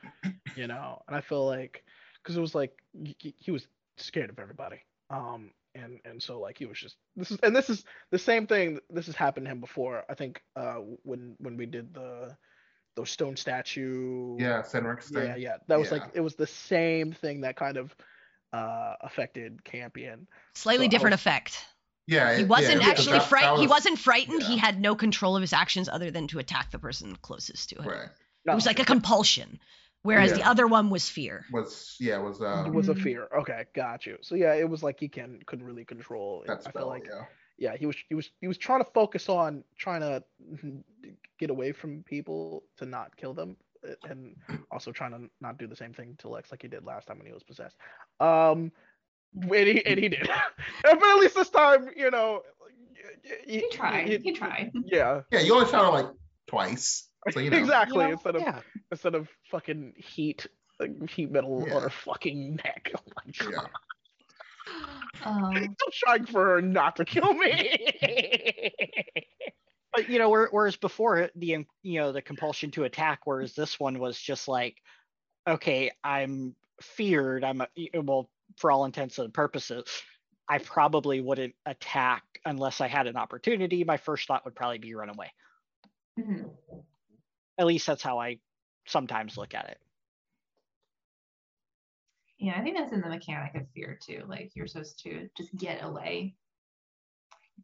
you 0.55 0.67
know. 0.67 1.01
And 1.07 1.15
I 1.15 1.21
feel 1.21 1.45
like 1.45 1.83
because 2.21 2.35
it 2.37 2.41
was 2.41 2.53
like 2.55 2.77
he, 3.19 3.33
he 3.39 3.51
was 3.51 3.67
scared 3.97 4.29
of 4.29 4.39
everybody, 4.39 4.77
um, 5.09 5.51
and 5.75 5.99
and 6.05 6.21
so 6.21 6.39
like 6.39 6.57
he 6.57 6.65
was 6.65 6.79
just 6.79 6.97
this 7.15 7.31
is 7.31 7.37
and 7.43 7.55
this 7.55 7.69
is 7.69 7.85
the 8.11 8.19
same 8.19 8.45
thing. 8.47 8.79
This 8.89 9.05
has 9.05 9.15
happened 9.15 9.45
to 9.45 9.51
him 9.51 9.61
before. 9.61 10.03
I 10.09 10.13
think 10.13 10.41
uh 10.55 10.77
when 11.03 11.35
when 11.39 11.55
we 11.57 11.65
did 11.65 11.93
the 11.93 12.35
those 12.97 13.09
stone 13.09 13.37
statue. 13.37 14.35
Yeah, 14.37 14.61
Cedric's 14.63 15.09
thing. 15.09 15.25
Yeah, 15.27 15.35
yeah. 15.37 15.57
That 15.67 15.79
was 15.79 15.89
Yeah. 15.91 15.99
like 15.99 16.09
it 16.13 16.19
was 16.21 16.35
the 16.35 16.47
same 16.47 17.13
thing 17.13 17.41
that 17.41 17.55
kind 17.55 17.77
of 17.77 17.95
uh 18.51 18.95
affected 18.99 19.63
Campion. 19.63 20.27
Slightly 20.55 20.87
So 20.87 20.89
different 20.91 21.13
was- 21.13 21.21
effect. 21.21 21.65
Yeah, 22.07 22.35
He 22.35 22.43
wasn't 22.43 22.81
yeah, 22.81 22.89
actually 22.89 23.19
that- 23.19 23.29
frightened. 23.29 23.57
that 23.57 23.61
He 23.61 23.67
was- 23.67 23.69
wasn't 23.69 23.99
frightened. 23.99 24.43
He 24.43 24.57
had 24.57 24.79
no 24.79 24.95
control 24.95 25.35
of 25.35 25.41
his 25.41 25.53
actions 25.53 25.87
other 25.87 26.11
than 26.11 26.27
to 26.29 26.39
attack 26.39 26.71
the 26.71 26.79
person 26.79 27.15
closest 27.17 27.69
to 27.69 27.81
him. 27.81 27.87
Right. 27.89 28.09
It 28.45 28.55
was 28.55 28.65
like 28.65 28.79
a 28.79 28.85
compulsion, 28.85 29.59
whereas 30.01 30.33
the 30.33 30.43
other 30.43 30.65
one 30.67 30.89
was 30.89 31.07
fear. 31.07 31.45
Was 31.51 31.95
yeah 31.99 32.17
was 32.17 32.41
uh 32.41 32.63
It 32.65 32.73
was 32.73 32.89
a 32.89 32.95
fear. 32.95 33.27
Okay, 33.41 33.65
got 33.75 34.05
you. 34.05 34.17
So 34.21 34.35
yeah, 34.35 34.53
it 34.55 34.67
was 34.67 34.81
like 34.81 34.99
he 34.99 35.07
can 35.09 35.39
couldn't 35.45 35.65
really 35.65 35.85
control. 35.85 36.41
it. 36.41 36.47
that 36.47 36.57
I 36.57 36.69
spell 36.69 36.73
feel 36.83 36.87
like 36.87 37.05
yeah. 37.05 37.25
yeah, 37.57 37.77
he 37.77 37.85
was 37.85 37.95
he 38.09 38.15
was 38.15 38.29
he 38.41 38.47
was 38.47 38.57
trying 38.57 38.83
to 38.83 38.89
focus 38.91 39.29
on 39.29 39.63
trying 39.77 40.01
to 40.01 40.23
get 41.39 41.49
away 41.51 41.71
from 41.71 42.03
people 42.03 42.63
to 42.77 42.85
not 42.85 43.15
kill 43.15 43.33
them, 43.35 43.55
and 44.09 44.35
also 44.71 44.91
trying 44.91 45.11
to 45.11 45.29
not 45.39 45.57
do 45.59 45.67
the 45.67 45.75
same 45.75 45.93
thing 45.93 46.15
to 46.19 46.29
Lex 46.29 46.51
like 46.51 46.63
he 46.63 46.67
did 46.67 46.83
last 46.83 47.07
time 47.07 47.17
when 47.19 47.27
he 47.27 47.33
was 47.33 47.43
possessed. 47.43 47.75
Um, 48.19 48.71
and 49.39 49.67
he 49.67 49.85
and 49.85 49.99
he 49.99 50.09
did, 50.09 50.29
but 50.83 51.01
at 51.03 51.17
least 51.19 51.35
this 51.35 51.49
time, 51.49 51.89
you 51.95 52.11
know, 52.11 52.41
He 53.45 53.67
tried. 53.71 54.07
he- 54.07 54.17
He 54.17 54.31
tried. 54.33 54.71
Yeah, 54.85 55.21
Yeah, 55.31 55.39
you 55.41 55.53
only 55.55 55.69
shot 55.69 55.85
her 55.85 55.91
like 56.03 56.11
twice. 56.47 57.07
So 57.31 57.39
you 57.39 57.49
know. 57.51 57.57
exactly. 57.57 57.97
You 58.05 58.07
know, 58.09 58.13
instead 58.13 58.35
of 58.35 58.41
yeah. 58.41 58.59
instead 58.91 59.15
of 59.15 59.29
fucking 59.51 59.93
heat, 59.97 60.47
like, 60.79 61.09
heat 61.09 61.31
metal 61.31 61.63
Yeah. 61.67 61.75
on 61.75 61.81
her 61.83 61.89
fucking 61.89 62.55
neck. 62.63 62.91
Oh 62.97 63.01
my 63.15 63.31
god. 63.45 63.51
Yeah. 63.53 63.67
Um, 65.25 65.53
still 65.53 65.91
trying 65.91 66.25
for 66.25 66.45
her 66.45 66.61
not 66.61 66.95
to 66.95 67.05
kill 67.05 67.33
me. 67.33 68.71
But 69.93 70.07
you 70.09 70.17
know, 70.19 70.29
whereas 70.29 70.77
before 70.77 71.29
the 71.35 71.55
um, 71.55 71.65
you 71.83 71.99
know 71.99 72.11
the 72.13 72.21
compulsion 72.21 72.71
to 72.71 72.85
attack, 72.85 73.19
whereas 73.25 73.53
this 73.53 73.79
one 73.79 73.99
was 73.99 74.17
just 74.17 74.47
like, 74.47 74.77
okay, 75.45 75.91
I'm 76.03 76.55
feared. 76.81 77.43
I'm 77.43 77.59
a, 77.61 77.67
y- 77.75 77.89
well 78.01 78.29
for 78.57 78.71
all 78.71 78.85
intents 78.85 79.19
and 79.19 79.33
purposes. 79.33 79.85
I 80.49 80.57
probably 80.59 81.21
wouldn't 81.21 81.55
attack 81.65 82.23
unless 82.45 82.81
I 82.81 82.87
had 82.87 83.07
an 83.07 83.15
opportunity. 83.17 83.83
My 83.83 83.97
first 83.97 84.27
thought 84.27 84.45
would 84.45 84.55
probably 84.55 84.79
be 84.79 84.93
run 84.93 85.09
away. 85.09 85.31
mhm. 86.19 86.55
At 87.57 87.65
least 87.67 87.87
that's 87.87 88.03
how 88.03 88.19
I 88.19 88.39
sometimes 88.85 89.37
look 89.37 89.53
at 89.53 89.69
it. 89.69 89.79
Yeah, 92.39 92.57
I 92.57 92.63
think 92.63 92.75
that's 92.75 92.91
in 92.91 93.01
the 93.01 93.09
mechanic 93.09 93.55
of 93.55 93.69
fear 93.73 93.97
too. 94.01 94.23
Like 94.27 94.51
you're 94.55 94.67
supposed 94.67 94.99
to 95.03 95.29
just 95.37 95.55
get 95.55 95.83
away 95.83 96.35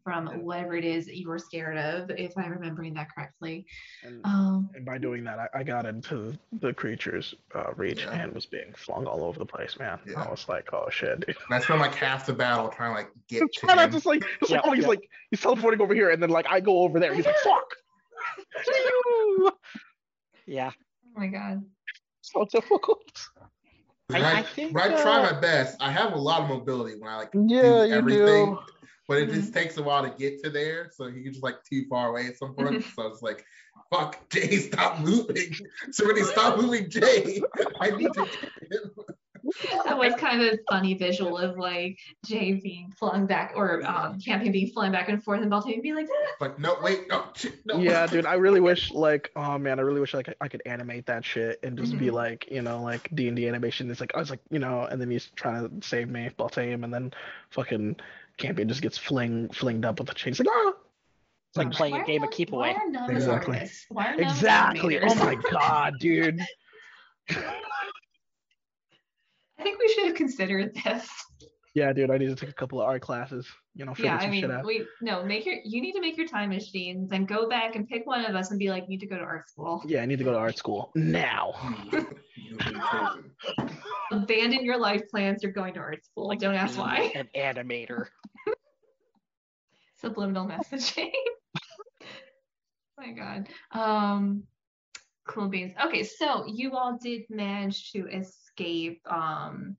from 0.04 0.28
whatever 0.44 0.76
it 0.76 0.86
is 0.86 1.06
that 1.06 1.18
you 1.18 1.28
were 1.28 1.40
scared 1.40 1.78
of, 1.78 2.10
if 2.12 2.38
I'm 2.38 2.52
remembering 2.52 2.94
that 2.96 3.08
correctly. 3.14 3.66
and, 4.04 4.22
Um, 4.26 4.70
and 4.76 4.86
by 4.86 4.98
doing 4.98 5.24
that, 5.26 5.40
I, 5.40 5.60
I 5.60 5.64
got 5.64 5.86
into 5.86 6.38
the 6.62 6.74
creature's 6.74 7.36
uh, 7.56 7.74
reach 7.76 8.02
Yeah. 8.04 8.12
and 8.24 8.34
was 8.34 8.46
being 8.46 8.74
flung 8.76 9.06
all 9.06 9.24
over 9.24 9.38
the 9.40 9.46
place, 9.46 9.78
man. 9.80 10.00
Yeah. 10.08 10.22
I 10.24 10.30
was 10.30 10.48
like, 10.50 10.74
oh 10.74 10.90
shit, 10.90 11.26
dude. 11.26 11.36
And 11.50 11.56
I 11.56 11.60
spent 11.60 11.80
like 11.80 11.96
half 11.96 12.26
the 12.26 12.34
battle 12.34 12.70
trying 12.70 12.92
to 12.92 12.96
like 12.96 13.12
get 13.28 13.40
to 13.42 13.48
Trying 13.60 13.76
not 13.78 13.86
him. 13.86 13.92
just 13.92 14.06
like, 14.06 14.24
it's 14.42 14.52
like, 14.52 14.62
oh, 14.64 14.72
he's 14.72 14.84
yeah. 14.84 14.90
like, 14.90 15.10
he's 15.32 15.42
teleporting 15.42 15.82
over 15.82 15.94
here, 15.94 16.10
and 16.12 16.22
then 16.22 16.30
like 16.30 16.48
I 16.50 16.60
go 16.60 16.80
over 16.80 17.00
there, 17.00 17.10
and 17.12 17.18
he's 17.18 17.26
like, 17.26 17.36
fuck. 17.44 17.66
Yeah. 20.46 20.72
oh 21.16 21.20
my 21.20 21.28
god. 21.28 21.64
so 22.22 22.46
difficult. 22.52 23.02
When 24.08 24.24
I- 24.24 24.36
I, 24.36 24.40
I 24.40 24.44
think, 24.44 24.74
when 24.74 24.94
I 24.94 25.02
try 25.02 25.20
uh, 25.20 25.34
my 25.34 25.40
best, 25.42 25.76
I 25.82 25.92
have 25.92 26.14
a 26.14 26.18
lot 26.18 26.42
of 26.44 26.48
mobility 26.50 26.98
when 26.98 27.12
I 27.12 27.18
like 27.18 27.32
Yeah, 27.34 27.84
do 27.84 27.90
you 27.90 27.94
everything. 27.96 28.56
do. 28.56 28.60
But 29.08 29.20
it 29.20 29.30
Mhm. 29.30 29.34
just 29.36 29.54
takes 29.54 29.78
a 29.78 29.84
while 29.84 30.04
to 30.04 30.10
get 30.18 30.44
to 30.44 30.50
there, 30.50 30.90
so 30.94 31.10
he's 31.10 31.32
just 31.32 31.44
like 31.44 31.64
too 31.64 31.86
far 31.90 32.10
away 32.10 32.28
at 32.28 32.38
some 32.38 32.54
point. 32.54 32.84
so 32.96 33.08
it's 33.08 33.22
like, 33.22 33.46
fuck, 33.92 34.30
Jay, 34.30 34.58
stop 34.58 35.00
moving. 35.00 35.54
Somebody 35.92 36.24
stop 36.24 36.58
moving, 36.60 36.90
Jay. 36.90 37.42
I 37.80 37.92
need 37.92 38.14
to 38.14 38.22
get 38.22 38.72
him. 38.72 38.92
That 39.86 39.98
was 39.98 40.14
kind 40.16 40.42
of 40.42 40.54
a 40.54 40.58
funny 40.70 40.94
visual 40.96 41.38
of 41.38 41.58
like 41.58 41.98
Jay 42.26 42.54
being 42.54 42.92
flung 43.00 43.28
back 43.28 43.54
or 43.56 43.82
um, 43.86 44.20
Campion 44.20 44.52
being 44.52 44.72
flung 44.72 44.92
back 44.92 45.08
and 45.08 45.24
forth 45.24 45.42
and 45.42 45.50
Baltaim 45.50 45.82
being 45.82 45.96
like, 45.96 46.08
"Ah." 46.12 46.36
Like, 46.42 46.60
no, 46.60 46.76
wait, 46.84 47.08
no, 47.08 47.24
shit, 47.34 47.66
no. 47.66 47.80
Yeah, 47.80 48.08
dude, 48.08 48.26
I 48.26 48.34
really 48.34 48.60
wish 48.60 48.92
like, 48.92 49.32
oh 49.38 49.58
man, 49.58 49.80
I 49.80 49.84
really 49.84 50.02
wish 50.02 50.14
like 50.14 50.36
I 50.42 50.48
could 50.50 50.64
animate 50.66 51.06
that 51.06 51.24
shit 51.24 51.60
and 51.64 51.78
just 51.78 51.98
be 51.98 52.08
Mhm. 52.08 52.14
like, 52.14 52.48
you 52.52 52.62
know, 52.62 52.82
like 52.82 53.10
D 53.16 53.28
and 53.30 53.38
D 53.38 53.48
animation. 53.48 53.90
It's 53.90 54.02
like 54.02 54.12
I 54.16 54.20
was 54.20 54.30
like, 54.30 54.42
you 54.50 54.60
know, 54.60 54.84
and 54.84 55.00
then 55.00 55.10
he's 55.10 55.28
trying 55.36 55.80
to 55.80 55.88
save 55.88 56.10
me, 56.10 56.30
Baltaim, 56.38 56.84
and 56.84 56.94
then 56.94 57.14
fucking 57.52 57.96
Campion 58.38 58.68
just 58.68 58.82
gets 58.82 58.98
fling 58.98 59.50
flinged 59.50 59.86
up 59.86 60.00
with 60.00 60.10
a 60.10 60.14
chain. 60.14 60.32
It's 60.32 60.40
like, 60.40 60.48
ah, 60.52 60.74
It's 61.50 61.58
like 61.58 61.72
playing 61.72 61.96
why 61.96 62.02
a 62.02 62.06
game 62.06 62.24
of 62.24 62.32
keep 62.32 62.54
away. 62.54 62.76
Exactly. 63.10 63.58
artists? 63.58 63.86
Why 63.90 64.08
are 64.08 64.16
none 64.16 64.30
exactly. 64.30 65.00
Oh 65.02 65.16
my 65.16 65.36
god, 65.52 65.96
dude. 66.00 66.40
I 67.30 67.34
think 69.64 69.80
we 69.80 69.88
should 69.94 70.06
have 70.06 70.16
considered 70.16 70.76
this. 70.84 71.10
Yeah, 71.74 71.94
dude, 71.94 72.12
I 72.12 72.18
need 72.18 72.30
to 72.30 72.36
take 72.36 72.50
a 72.50 72.54
couple 72.54 72.82
of 72.82 72.88
art 72.88 73.02
classes. 73.02 73.48
You 73.78 73.86
know, 73.86 73.94
figure 73.94 74.10
yeah, 74.10 74.18
I 74.18 74.22
some 74.22 74.34
shit 74.34 74.50
mean, 74.50 74.52
out. 74.52 74.66
we 74.66 74.88
no 75.02 75.24
make 75.24 75.46
your 75.46 75.58
you 75.64 75.82
need 75.82 75.92
to 75.92 76.02
make 76.02 76.18
your 76.18 76.28
time 76.28 76.50
machines 76.50 77.12
and 77.12 77.28
go 77.28 77.48
back 77.48 77.76
and 77.76 77.88
pick 77.88 78.08
one 78.08 78.26
of 78.26 78.36
us 78.36 78.50
and 78.50 78.58
be 78.58 78.72
like, 78.72 78.90
need 78.90 79.00
to 79.02 79.06
go 79.06 79.18
to 79.18 79.24
art 79.24 79.48
school. 79.48 79.84
Yeah, 79.86 80.02
I 80.02 80.08
need 80.08 80.18
to 80.18 80.24
go 80.24 80.32
to 80.32 80.38
art 80.38 80.58
school 80.58 80.92
now. 80.96 81.54
You've 81.92 82.58
been 82.58 82.82
chosen. 82.92 83.32
Abandon 84.12 84.66
your 84.66 84.80
life 84.80 85.04
plans. 85.12 85.44
You're 85.44 85.52
going 85.52 85.76
to 85.76 85.80
art 85.80 86.04
school. 86.04 86.28
Like, 86.28 86.40
Don't 86.40 86.56
ask 86.56 86.76
why. 86.76 87.12
An 87.14 87.30
animator. 87.36 88.08
Subliminal 90.02 90.48
messaging. 90.48 91.12
my 92.98 93.12
God. 93.12 93.48
Um, 93.72 94.44
cool 95.28 95.50
beans. 95.50 95.76
Okay, 95.86 96.04
so 96.04 96.46
you 96.48 96.76
all 96.76 96.98
did 97.00 97.24
manage 97.30 97.92
to 97.92 98.08
escape 98.08 99.02
um 99.06 99.78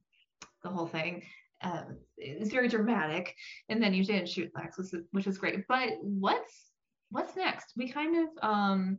the 0.62 0.68
whole 0.68 0.86
thing. 0.86 1.24
Uh, 1.62 1.82
it's 2.16 2.52
very 2.52 2.68
dramatic, 2.68 3.34
and 3.68 3.82
then 3.82 3.92
you 3.92 4.04
didn't 4.04 4.28
shoot 4.28 4.50
Lex, 4.54 4.78
which 4.78 4.94
is, 4.94 5.00
which 5.10 5.26
is 5.26 5.38
great. 5.38 5.66
But 5.68 5.90
what's 6.00 6.72
what's 7.10 7.36
next? 7.36 7.72
We 7.76 7.88
kind 7.88 8.16
of 8.16 8.48
um 8.48 8.98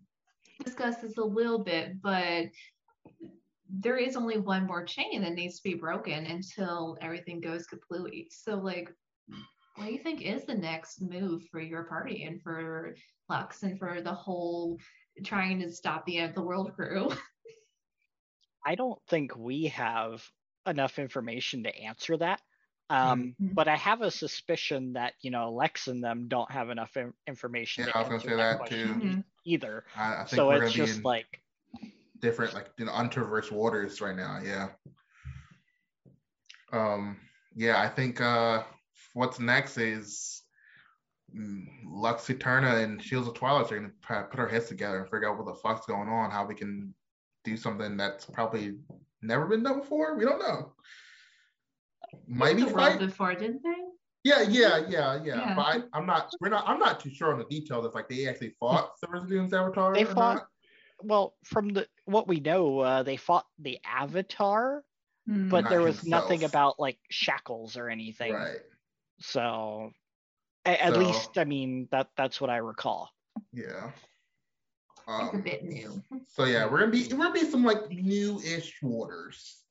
discussed 0.63 1.01
this 1.01 1.17
a 1.17 1.23
little 1.23 1.59
bit, 1.59 2.01
but 2.01 2.45
there 3.69 3.97
is 3.97 4.15
only 4.15 4.39
one 4.39 4.65
more 4.65 4.83
chain 4.83 5.21
that 5.21 5.33
needs 5.33 5.57
to 5.57 5.63
be 5.63 5.75
broken 5.75 6.25
until 6.25 6.97
everything 7.01 7.39
goes 7.39 7.65
completely. 7.65 8.27
So, 8.31 8.55
like, 8.55 8.89
what 9.75 9.85
do 9.85 9.91
you 9.93 9.99
think 9.99 10.21
is 10.21 10.43
the 10.45 10.55
next 10.55 11.01
move 11.01 11.43
for 11.51 11.61
your 11.61 11.83
party 11.83 12.23
and 12.23 12.41
for 12.41 12.95
Lux 13.29 13.63
and 13.63 13.77
for 13.77 14.01
the 14.01 14.13
whole 14.13 14.77
trying 15.23 15.59
to 15.59 15.71
stop 15.71 16.05
the 16.05 16.17
end 16.17 16.29
of 16.29 16.35
the 16.35 16.41
world 16.41 16.73
crew? 16.75 17.09
I 18.65 18.75
don't 18.75 18.99
think 19.07 19.37
we 19.37 19.67
have 19.67 20.23
enough 20.65 20.99
information 20.99 21.63
to 21.63 21.75
answer 21.75 22.17
that. 22.17 22.41
Um, 22.91 23.35
Mhm. 23.39 23.53
But 23.53 23.67
I 23.67 23.75
have 23.75 24.01
a 24.01 24.09
suspicion 24.11 24.93
that 24.93 25.13
you 25.21 25.29
know 25.31 25.51
Lex 25.51 25.87
and 25.87 26.03
them 26.03 26.27
don't 26.27 26.49
have 26.51 26.69
enough 26.69 26.97
in- 26.97 27.13
information 27.27 27.85
Yeah, 27.85 27.91
to 27.91 27.97
I 27.97 28.01
was 28.01 28.05
gonna 28.07 28.15
answer 28.15 28.29
say 28.29 28.35
that 28.37 28.59
that 28.59 28.69
too. 28.69 28.87
Mhm. 28.95 29.23
either. 29.45 29.85
I, 29.95 30.13
I 30.13 30.17
think 30.17 30.29
So 30.29 30.47
we're 30.47 30.63
it's 30.63 30.75
gonna 30.75 30.85
be 30.85 30.87
just 30.87 30.97
in 30.99 31.03
like 31.03 31.41
different, 32.19 32.53
like 32.53 32.69
you 32.77 32.85
know, 32.85 32.91
untraversed 32.93 33.51
waters 33.51 34.01
right 34.01 34.15
now. 34.15 34.39
Yeah. 34.43 34.69
Um. 36.71 37.17
Yeah, 37.55 37.81
I 37.81 37.87
think 37.89 38.21
uh, 38.21 38.63
what's 39.13 39.39
next 39.39 39.77
is 39.77 40.43
mm, 41.35 41.65
Lux 41.85 42.29
Eterna 42.29 42.75
and 42.77 43.01
Shields 43.03 43.27
of 43.27 43.33
Twilight 43.33 43.71
are 43.71 43.79
gonna 43.79 43.91
try 44.01 44.21
to 44.21 44.27
put 44.27 44.39
our 44.39 44.47
heads 44.47 44.67
together 44.67 44.99
and 45.01 45.09
figure 45.09 45.29
out 45.29 45.37
what 45.37 45.45
the 45.47 45.59
fuck's 45.61 45.85
going 45.85 46.09
on, 46.09 46.31
how 46.31 46.45
we 46.45 46.55
can 46.55 46.93
do 47.43 47.55
something 47.57 47.97
that's 47.97 48.25
probably 48.25 48.77
never 49.21 49.45
been 49.47 49.63
done 49.63 49.79
before. 49.79 50.15
We 50.15 50.25
don't 50.25 50.39
know. 50.39 50.73
Maybe 52.27 52.61
the 52.63 52.67
world 52.73 52.77
fight. 52.91 52.99
before, 52.99 53.33
didn't 53.35 53.61
they? 53.63 53.75
Yeah, 54.23 54.41
yeah, 54.41 54.81
yeah, 54.89 55.19
yeah. 55.23 55.23
Yeah. 55.23 55.55
But 55.55 55.61
I, 55.65 55.79
I'm 55.93 56.05
not. 56.05 56.31
We're 56.41 56.49
not. 56.49 56.67
I'm 56.67 56.79
not 56.79 56.99
too 56.99 57.09
sure 57.09 57.31
on 57.33 57.39
the 57.39 57.45
details 57.45 57.85
if 57.85 57.95
like 57.95 58.09
they 58.09 58.27
actually 58.27 58.53
fought 58.59 58.91
the 59.01 59.07
Resident 59.07 59.53
Avatar. 59.53 59.93
They 59.93 60.03
or 60.03 60.07
fought- 60.07 60.35
not. 60.35 60.47
well 61.03 61.35
from 61.45 61.69
the 61.69 61.87
what 62.05 62.27
we 62.27 62.39
know 62.41 62.79
uh, 62.79 63.03
they 63.03 63.15
fought 63.17 63.45
the 63.59 63.79
Avatar, 63.85 64.83
Hmm. 65.25 65.47
but 65.49 65.61
Not 65.65 65.69
there 65.69 65.81
was 65.81 66.03
nothing 66.05 66.43
about 66.43 66.79
like 66.79 66.97
shackles 67.09 67.77
or 67.77 67.89
anything. 67.89 68.33
Right. 68.33 68.59
So 69.21 69.91
a- 70.65 70.83
at 70.83 70.93
So- 70.93 70.99
least 70.99 71.37
I 71.37 71.45
mean 71.45 71.87
that 71.91 72.09
that's 72.17 72.41
what 72.41 72.49
I 72.49 72.57
recall. 72.57 73.09
Yeah. 73.53 73.91
it's 74.91 75.07
a 75.07 75.11
Um, 75.37 75.41
bit 75.41 75.63
new. 75.63 76.03
so 76.27 76.43
yeah, 76.43 76.65
we're 76.69 76.79
gonna 76.79 76.91
be 76.91 77.07
we're 77.13 77.23
gonna 77.25 77.33
be 77.33 77.49
some 77.49 77.63
like 77.63 77.89
new-ish 77.89 78.81
waters 78.81 79.63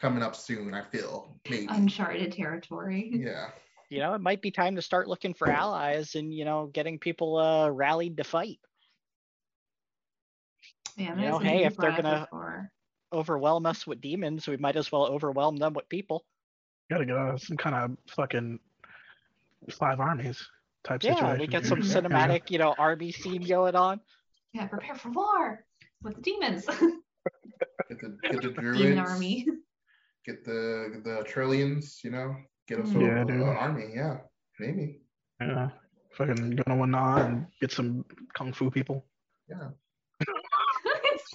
coming 0.00 0.22
up 0.22 0.36
soon. 0.36 0.74
I 0.74 0.82
feel 0.90 1.36
maybe. 1.48 1.66
Uncharted 1.70 2.32
territory. 2.32 3.10
yeah. 3.12 3.48
You 3.88 4.00
know, 4.00 4.14
it 4.14 4.20
might 4.20 4.42
be 4.42 4.50
time 4.50 4.74
to 4.76 4.82
start 4.82 5.06
looking 5.06 5.32
for 5.32 5.48
allies 5.48 6.16
and 6.16 6.34
you 6.34 6.44
know 6.44 6.66
getting 6.72 6.98
people 6.98 7.36
uh, 7.38 7.68
rallied 7.70 8.16
to 8.16 8.24
fight. 8.24 8.58
Yeah, 10.96 11.14
You 11.16 11.28
know, 11.28 11.38
hey, 11.38 11.64
if 11.64 11.76
they're 11.76 11.92
gonna- 11.92 12.20
before. 12.30 12.70
Overwhelm 13.12 13.66
us 13.66 13.86
with 13.86 14.00
demons, 14.00 14.48
we 14.48 14.56
might 14.56 14.74
as 14.74 14.90
well 14.90 15.06
overwhelm 15.06 15.56
them 15.56 15.74
with 15.74 15.88
people. 15.88 16.24
Gotta 16.90 17.06
get 17.06 17.16
uh, 17.16 17.38
some 17.38 17.56
kind 17.56 17.76
of 17.76 17.96
fucking 18.10 18.58
five 19.70 20.00
armies 20.00 20.44
type 20.82 21.04
Yeah, 21.04 21.14
situation. 21.14 21.36
Yeah, 21.36 21.40
we 21.40 21.46
get 21.46 21.62
dude. 21.62 21.68
some 21.68 21.82
Yeah. 21.82 21.94
cinematic, 22.08 22.50
you 22.50 22.58
know, 22.58 22.74
army 22.76 23.12
scene 23.12 23.42
going 23.42 23.76
on. 23.76 24.00
Yeah, 24.52 24.66
prepare 24.66 24.96
for 24.96 25.10
war 25.12 25.64
with 26.02 26.16
the 26.16 26.20
demons. 26.22 26.66
Get 26.66 28.00
the 28.00 28.18
get 28.22 28.42
the 28.42 28.48
Demon 28.76 28.98
army. 28.98 29.46
Get 30.26 30.44
the 30.44 31.00
the 31.04 31.24
trillions. 31.24 32.00
You 32.02 32.10
know. 32.10 32.36
Get 32.68 32.80
us 32.80 32.88
mm. 32.90 33.00
Yeah, 33.00 33.22
a, 33.22 33.24
dude. 33.24 33.40
a 33.40 33.44
army. 33.44 33.92
Yeah. 33.94 34.18
Maybe. 34.58 35.00
Yeah. 35.40 35.70
Fucking 36.16 36.50
go 36.50 36.62
to 36.64 36.70
Wana 36.70 37.26
and 37.26 37.46
get 37.60 37.70
some 37.70 38.04
kung 38.34 38.52
fu 38.52 38.70
people. 38.70 39.04
Yeah. 39.48 39.70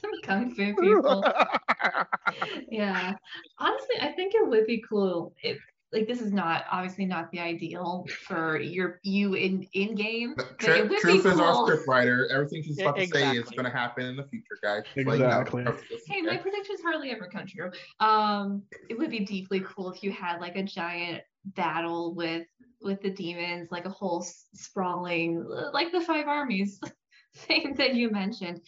some 0.01 0.11
kung 0.23 0.53
fu 0.55 0.75
people. 0.75 1.23
yeah 2.69 3.13
honestly 3.59 3.95
i 4.01 4.11
think 4.13 4.33
it 4.35 4.47
would 4.47 4.65
be 4.65 4.83
cool 4.87 5.33
if 5.41 5.57
like 5.93 6.07
this 6.07 6.21
is 6.21 6.31
not 6.31 6.63
obviously 6.71 7.05
not 7.05 7.29
the 7.31 7.39
ideal 7.39 8.05
for 8.25 8.59
your 8.59 8.99
you 9.03 9.33
in 9.33 9.63
in 9.73 9.93
game 9.95 10.33
But 10.37 10.57
but 10.59 10.69
it 10.69 10.75
Tr- 10.75 10.81
would 10.81 10.89
be 10.89 10.97
Truth 10.99 11.25
is 11.25 11.39
our 11.39 11.53
cool. 11.53 11.65
script 11.67 11.87
writer. 11.87 12.27
Everything 12.31 12.63
she's 12.63 12.77
Yeah, 12.77 12.89
about 12.89 12.97
to 12.97 13.07
say 13.07 13.35
is 13.35 13.49
going 13.49 13.65
to 13.65 13.71
happen 13.71 14.05
in 14.05 14.15
the 14.15 14.23
future, 14.27 14.57
guys. 14.63 14.83
Just 14.95 15.05
let 15.07 15.19
you 15.19 15.27
know. 15.27 15.39
Exactly. 15.41 15.65
hey 16.07 16.21
my 16.21 16.37
predictions 16.37 16.81
hardly 16.81 17.11
ever 17.11 17.27
come 17.27 17.45
true 17.45 17.71
um 17.99 18.63
it 18.89 18.97
would 18.97 19.09
be 19.11 19.19
deeply 19.19 19.59
cool 19.61 19.91
if 19.91 20.01
you 20.03 20.11
had 20.11 20.39
like 20.39 20.55
a 20.55 20.63
giant 20.63 21.21
battle 21.45 22.13
with 22.15 22.47
with 22.81 23.01
the 23.01 23.09
demons 23.11 23.69
like 23.71 23.85
a 23.85 23.89
whole 23.89 24.25
sprawling 24.53 25.43
like 25.73 25.91
the 25.91 26.01
five 26.01 26.27
armies 26.27 26.79
thing 27.35 27.73
that 27.77 27.95
you 27.95 28.09
mentioned 28.09 28.61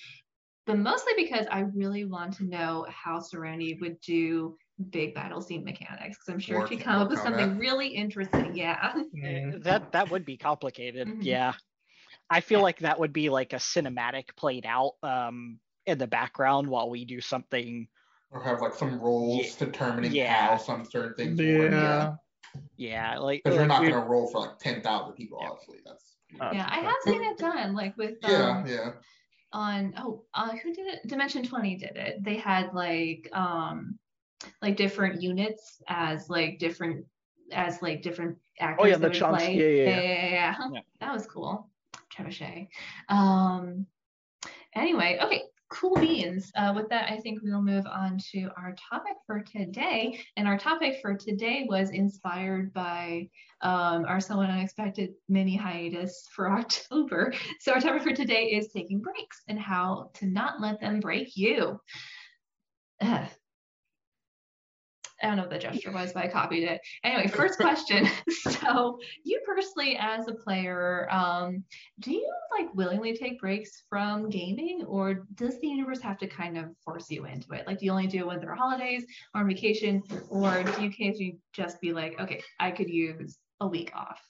but 0.65 0.77
mostly 0.77 1.13
because 1.17 1.45
i 1.51 1.59
really 1.75 2.05
want 2.05 2.33
to 2.33 2.45
know 2.45 2.85
how 2.89 3.19
serenity 3.19 3.77
would 3.81 3.99
do 4.01 4.55
big 4.89 5.13
battle 5.13 5.39
scene 5.41 5.63
mechanics 5.63 6.17
because 6.17 6.33
i'm 6.33 6.39
sure 6.39 6.57
War- 6.59 6.67
she'd 6.67 6.81
come 6.81 6.95
up 6.95 7.07
war 7.07 7.15
with 7.15 7.19
something 7.19 7.57
really 7.59 7.87
interesting 7.89 8.55
yeah 8.55 8.93
Mm. 9.15 9.63
That 9.63 9.91
that 9.91 10.09
would 10.11 10.25
be 10.25 10.37
complicated. 10.37 11.07
Mhm. 11.07 11.19
Yeah. 11.21 11.53
I 12.29 12.41
feel 12.41 12.61
like 12.61 12.79
that 12.79 12.99
would 12.99 13.13
be 13.13 13.29
like 13.29 13.53
a 13.53 13.57
cinematic 13.57 14.35
played 14.35 14.65
out 14.65 14.93
um 15.03 15.59
in 15.85 15.97
the 15.97 16.07
background 16.07 16.67
while 16.67 16.89
we 16.89 17.05
do 17.05 17.21
something 17.21 17.87
Or 18.31 18.41
have 18.43 18.61
like 18.61 18.73
some 18.73 18.99
roles 18.99 19.55
determining 19.55 20.11
Yeah. 20.11 20.47
how 20.47 20.57
some 20.57 20.85
certain 20.85 21.13
things 21.15 21.39
work. 21.39 21.71
Yeah. 21.71 22.15
yeah, 22.77 23.17
like, 23.19 23.43
Because 23.43 23.55
you're 23.57 23.67
like 23.67 23.69
not 23.69 23.81
we- 23.81 23.89
going 23.89 24.01
to 24.03 24.07
roll 24.09 24.27
for 24.31 24.41
like 24.41 24.57
10,000 24.59 25.13
people, 25.13 25.39
Yeah. 25.41 25.49
obviously. 25.49 25.79
That's. 25.85 26.15
Uh, 26.41 26.49
yeah 26.51 26.67
i 26.67 26.79
have 26.79 26.95
seen 27.03 27.21
it 27.23 27.37
done 27.37 27.75
like 27.75 27.95
with 27.95 28.15
um, 28.23 28.31
yeah, 28.31 28.65
yeah. 28.65 28.89
on 29.51 29.93
oh 29.97 30.23
uh 30.33 30.49
who 30.63 30.73
did 30.73 30.87
it 30.87 31.07
dimension 31.07 31.43
20 31.45 31.75
did 31.77 31.95
it 31.95 32.23
they 32.23 32.37
had 32.37 32.73
like 32.73 33.29
um 33.33 33.99
like 34.61 34.77
different 34.77 35.21
units 35.21 35.81
as 35.87 36.29
like 36.29 36.59
different 36.59 37.05
as 37.51 37.81
like 37.81 38.01
different 38.01 38.37
actors 38.59 38.83
Oh, 38.83 38.87
yeah, 38.87 38.97
that 38.97 39.11
the 39.11 39.17
chunks. 39.19 39.43
play. 39.43 39.55
Yeah, 39.55 39.63
yeah, 39.65 39.83
yeah, 39.83 40.01
yeah. 40.01 40.01
yeah, 40.01 40.29
yeah, 40.31 40.69
Yeah. 40.73 40.81
that 40.99 41.13
was 41.13 41.25
cool 41.27 41.69
trebuchet 42.15 42.67
um 43.09 43.85
anyway 44.75 45.17
okay 45.21 45.43
cool 45.69 45.95
beans 45.95 46.51
uh, 46.55 46.71
with 46.75 46.87
that 46.89 47.09
i 47.11 47.17
think 47.17 47.41
we 47.41 47.51
will 47.51 47.61
move 47.61 47.85
on 47.87 48.19
to 48.31 48.47
our 48.57 48.75
topic 48.91 49.13
for 49.25 49.39
today 49.41 50.19
and 50.37 50.47
our 50.47 50.57
topic 50.57 50.99
for 51.01 51.15
today 51.15 51.65
was 51.67 51.89
inspired 51.89 52.71
by 52.73 53.27
um, 53.61 54.05
our 54.05 54.19
somewhat 54.19 54.49
unexpected 54.51 55.13
mini 55.27 55.55
hiatus 55.55 56.27
for 56.35 56.51
october 56.59 57.33
so 57.59 57.73
our 57.73 57.79
topic 57.81 58.03
for 58.03 58.13
today 58.13 58.45
is 58.51 58.67
taking 58.71 58.99
breaks 59.01 59.41
and 59.47 59.59
how 59.59 60.11
to 60.13 60.27
not 60.27 60.61
let 60.61 60.79
them 60.79 60.99
break 60.99 61.35
you 61.35 61.79
Ugh. 63.01 63.27
I 65.23 65.27
don't 65.27 65.37
know 65.37 65.43
what 65.43 65.51
the 65.51 65.59
gesture 65.59 65.91
was, 65.91 66.11
but 66.11 66.23
I 66.23 66.27
copied 66.27 66.63
it. 66.63 66.81
Anyway, 67.03 67.27
first 67.27 67.57
question. 67.57 68.07
so, 68.29 68.99
you 69.23 69.39
personally, 69.45 69.97
as 69.97 70.27
a 70.27 70.33
player, 70.33 71.07
um, 71.09 71.63
do 71.99 72.11
you 72.11 72.29
like 72.51 72.73
willingly 72.75 73.15
take 73.15 73.39
breaks 73.39 73.83
from 73.89 74.29
gaming, 74.29 74.83
or 74.85 75.25
does 75.35 75.59
the 75.61 75.67
universe 75.67 76.01
have 76.01 76.17
to 76.19 76.27
kind 76.27 76.57
of 76.57 76.65
force 76.83 77.09
you 77.09 77.25
into 77.25 77.53
it? 77.53 77.65
Like, 77.65 77.79
do 77.79 77.85
you 77.85 77.91
only 77.91 78.07
do 78.07 78.19
it 78.19 78.27
when 78.27 78.39
there 78.41 78.51
are 78.51 78.55
holidays 78.55 79.05
or 79.33 79.41
on 79.41 79.47
vacation, 79.47 80.03
or 80.29 80.63
do 80.63 80.81
you 80.81 80.89
occasionally 80.89 81.37
just 81.53 81.79
be 81.79 81.93
like, 81.93 82.19
okay, 82.19 82.41
I 82.59 82.71
could 82.71 82.89
use 82.89 83.37
a 83.61 83.67
week 83.67 83.91
off? 83.95 84.21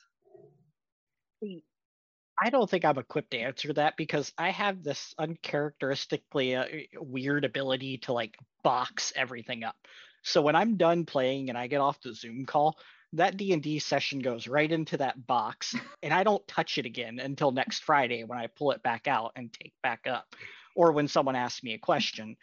I 2.41 2.49
don't 2.49 2.69
think 2.69 2.85
I'm 2.85 2.97
equipped 2.97 3.31
to 3.31 3.39
answer 3.39 3.73
that 3.73 3.95
because 3.97 4.33
I 4.37 4.49
have 4.51 4.83
this 4.83 5.13
uncharacteristically 5.17 6.55
uh, 6.55 6.65
weird 6.97 7.45
ability 7.45 7.99
to 7.99 8.13
like 8.13 8.37
box 8.63 9.13
everything 9.15 9.63
up. 9.63 9.75
So 10.23 10.41
when 10.41 10.55
I'm 10.55 10.77
done 10.77 11.05
playing 11.05 11.49
and 11.49 11.57
I 11.57 11.67
get 11.67 11.81
off 11.81 12.01
the 12.01 12.13
Zoom 12.13 12.45
call, 12.45 12.77
that 13.13 13.37
D&D 13.37 13.79
session 13.79 14.19
goes 14.19 14.47
right 14.47 14.71
into 14.71 14.97
that 14.97 15.27
box 15.27 15.75
and 16.01 16.13
I 16.13 16.23
don't 16.23 16.47
touch 16.47 16.77
it 16.77 16.85
again 16.85 17.19
until 17.19 17.51
next 17.51 17.83
Friday 17.83 18.23
when 18.23 18.39
I 18.39 18.47
pull 18.47 18.71
it 18.71 18.81
back 18.81 19.07
out 19.07 19.33
and 19.35 19.53
take 19.53 19.73
back 19.83 20.07
up 20.07 20.35
or 20.75 20.91
when 20.91 21.07
someone 21.07 21.35
asks 21.35 21.63
me 21.63 21.73
a 21.73 21.79
question. 21.79 22.35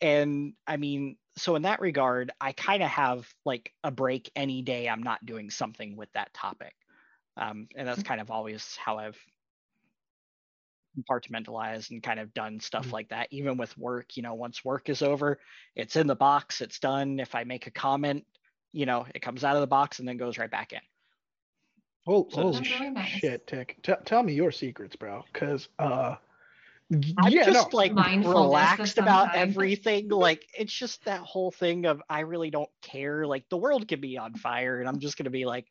And 0.00 0.54
I 0.66 0.76
mean, 0.76 1.16
so 1.36 1.54
in 1.54 1.62
that 1.62 1.80
regard, 1.80 2.32
I 2.40 2.52
kind 2.52 2.82
of 2.82 2.88
have 2.88 3.28
like 3.44 3.72
a 3.84 3.92
break 3.92 4.30
any 4.34 4.62
day 4.62 4.88
I'm 4.88 5.02
not 5.02 5.24
doing 5.24 5.50
something 5.50 5.96
with 5.96 6.12
that 6.14 6.34
topic. 6.34 6.74
Um, 7.36 7.68
and 7.76 7.86
that's 7.86 8.02
kind 8.02 8.20
of 8.20 8.32
always 8.32 8.76
how 8.76 8.98
I've 8.98 9.18
compartmentalized 11.02 11.90
and 11.90 12.02
kind 12.02 12.18
of 12.20 12.32
done 12.34 12.60
stuff 12.60 12.88
Mhm. 12.88 12.92
like 12.92 13.08
that. 13.10 13.28
Even 13.30 13.56
with 13.56 13.76
work, 13.78 14.16
you 14.16 14.22
know, 14.22 14.34
once 14.34 14.64
work 14.64 14.88
is 14.88 15.02
over, 15.02 15.38
it's 15.74 15.96
in 15.96 16.06
the 16.06 16.16
box, 16.16 16.60
it's 16.60 16.78
done. 16.78 17.20
If 17.20 17.34
I 17.34 17.44
make 17.44 17.66
a 17.66 17.70
comment, 17.70 18.26
you 18.72 18.86
know, 18.86 19.06
it 19.14 19.20
comes 19.20 19.44
out 19.44 19.54
of 19.56 19.60
the 19.60 19.66
box 19.66 19.98
and 19.98 20.08
then 20.08 20.16
goes 20.16 20.38
right 20.38 20.50
back 20.50 20.72
in. 20.72 20.80
Oh, 22.06 22.26
So- 22.30 22.42
holy 22.42 22.58
That's 22.60 22.70
really 22.80 22.90
nice. 22.90 23.08
shit, 23.08 23.46
Tick. 23.46 23.78
T- 23.82 23.92
tell 24.04 24.22
me 24.22 24.32
your 24.34 24.50
secrets, 24.50 24.96
bro. 24.96 25.24
Cause 25.34 25.68
uh, 25.78 26.16
y- 26.90 27.00
I'm 27.18 27.32
yeah, 27.32 27.44
just 27.44 27.70
no. 27.72 27.76
like 27.76 27.92
Mindfulness 27.92 28.26
relaxed 28.26 28.98
about 28.98 29.34
everything. 29.34 30.08
Like 30.10 30.46
it's 30.56 30.72
just 30.72 31.04
that 31.04 31.20
whole 31.20 31.50
thing 31.50 31.84
of 31.86 32.02
I 32.08 32.20
really 32.20 32.50
don't 32.50 32.70
care. 32.82 33.26
Like 33.26 33.48
the 33.50 33.58
world 33.58 33.86
could 33.88 34.00
be 34.00 34.16
on 34.16 34.34
fire, 34.34 34.80
and 34.80 34.88
I'm 34.88 34.98
just 35.00 35.16
gonna 35.18 35.28
be 35.30 35.44
like, 35.44 35.66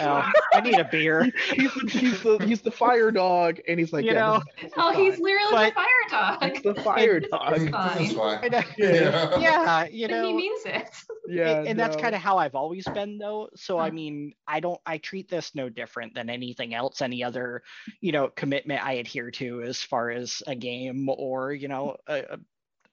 oh, 0.00 0.30
I 0.54 0.60
need 0.60 0.78
a 0.78 0.84
beer. 0.84 1.24
he's 1.54 1.72
the 1.74 1.88
he's 1.90 2.22
the 2.22 2.38
he's 2.44 2.60
the 2.60 2.70
fire 2.70 3.10
dog, 3.10 3.58
and 3.68 3.78
he's 3.80 3.92
like, 3.92 4.04
You 4.04 4.12
yeah, 4.12 4.20
know, 4.20 4.34
this 4.38 4.44
this 4.62 4.66
is 4.66 4.72
Oh, 4.76 4.92
he's 4.92 5.14
fine. 5.14 5.22
literally 5.22 5.50
But- 5.50 5.68
the 5.68 5.74
fire 5.74 6.10
dog. 6.10 6.52
He's 6.52 6.62
the 6.62 6.74
fire 6.74 7.16
It- 7.16 7.30
dog. 7.30 7.52
It's 7.56 7.98
This 7.98 8.10
is 8.10 8.16
fine. 8.16 8.40
fine. 8.40 8.44
And, 8.44 8.54
uh, 8.54 8.62
Yeah. 8.78 9.38
yeah, 9.40 9.84
you 9.86 10.06
and 10.06 10.26
he 10.26 10.32
means 10.34 10.62
it. 10.66 10.88
Yeah, 11.28 11.58
and, 11.58 11.68
and 11.68 11.78
that's 11.78 11.96
kind 11.96 12.14
of 12.14 12.20
how 12.20 12.38
I've 12.38 12.54
always 12.54 12.84
been 12.86 13.18
though. 13.18 13.48
So 13.56 13.78
I 13.78 13.90
mean, 13.90 14.34
I 14.46 14.60
don't 14.60 14.80
I 14.86 14.98
treat 14.98 15.28
this 15.28 15.54
no 15.54 15.68
different 15.68 16.14
than 16.14 16.28
anything 16.30 16.74
else, 16.74 17.00
any 17.02 17.22
other, 17.24 17.62
you 18.00 18.12
know, 18.12 18.28
commitment 18.28 18.84
I 18.84 18.94
adhere 18.94 19.30
to 19.32 19.62
as 19.62 19.78
far 19.80 20.10
as 20.10 20.42
a 20.46 20.54
game 20.54 21.08
or, 21.08 21.52
you 21.52 21.68
know, 21.68 21.96
a, 22.06 22.18
a- 22.34 22.38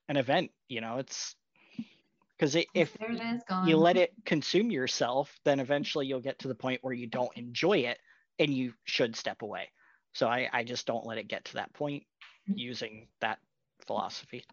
an 0.09 0.15
event, 0.17 0.51
you 0.69 0.79
know, 0.81 0.99
it's 0.99 1.35
because 2.37 2.55
if 2.55 2.93
there 2.97 3.11
it 3.11 3.21
is 3.21 3.41
gone. 3.47 3.67
you 3.67 3.77
let 3.77 3.97
it 4.03 4.13
consume 4.25 4.71
yourself, 4.71 5.39
then 5.43 5.59
eventually 5.59 6.05
you'll 6.05 6.19
get 6.19 6.39
to 6.39 6.47
the 6.47 6.55
point 6.55 6.79
where 6.83 6.93
you 6.93 7.07
don't 7.07 7.35
enjoy 7.35 7.79
it 7.79 7.97
and 8.39 8.53
you 8.53 8.73
should 8.85 9.15
step 9.15 9.41
away. 9.41 9.69
So 10.13 10.27
I, 10.27 10.49
I 10.51 10.63
just 10.63 10.85
don't 10.85 11.05
let 11.05 11.17
it 11.17 11.27
get 11.27 11.45
to 11.45 11.53
that 11.55 11.73
point 11.73 12.03
mm. 12.49 12.57
using 12.57 13.07
that 13.21 13.39
philosophy. 13.85 14.43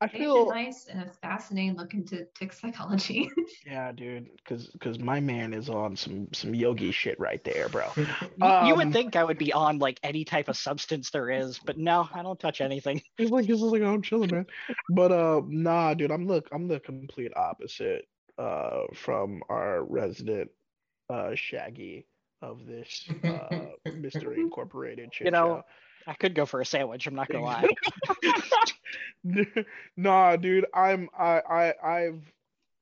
I 0.00 0.08
Patient 0.08 0.24
feel 0.24 0.48
nice 0.50 0.86
and 0.86 1.00
it's 1.00 1.16
fascinating 1.16 1.76
look 1.76 1.94
into 1.94 2.26
tick 2.34 2.52
psychology. 2.52 3.30
yeah, 3.66 3.92
dude, 3.92 4.28
because 4.36 4.66
because 4.66 4.98
my 4.98 5.20
man 5.20 5.54
is 5.54 5.70
on 5.70 5.96
some 5.96 6.28
some 6.32 6.54
yogi 6.54 6.92
shit 6.92 7.18
right 7.18 7.42
there, 7.44 7.68
bro. 7.70 7.90
Y- 7.96 8.04
you 8.36 8.74
Um, 8.74 8.76
would 8.76 8.92
think 8.92 9.16
I 9.16 9.24
would 9.24 9.38
be 9.38 9.54
on 9.54 9.78
like 9.78 9.98
any 10.02 10.24
type 10.24 10.48
of 10.48 10.56
substance 10.58 11.08
there 11.10 11.30
is, 11.30 11.58
but 11.58 11.78
no, 11.78 12.06
I 12.12 12.22
don't 12.22 12.38
touch 12.38 12.60
anything. 12.60 13.00
He's 13.16 13.30
like, 13.30 13.46
he's 13.46 13.60
like, 13.60 13.80
oh, 13.80 13.94
I'm 13.94 14.02
chilling, 14.02 14.30
man. 14.30 14.46
But 14.90 15.12
uh, 15.12 15.40
nah, 15.46 15.94
dude, 15.94 16.10
I'm 16.12 16.26
the 16.26 16.42
I'm 16.52 16.68
the 16.68 16.78
complete 16.78 17.32
opposite 17.34 18.06
uh 18.38 18.82
from 18.92 19.42
our 19.48 19.82
resident 19.82 20.50
uh 21.08 21.34
Shaggy 21.34 22.06
of 22.42 22.66
this 22.66 23.08
uh 23.24 23.68
Mystery 23.94 24.40
Incorporated 24.42 25.08
shit 25.14 25.24
You 25.26 25.30
know, 25.30 25.64
show. 26.06 26.10
I 26.10 26.14
could 26.14 26.34
go 26.34 26.44
for 26.44 26.60
a 26.60 26.66
sandwich. 26.66 27.06
I'm 27.06 27.14
not 27.14 27.30
gonna 27.30 27.44
lie. 27.44 27.66
nah, 29.96 30.36
dude, 30.36 30.66
I'm 30.74 31.08
I 31.18 31.40
I 31.48 31.74
I've 31.84 32.32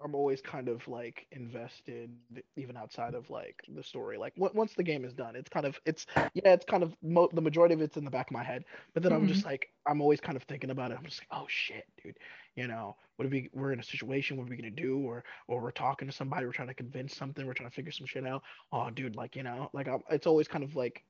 I'm 0.03 0.15
always 0.15 0.43
kind 0.43 0.69
of 0.69 0.87
like 0.89 1.27
invested 1.33 2.11
even 2.57 2.77
outside 2.77 3.15
of 3.15 3.31
like 3.31 3.63
the 3.69 3.83
story. 3.83 4.19
Like 4.19 4.35
w- 4.35 4.53
once 4.55 4.75
the 4.75 4.83
game 4.83 5.05
is 5.05 5.13
done, 5.15 5.35
it's 5.37 5.49
kind 5.49 5.65
of 5.65 5.81
it's 5.87 6.07
yeah, 6.35 6.53
it's 6.53 6.65
kind 6.65 6.83
of 6.83 6.95
mo- 7.03 7.31
the 7.33 7.41
majority 7.41 7.75
of 7.75 7.81
it's 7.81 7.97
in 7.97 8.05
the 8.05 8.11
back 8.11 8.29
of 8.29 8.33
my 8.33 8.43
head. 8.45 8.65
But 8.93 9.03
then 9.03 9.13
I'm 9.13 9.27
just 9.27 9.45
like 9.45 9.69
I'm 9.87 10.01
always 10.01 10.21
kind 10.21 10.37
of 10.37 10.43
thinking 10.45 10.71
about 10.71 10.91
it. 10.91 10.99
I'm 10.99 11.05
just 11.05 11.21
like, 11.21 11.41
oh 11.41 11.47
shit, 11.49 11.85
dude. 12.03 12.19
You 12.57 12.67
know, 12.69 12.97
what 13.17 13.27
if 13.27 13.33
we 13.33 13.49
we're 13.55 13.73
in 13.73 13.81
a 13.81 13.85
situation? 13.85 14.37
What 14.37 14.47
are 14.47 14.51
we 14.51 14.57
gonna 14.57 14.71
do? 14.71 14.99
Or 14.99 15.25
or 15.49 15.61
we're 15.63 15.71
talking 15.71 16.09
to 16.09 16.15
somebody, 16.15 16.47
we're 16.47 16.53
trying 16.53 16.69
to 16.69 16.75
convince 16.75 17.17
something, 17.17 17.47
we're 17.47 17.55
trying 17.55 17.71
to 17.71 17.75
figure 17.75 17.93
some 17.93 18.07
shit 18.07 18.27
out. 18.27 18.43
Oh, 18.73 18.91
dude, 18.91 19.17
like 19.17 19.37
you 19.37 19.43
know, 19.43 19.71
like 19.73 19.89
I'm, 19.89 20.01
it's 20.11 20.27
always 20.27 20.49
kind 20.49 20.65
of 20.65 20.77
like 20.77 21.03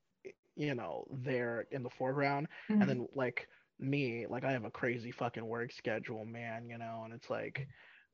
you 0.57 0.74
know 0.74 1.07
there 1.11 1.66
in 1.72 1.82
the 1.82 1.90
foreground 1.90 2.46
Mm-hmm. 2.70 2.80
and 2.82 2.90
then 2.90 3.09
like 3.14 3.48
me 3.79 4.27
like 4.29 4.45
i 4.45 4.53
have 4.53 4.64
a 4.64 4.70
crazy 4.70 5.11
fucking 5.11 5.47
work 5.47 5.72
schedule 5.72 6.25
man 6.25 6.68
you 6.68 6.79
know 6.79 7.03
and 7.05 7.12
it's 7.12 7.31
like 7.31 7.66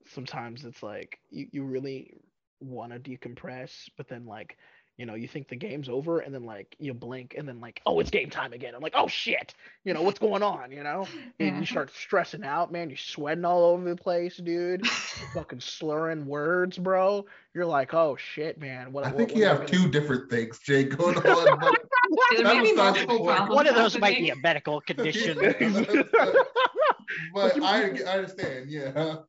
sometimes 0.06 0.64
it's 0.64 0.82
like 0.82 1.18
you, 1.30 1.46
you 1.52 1.64
really 1.64 2.14
want 2.60 2.92
to 2.92 2.98
decompress 2.98 3.88
but 3.96 4.08
then 4.08 4.26
like 4.26 4.56
you 4.96 5.06
know 5.06 5.14
you 5.14 5.26
think 5.26 5.48
the 5.48 5.56
game's 5.56 5.88
over 5.88 6.20
and 6.20 6.34
then 6.34 6.44
like 6.44 6.76
you 6.78 6.92
blink 6.92 7.34
and 7.38 7.48
then 7.48 7.58
like 7.58 7.80
oh 7.86 8.00
it's 8.00 8.10
game 8.10 8.28
time 8.28 8.52
again. 8.52 8.74
I'm 8.74 8.82
like 8.82 8.92
oh 8.94 9.08
shit 9.08 9.54
you 9.84 9.94
know 9.94 10.02
what's 10.02 10.18
going 10.18 10.42
on? 10.42 10.70
You 10.72 10.82
know? 10.82 11.06
And 11.40 11.48
Yeah. 11.54 11.60
you 11.60 11.64
start 11.64 11.90
stressing 11.94 12.44
out 12.44 12.70
man 12.70 12.90
you're 12.90 12.98
sweating 12.98 13.46
all 13.46 13.64
over 13.64 13.88
the 13.88 13.96
place 13.96 14.36
dude. 14.36 14.86
Fucking 15.34 15.60
slurring 15.60 16.26
words 16.26 16.76
bro. 16.76 17.24
You're 17.54 17.64
like 17.64 17.94
oh 17.94 18.16
shit 18.16 18.60
man 18.60 18.92
what 18.92 19.06
I 19.06 19.10
think 19.10 19.30
what 19.30 19.38
you 19.38 19.46
am 19.46 19.56
I 19.56 19.60
have 19.60 19.70
two 19.70 19.88
different 19.88 20.28
things, 20.28 20.58
Jay, 20.58 20.84
going 20.84 21.16
on. 21.26 21.74
But 22.10 22.36
Dude, 22.36 22.46
That 22.46 22.56
maybe 22.56 22.68
was 22.68 22.76
not 22.76 22.94
the 22.94 23.00
multiple 23.06 23.26
problems 23.26 23.54
One 23.54 23.66
of 23.68 23.74
those 23.74 23.98
might 23.98 24.18
be 24.18 24.30
a 24.30 24.36
medical 24.36 24.80
condition. 24.80 25.38
but 27.34 27.62
I, 27.62 27.82
I 27.82 28.16
understand, 28.16 28.68
yeah. 28.68 28.92
Uh-huh. 28.94 29.22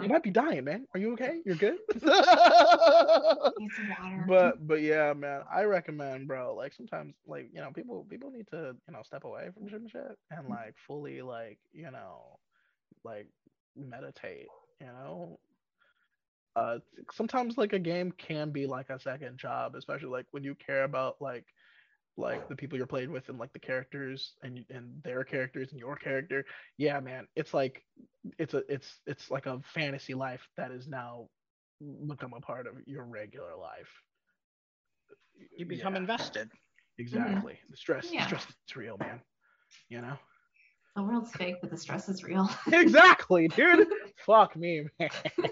You 0.00 0.08
might 0.08 0.22
be 0.22 0.30
dying, 0.30 0.64
man. 0.64 0.86
Are 0.94 1.00
you 1.00 1.12
okay? 1.14 1.40
You're 1.44 1.56
good. 1.56 1.78
Need 1.94 2.00
some 2.02 3.88
water. 3.88 4.24
but 4.28 4.66
but 4.66 4.82
yeah, 4.82 5.12
man. 5.14 5.42
I 5.52 5.62
recommend, 5.64 6.28
bro. 6.28 6.54
Like 6.54 6.74
sometimes, 6.74 7.14
like 7.26 7.48
you 7.52 7.60
know, 7.60 7.70
people 7.72 8.06
people 8.08 8.30
need 8.30 8.46
to 8.48 8.76
you 8.86 8.92
know 8.92 9.02
step 9.02 9.24
away 9.24 9.48
from 9.54 9.68
shit 9.68 9.80
and 9.80 9.90
shit 9.90 10.16
and 10.30 10.48
like 10.48 10.74
fully 10.86 11.22
like 11.22 11.58
you 11.72 11.90
know, 11.90 12.38
like 13.04 13.26
meditate. 13.76 14.48
You 14.80 14.86
know. 14.86 15.38
Uh, 16.54 16.78
sometimes 17.12 17.56
like 17.56 17.72
a 17.72 17.78
game 17.78 18.12
can 18.12 18.50
be 18.50 18.66
like 18.66 18.90
a 18.90 19.00
second 19.00 19.38
job, 19.38 19.74
especially 19.74 20.10
like 20.10 20.26
when 20.32 20.44
you 20.44 20.54
care 20.54 20.84
about 20.84 21.16
like 21.18 21.46
like 22.16 22.48
the 22.48 22.56
people 22.56 22.76
you're 22.76 22.86
playing 22.86 23.10
with 23.10 23.28
and 23.28 23.38
like 23.38 23.52
the 23.52 23.58
characters 23.58 24.34
and 24.42 24.64
and 24.70 25.02
their 25.02 25.24
characters 25.24 25.70
and 25.70 25.80
your 25.80 25.96
character. 25.96 26.44
Yeah 26.76 27.00
man 27.00 27.26
it's 27.36 27.54
like 27.54 27.84
it's 28.38 28.54
a 28.54 28.62
it's 28.72 29.00
it's 29.06 29.30
like 29.30 29.46
a 29.46 29.60
fantasy 29.74 30.14
life 30.14 30.46
that 30.56 30.70
is 30.70 30.86
now 30.88 31.28
become 32.06 32.32
a 32.36 32.40
part 32.40 32.66
of 32.66 32.74
your 32.86 33.04
regular 33.04 33.56
life. 33.56 33.90
You 35.56 35.66
become 35.66 35.94
Yeah, 35.94 36.00
invested. 36.00 36.50
exactly. 36.98 37.54
Mm-hmm. 37.54 37.70
The 37.70 37.76
stress 37.76 38.10
the 38.10 38.20
stress 38.22 38.46
is 38.46 38.76
real 38.76 38.96
man. 38.98 39.20
You 39.88 40.02
know? 40.02 40.16
The 40.94 41.02
world's 41.02 41.32
fake, 41.32 41.56
but 41.62 41.70
the 41.70 41.78
stress 41.78 42.08
is 42.10 42.22
real. 42.22 42.48
exactly 42.72 43.48
dude. 43.48 43.88
Fuck 44.26 44.56
me 44.56 44.84
man. 44.98 45.10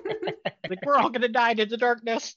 Like 0.69 0.85
we're 0.87 0.97
all 0.97 1.11
gonna 1.11 1.29
die 1.29 1.53
in 1.53 1.69
the 1.69 1.77
darkness. 1.77 2.37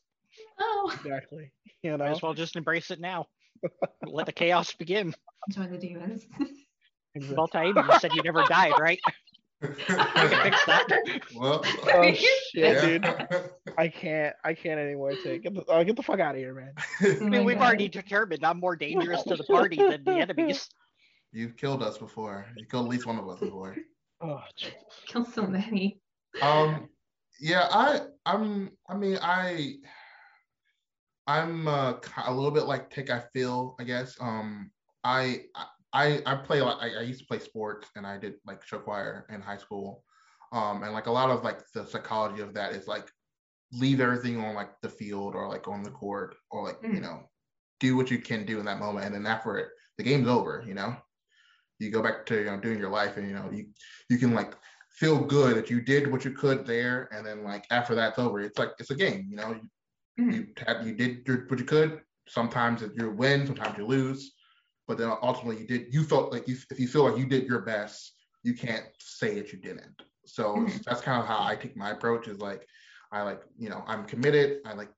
oh, 0.60 0.92
exactly. 0.96 1.52
You 1.84 1.98
Might 1.98 2.10
as 2.12 2.22
well 2.22 2.34
just 2.34 2.56
embrace 2.56 2.90
it 2.90 3.00
now. 3.00 3.28
Let 4.06 4.26
the 4.26 4.32
chaos 4.32 4.74
begin. 4.74 5.14
join 5.50 5.72
the 5.72 5.78
demons. 5.78 6.26
exactly. 7.16 7.36
Well, 7.36 7.48
Taib, 7.48 7.76
you 7.94 8.00
said 8.00 8.14
you 8.14 8.24
never 8.24 8.44
died, 8.44 8.74
right? 8.80 9.00
I 9.64 9.68
can 9.68 10.44
fix 10.44 10.66
that. 10.66 10.88
well, 11.36 11.64
oh 11.94 12.14
shit 12.14 12.28
yeah. 12.54 12.82
dude 12.86 13.06
i 13.78 13.88
can't 13.88 14.36
i 14.44 14.54
can't 14.54 14.78
anymore 14.78 15.14
take 15.24 15.44
get 15.44 15.54
the, 15.56 15.62
uh, 15.72 15.82
get 15.86 15.96
the 15.96 16.04
fuck 16.04 16.20
out 16.20 16.36
of 16.36 16.42
here 16.42 16.54
man 16.54 16.74
Oh 17.02 17.10
I 17.10 17.20
my 17.22 17.30
mean, 17.30 17.46
we've 17.46 17.58
God. 17.58 17.68
already 17.68 17.88
determined 17.88 18.44
I'm 18.46 18.60
more 18.60 18.76
dangerous 18.76 19.24
to 19.24 19.38
the 19.38 19.44
party 19.50 19.78
than 19.78 20.04
the 20.04 20.16
enemies. 20.16 20.68
You've 21.32 21.56
killed 21.56 21.82
us 21.82 21.98
before. 21.98 22.46
You 22.58 22.66
killed 22.66 22.88
at 22.88 22.92
least 22.92 23.06
one 23.06 23.18
of 23.18 23.28
us 23.30 23.40
before. 23.40 23.78
oh 24.22 24.42
Jesus. 24.58 24.76
killed 25.08 25.28
so 25.34 25.48
many. 25.48 26.02
Um, 26.42 26.90
yeah, 27.40 27.68
I, 27.72 28.02
I'm. 28.26 28.72
I 28.90 28.96
mean, 28.98 29.18
I, 29.22 29.76
I'm 31.28 31.68
uh, 31.68 31.94
a 32.26 32.34
little 32.34 32.52
bit 32.52 32.64
like 32.66 32.90
Tick. 32.90 33.10
I 33.10 33.22
feel, 33.34 33.76
I 33.80 33.84
guess. 33.84 34.18
Um, 34.20 34.72
I, 35.04 35.46
I, 35.94 36.22
I 36.26 36.36
play 36.36 36.60
a 36.60 36.66
lot. 36.66 36.82
I, 36.82 36.96
I 36.96 37.02
used 37.02 37.20
to 37.22 37.26
play 37.26 37.40
sports, 37.40 37.90
and 37.96 38.06
I 38.06 38.18
did 38.18 38.36
like 38.46 38.66
show 38.66 38.80
choir 38.80 39.26
in 39.30 39.42
high 39.42 39.58
school. 39.58 40.04
Um, 40.52 40.84
and 40.84 40.94
like 40.94 41.08
a 41.08 41.12
lot 41.12 41.30
of 41.30 41.44
like 41.44 41.62
the 41.74 41.86
psychology 41.86 42.42
of 42.42 42.54
that 42.56 42.74
is 42.74 42.88
like 42.88 43.10
leave 43.72 44.00
everything 44.00 44.40
on 44.40 44.54
like 44.54 44.80
the 44.82 44.90
field 44.90 45.34
or 45.36 45.48
like 45.50 45.68
on 45.68 45.82
the 45.84 45.90
court 45.92 46.36
or 46.52 46.64
like 46.64 46.78
you 46.84 47.00
Mm. 47.00 47.02
know 47.02 47.24
do 47.80 47.96
what 47.98 48.12
you 48.12 48.20
can 48.20 48.46
do 48.46 48.60
in 48.60 48.66
that 48.66 48.80
moment, 48.80 49.06
and 49.06 49.16
then 49.16 49.26
after 49.26 49.58
it, 49.58 49.70
the 49.98 50.04
game's 50.04 50.28
over. 50.28 50.64
You 50.66 50.74
know, 50.74 50.96
you 51.80 51.90
go 51.92 52.02
back 52.02 52.26
to 52.28 52.38
you 52.40 52.46
know 52.46 52.60
doing 52.60 52.80
your 52.80 52.90
life, 52.90 53.18
and 53.18 53.28
you 53.28 53.34
know 53.34 53.50
you 53.52 53.68
you 54.10 54.18
can 54.18 54.34
like 54.34 54.56
feel 54.92 55.20
good 55.26 55.58
that 55.58 55.70
you 55.70 55.82
did 55.82 56.12
what 56.12 56.24
you 56.26 56.32
could 56.32 56.66
there, 56.66 57.10
and 57.12 57.26
then 57.26 57.44
like 57.44 57.66
after 57.72 57.96
that's 57.96 58.20
over, 58.20 58.40
it's 58.40 58.60
like 58.60 58.72
it's 58.80 58.92
a 58.92 58.96
game. 58.96 59.28
You 59.30 59.38
know, 59.38 59.50
you. 59.54 59.70
You 60.18 60.48
had 60.58 60.86
you 60.86 60.94
did 60.94 61.28
your, 61.28 61.46
what 61.48 61.60
you 61.60 61.66
could. 61.66 62.02
Sometimes 62.28 62.82
you 62.82 63.10
win, 63.12 63.46
sometimes 63.46 63.78
you 63.78 63.86
lose, 63.86 64.34
but 64.88 64.98
then 64.98 65.12
ultimately 65.22 65.62
you 65.62 65.68
did. 65.68 65.94
You 65.94 66.04
felt 66.04 66.32
like 66.32 66.48
you, 66.48 66.58
if 66.72 66.80
you 66.80 66.88
feel 66.88 67.10
like 67.10 67.18
you 67.18 67.26
did 67.26 67.48
your 67.48 67.62
best, 67.62 68.14
you 68.44 68.54
can't 68.54 68.86
say 69.00 69.36
that 69.36 69.52
you 69.52 69.60
didn't. 69.60 70.02
So 70.26 70.56
Mhm. 70.56 70.84
that's 70.84 71.02
kind 71.02 71.22
of 71.22 71.28
how 71.28 71.44
I 71.44 71.56
take 71.56 71.76
my 71.76 71.92
approach. 71.92 72.28
Is 72.28 72.40
like 72.40 72.68
I 73.12 73.24
like 73.24 73.42
you 73.58 73.70
know 73.70 73.84
I'm 73.88 74.06
committed. 74.06 74.62
I 74.66 74.74
like 74.74 74.92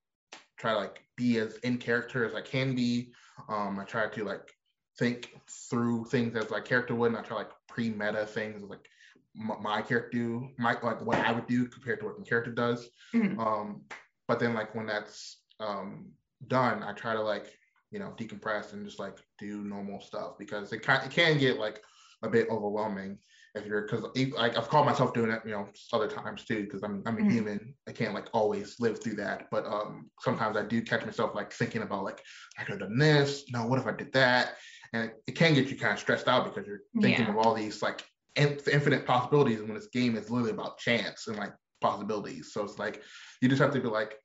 try 0.57 0.73
to 0.73 0.77
like 0.77 1.03
be 1.15 1.37
as 1.39 1.57
in 1.57 1.77
character 1.77 2.25
as 2.25 2.33
I 2.35 2.41
can 2.41 2.75
be. 2.75 3.13
Um, 3.49 3.79
I 3.79 3.83
try 3.85 4.07
to 4.07 4.23
like 4.23 4.55
think 4.97 5.33
through 5.69 6.05
things 6.05 6.35
as 6.35 6.51
like 6.51 6.65
character 6.65 6.95
would, 6.95 7.07
and 7.07 7.17
I 7.17 7.21
try 7.21 7.37
like 7.37 7.51
pre-meta 7.67 8.25
things 8.25 8.61
like 8.63 8.87
my, 9.33 9.57
my 9.59 9.81
character 9.81 10.09
do, 10.17 10.49
my 10.57 10.77
like 10.81 11.01
what 11.05 11.17
I 11.17 11.31
would 11.31 11.47
do 11.47 11.67
compared 11.67 11.99
to 11.99 12.05
what 12.05 12.17
the 12.17 12.23
character 12.23 12.51
does. 12.51 12.89
Mhm. 13.13 13.39
Um, 13.39 13.81
but 14.27 14.39
then 14.39 14.53
like 14.53 14.75
when 14.75 14.85
that's 14.85 15.41
um 15.59 16.11
done, 16.47 16.83
I 16.83 16.93
try 16.93 17.13
to 17.13 17.21
like 17.21 17.51
you 17.91 17.99
know 17.99 18.13
decompress 18.17 18.73
and 18.73 18.85
just 18.85 18.99
like 18.99 19.17
do 19.37 19.63
normal 19.63 20.01
stuff 20.01 20.37
because 20.37 20.73
it 20.73 20.81
can 20.81 21.03
it 21.03 21.11
can 21.11 21.37
get 21.37 21.59
like 21.59 21.81
a 22.23 22.29
bit 22.29 22.47
overwhelming 22.49 23.17
if 23.55 23.65
you're 23.65 23.83
because 23.83 24.03
like 24.33 24.57
I've 24.57 24.67
called 24.67 24.85
myself 24.85 25.13
doing 25.13 25.31
it, 25.31 25.41
you 25.45 25.51
know, 25.51 25.67
other 25.93 26.07
times 26.07 26.43
too 26.43 26.63
because 26.63 26.83
I'm 26.83 27.01
I'm 27.05 27.17
a 27.17 27.21
mm-hmm. 27.21 27.29
human. 27.29 27.75
I 27.87 27.93
can't 27.93 28.13
like 28.13 28.27
always 28.33 28.79
live 28.79 29.01
through 29.01 29.15
that, 29.15 29.47
but 29.49 29.65
um 29.65 30.09
sometimes 30.19 30.57
I 30.57 30.63
do 30.63 30.81
catch 30.81 31.05
myself 31.05 31.33
like 31.33 31.53
thinking 31.53 31.81
about 31.81 32.03
like 32.03 32.21
I 32.59 32.63
could 32.63 32.81
have 32.81 32.89
done 32.89 32.97
this. 32.97 33.45
No, 33.51 33.65
what 33.65 33.79
if 33.79 33.87
I 33.87 33.93
did 33.93 34.11
that? 34.13 34.55
And 34.93 35.05
it, 35.05 35.15
it 35.27 35.31
can 35.35 35.53
get 35.53 35.69
you 35.69 35.77
kind 35.77 35.93
of 35.93 35.99
stressed 35.99 36.27
out 36.27 36.43
because 36.45 36.67
you're 36.67 36.81
thinking 37.01 37.25
yeah. 37.25 37.31
of 37.31 37.37
all 37.37 37.53
these 37.53 37.81
like 37.81 38.03
infinite 38.35 39.05
possibilities 39.05 39.61
when 39.61 39.73
this 39.73 39.87
game 39.87 40.17
is 40.17 40.29
literally 40.29 40.51
about 40.51 40.77
chance 40.77 41.27
and 41.27 41.37
like 41.37 41.53
possibilities. 41.81 42.53
So 42.53 42.63
it's 42.63 42.79
like 42.79 43.01
you 43.41 43.49
just 43.49 43.61
have 43.61 43.71
to 43.73 43.79
be 43.79 43.87
like, 43.87 44.15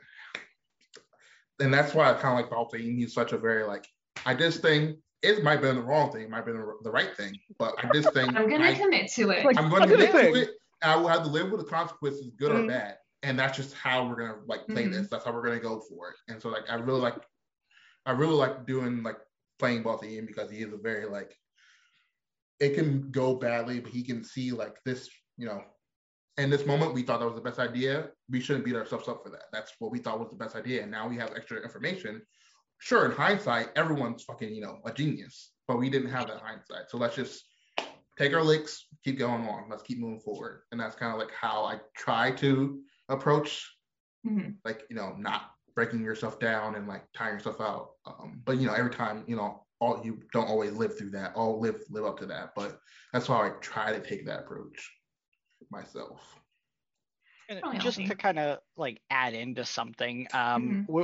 and 1.60 1.72
that's 1.72 1.94
why 1.94 2.10
I 2.10 2.14
kind 2.14 2.28
of 2.28 2.34
like 2.34 2.50
the 2.50 2.56
whole 2.56 2.68
thing. 2.68 2.82
He's 2.82 3.14
such 3.14 3.32
a 3.32 3.38
very 3.38 3.64
like 3.64 3.86
I 4.26 4.34
just 4.34 4.62
thing 4.62 4.96
it 5.22 5.44
might 5.44 5.52
have 5.52 5.62
been 5.62 5.76
the 5.76 5.82
wrong 5.82 6.10
thing, 6.10 6.22
it 6.22 6.30
might 6.30 6.38
have 6.38 6.46
been 6.46 6.64
the 6.82 6.90
right 6.90 7.14
thing, 7.16 7.36
but 7.58 7.74
I 7.82 7.90
just 7.92 8.12
think 8.14 8.34
I'm 8.36 8.48
gonna 8.48 8.70
I, 8.70 8.74
commit 8.74 9.10
to 9.12 9.30
it. 9.30 9.46
I'm 9.58 9.68
gonna 9.68 9.86
commit 9.86 10.12
to 10.12 10.34
it. 10.34 10.50
I 10.82 10.96
will 10.96 11.08
have 11.08 11.24
to 11.24 11.28
live 11.28 11.50
with 11.50 11.60
the 11.60 11.66
consequences, 11.66 12.30
good 12.38 12.52
mm-hmm. 12.52 12.64
or 12.64 12.68
bad, 12.68 12.96
and 13.22 13.38
that's 13.38 13.56
just 13.56 13.74
how 13.74 14.06
we're 14.06 14.16
gonna 14.16 14.38
like 14.46 14.66
play 14.66 14.84
mm-hmm. 14.84 14.92
this. 14.92 15.08
That's 15.08 15.24
how 15.24 15.32
we're 15.32 15.44
gonna 15.44 15.60
go 15.60 15.80
for 15.80 16.10
it. 16.10 16.16
And 16.32 16.40
so 16.40 16.48
like 16.48 16.70
I 16.70 16.76
really 16.76 17.00
like, 17.00 17.16
I 18.06 18.12
really 18.12 18.34
like 18.34 18.66
doing 18.66 19.02
like 19.02 19.18
playing 19.58 19.82
both 19.82 20.02
Ian 20.02 20.24
because 20.24 20.50
he 20.50 20.58
is 20.58 20.72
a 20.72 20.78
very 20.78 21.04
like, 21.04 21.36
it 22.58 22.74
can 22.74 23.10
go 23.10 23.34
badly, 23.34 23.80
but 23.80 23.92
he 23.92 24.02
can 24.02 24.24
see 24.24 24.52
like 24.52 24.76
this, 24.84 25.08
you 25.36 25.46
know. 25.46 25.62
In 26.38 26.50
this 26.50 26.64
moment, 26.64 26.94
we 26.94 27.02
thought 27.02 27.20
that 27.20 27.26
was 27.26 27.34
the 27.34 27.40
best 27.40 27.58
idea. 27.58 28.08
We 28.30 28.40
shouldn't 28.40 28.64
beat 28.64 28.76
ourselves 28.76 29.08
up 29.08 29.22
for 29.22 29.30
that. 29.30 29.44
That's 29.52 29.72
what 29.78 29.90
we 29.90 29.98
thought 29.98 30.18
was 30.18 30.30
the 30.30 30.36
best 30.36 30.56
idea. 30.56 30.82
And 30.82 30.90
now 30.90 31.08
we 31.08 31.16
have 31.16 31.32
extra 31.36 31.60
information 31.62 32.22
sure, 32.80 33.06
in 33.06 33.12
hindsight, 33.12 33.68
everyone's 33.76 34.24
fucking, 34.24 34.52
you 34.52 34.60
know, 34.60 34.78
a 34.84 34.92
genius, 34.92 35.52
but 35.68 35.78
we 35.78 35.88
didn't 35.88 36.10
have 36.10 36.26
that 36.26 36.40
hindsight. 36.40 36.88
So 36.90 36.98
let's 36.98 37.14
just 37.14 37.44
take 38.18 38.34
our 38.34 38.42
licks, 38.42 38.86
keep 39.04 39.18
going 39.18 39.46
on. 39.46 39.68
Let's 39.70 39.82
keep 39.82 39.98
moving 39.98 40.20
forward. 40.20 40.62
And 40.72 40.80
that's 40.80 40.96
kind 40.96 41.12
of 41.12 41.18
like 41.18 41.32
how 41.32 41.64
I 41.64 41.78
try 41.96 42.32
to 42.32 42.80
approach, 43.08 43.70
mm-hmm. 44.26 44.50
like, 44.64 44.82
you 44.90 44.96
know, 44.96 45.14
not 45.18 45.50
breaking 45.76 46.02
yourself 46.02 46.40
down 46.40 46.74
and 46.74 46.88
like 46.88 47.04
tying 47.14 47.34
yourself 47.34 47.60
out. 47.60 47.90
Um, 48.06 48.40
but, 48.44 48.58
you 48.58 48.66
know, 48.66 48.74
every 48.74 48.90
time, 48.90 49.24
you 49.26 49.36
know, 49.36 49.64
all 49.78 50.00
you 50.04 50.20
don't 50.32 50.48
always 50.48 50.72
live 50.72 50.98
through 50.98 51.10
that, 51.10 51.34
all 51.34 51.60
live, 51.60 51.82
live 51.90 52.04
up 52.04 52.18
to 52.18 52.26
that. 52.26 52.50
But 52.56 52.78
that's 53.12 53.28
why 53.28 53.46
I 53.46 53.50
try 53.60 53.92
to 53.92 54.00
take 54.00 54.26
that 54.26 54.40
approach 54.40 54.90
myself. 55.70 56.40
And 57.48 57.80
just 57.80 57.98
to 57.98 58.14
kind 58.14 58.38
of 58.38 58.58
like 58.76 59.00
add 59.10 59.34
into 59.34 59.64
something, 59.64 60.28
um, 60.32 60.86
mm-hmm 60.88 61.02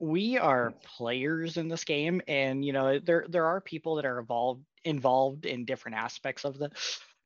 we 0.00 0.38
are 0.38 0.72
players 0.82 1.58
in 1.58 1.68
this 1.68 1.84
game 1.84 2.20
and 2.26 2.64
you 2.64 2.72
know 2.72 2.98
there 2.98 3.26
there 3.28 3.44
are 3.44 3.60
people 3.60 3.96
that 3.96 4.06
are 4.06 4.18
involved 4.18 4.64
involved 4.84 5.44
in 5.44 5.66
different 5.66 5.96
aspects 5.96 6.44
of 6.44 6.58
the 6.58 6.70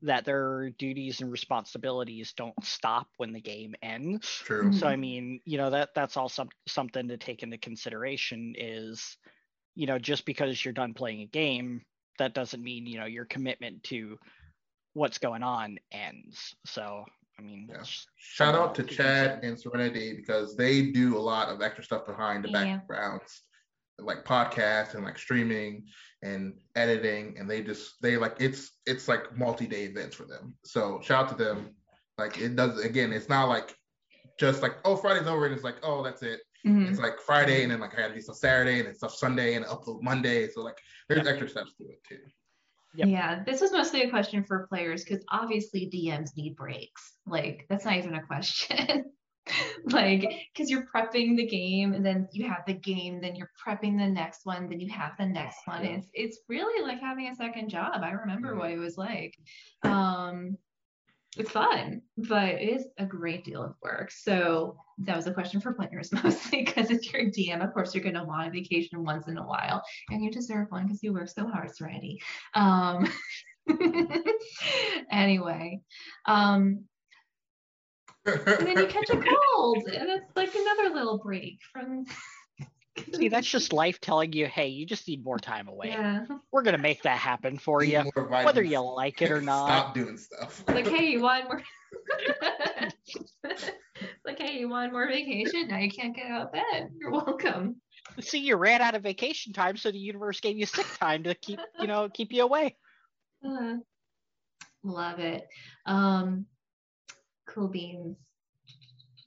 that 0.02 0.24
their 0.24 0.70
duties 0.70 1.20
and 1.20 1.30
responsibilities 1.30 2.34
don't 2.36 2.62
stop 2.62 3.06
when 3.16 3.32
the 3.32 3.40
game 3.40 3.74
ends 3.80 4.26
True. 4.44 4.72
so 4.72 4.88
i 4.88 4.96
mean 4.96 5.40
you 5.44 5.56
know 5.56 5.70
that 5.70 5.90
that's 5.94 6.16
all 6.16 6.28
some, 6.28 6.48
something 6.66 7.08
to 7.08 7.16
take 7.16 7.44
into 7.44 7.56
consideration 7.56 8.54
is 8.58 9.16
you 9.76 9.86
know 9.86 9.98
just 9.98 10.26
because 10.26 10.62
you're 10.64 10.74
done 10.74 10.94
playing 10.94 11.22
a 11.22 11.26
game 11.26 11.80
that 12.18 12.34
doesn't 12.34 12.62
mean 12.62 12.86
you 12.86 12.98
know 12.98 13.06
your 13.06 13.24
commitment 13.24 13.84
to 13.84 14.18
what's 14.94 15.18
going 15.18 15.42
on 15.42 15.78
ends 15.92 16.54
so 16.64 17.04
I 17.38 17.42
mean, 17.42 17.68
yeah. 17.70 17.82
shout 18.16 18.54
out 18.54 18.74
to 18.76 18.82
Chad 18.82 19.40
and 19.42 19.58
Serenity 19.58 20.14
because 20.14 20.56
they 20.56 20.90
do 20.90 21.16
a 21.16 21.18
lot 21.18 21.48
of 21.48 21.62
extra 21.62 21.82
stuff 21.82 22.06
behind 22.06 22.44
the 22.44 22.50
yeah. 22.50 22.76
backgrounds, 22.76 23.42
like 23.98 24.24
podcasts 24.24 24.94
and 24.94 25.04
like 25.04 25.18
streaming 25.18 25.86
and 26.22 26.54
editing, 26.76 27.36
and 27.38 27.50
they 27.50 27.62
just 27.62 28.00
they 28.00 28.16
like 28.16 28.36
it's 28.38 28.72
it's 28.86 29.08
like 29.08 29.36
multi-day 29.36 29.84
events 29.84 30.14
for 30.14 30.26
them. 30.26 30.54
So 30.64 31.00
shout 31.02 31.24
out 31.24 31.36
to 31.36 31.44
them. 31.44 31.70
Like 32.18 32.38
it 32.38 32.54
does 32.54 32.84
again, 32.84 33.12
it's 33.12 33.28
not 33.28 33.48
like 33.48 33.74
just 34.38 34.62
like 34.62 34.76
oh 34.84 34.96
Friday's 34.96 35.26
over 35.26 35.46
and 35.46 35.54
it's 35.54 35.64
like 35.64 35.76
oh 35.82 36.04
that's 36.04 36.22
it. 36.22 36.40
Mm-hmm. 36.64 36.86
It's 36.86 37.00
like 37.00 37.20
Friday 37.26 37.62
and 37.62 37.72
then 37.72 37.80
like 37.80 37.98
I 37.98 38.02
had 38.02 38.08
to 38.08 38.14
do 38.14 38.20
stuff 38.20 38.36
Saturday 38.36 38.78
and 38.78 38.86
then 38.86 38.94
stuff 38.94 39.14
Sunday 39.14 39.54
and 39.54 39.66
upload 39.66 40.02
Monday. 40.02 40.48
So 40.48 40.62
like 40.62 40.78
there's 41.08 41.24
yeah. 41.24 41.30
extra 41.30 41.48
steps 41.48 41.74
to 41.74 41.84
it 41.84 42.00
too. 42.08 42.20
Yep. 42.96 43.08
Yeah, 43.08 43.42
this 43.44 43.60
was 43.60 43.72
mostly 43.72 44.02
a 44.02 44.10
question 44.10 44.44
for 44.44 44.66
players 44.68 45.04
because 45.04 45.24
obviously 45.30 45.90
DMs 45.92 46.30
need 46.36 46.56
breaks. 46.56 47.14
Like 47.26 47.66
that's 47.68 47.84
not 47.84 47.96
even 47.96 48.14
a 48.14 48.22
question. 48.22 49.04
like 49.86 50.20
because 50.52 50.70
you're 50.70 50.86
prepping 50.94 51.36
the 51.36 51.46
game 51.46 51.92
and 51.92 52.06
then 52.06 52.28
you 52.32 52.48
have 52.48 52.62
the 52.66 52.74
game, 52.74 53.20
then 53.20 53.34
you're 53.34 53.50
prepping 53.66 53.98
the 53.98 54.06
next 54.06 54.46
one, 54.46 54.68
then 54.68 54.80
you 54.80 54.92
have 54.92 55.12
the 55.18 55.26
next 55.26 55.58
one. 55.64 55.84
It's 55.84 56.06
it's 56.14 56.40
really 56.48 56.82
like 56.82 57.00
having 57.00 57.28
a 57.28 57.34
second 57.34 57.68
job. 57.68 58.00
I 58.02 58.10
remember 58.10 58.56
what 58.56 58.70
it 58.70 58.78
was 58.78 58.96
like. 58.96 59.34
Um, 59.82 60.56
it's 61.36 61.50
fun, 61.50 62.02
but 62.16 62.48
it 62.48 62.62
is 62.62 62.86
a 62.98 63.04
great 63.04 63.44
deal 63.44 63.62
of 63.62 63.74
work. 63.82 64.10
So 64.10 64.76
that 64.98 65.16
was 65.16 65.26
a 65.26 65.34
question 65.34 65.60
for 65.60 65.72
players 65.72 66.12
mostly 66.24 66.64
because 66.64 66.90
if 66.90 67.12
you're 67.12 67.22
a 67.22 67.30
DM, 67.30 67.64
of 67.64 67.72
course, 67.72 67.94
you're 67.94 68.04
going 68.04 68.14
to 68.14 68.24
want 68.24 68.48
a 68.48 68.50
vacation 68.50 69.04
once 69.04 69.28
in 69.28 69.38
a 69.38 69.46
while, 69.46 69.82
and 70.10 70.22
you 70.22 70.30
deserve 70.30 70.70
one 70.70 70.84
because 70.86 71.02
you 71.02 71.12
work 71.12 71.28
so 71.28 71.48
hard, 71.48 71.74
Serenity. 71.74 72.20
Um, 72.54 73.10
anyway, 75.10 75.80
um, 76.26 76.84
and 78.26 78.66
then 78.66 78.78
you 78.78 78.86
catch 78.86 79.10
a 79.10 79.16
cold, 79.16 79.84
and 79.86 80.08
it's 80.10 80.36
like 80.36 80.54
another 80.54 80.94
little 80.94 81.18
break 81.18 81.58
from 81.72 82.04
See, 83.14 83.28
that's 83.28 83.48
just 83.48 83.72
life 83.72 84.00
telling 84.00 84.32
you, 84.32 84.46
hey, 84.46 84.68
you 84.68 84.86
just 84.86 85.08
need 85.08 85.24
more 85.24 85.38
time 85.38 85.68
away. 85.68 85.88
Yeah. 85.88 86.26
We're 86.52 86.62
gonna 86.62 86.78
make 86.78 87.02
that 87.02 87.18
happen 87.18 87.58
for 87.58 87.82
you, 87.82 88.02
whether 88.14 88.62
you 88.62 88.80
like 88.80 89.20
it 89.20 89.30
or 89.30 89.40
not. 89.42 89.66
Stop 89.66 89.94
doing 89.94 90.16
stuff. 90.16 90.64
Like, 90.68 90.86
hey, 90.86 91.10
you 91.10 91.20
want 91.20 91.44
more? 91.44 91.62
like, 94.24 94.38
hey, 94.38 94.58
you 94.58 94.68
want 94.68 94.92
more 94.92 95.08
vacation? 95.08 95.68
Now 95.68 95.78
you 95.78 95.90
can't 95.90 96.14
get 96.14 96.26
out 96.26 96.46
of 96.46 96.52
bed. 96.52 96.90
You're 96.98 97.10
welcome. 97.10 97.76
See, 98.20 98.38
you 98.38 98.56
ran 98.56 98.80
out 98.80 98.94
of 98.94 99.02
vacation 99.02 99.52
time, 99.52 99.76
so 99.76 99.90
the 99.90 99.98
universe 99.98 100.40
gave 100.40 100.56
you 100.56 100.66
sick 100.66 100.86
time 101.00 101.24
to 101.24 101.34
keep, 101.34 101.58
you 101.80 101.86
know, 101.88 102.08
keep 102.12 102.32
you 102.32 102.44
away. 102.44 102.76
Uh, 103.44 103.76
love 104.84 105.18
it. 105.18 105.48
Um, 105.86 106.46
cool 107.46 107.68
beans 107.68 108.16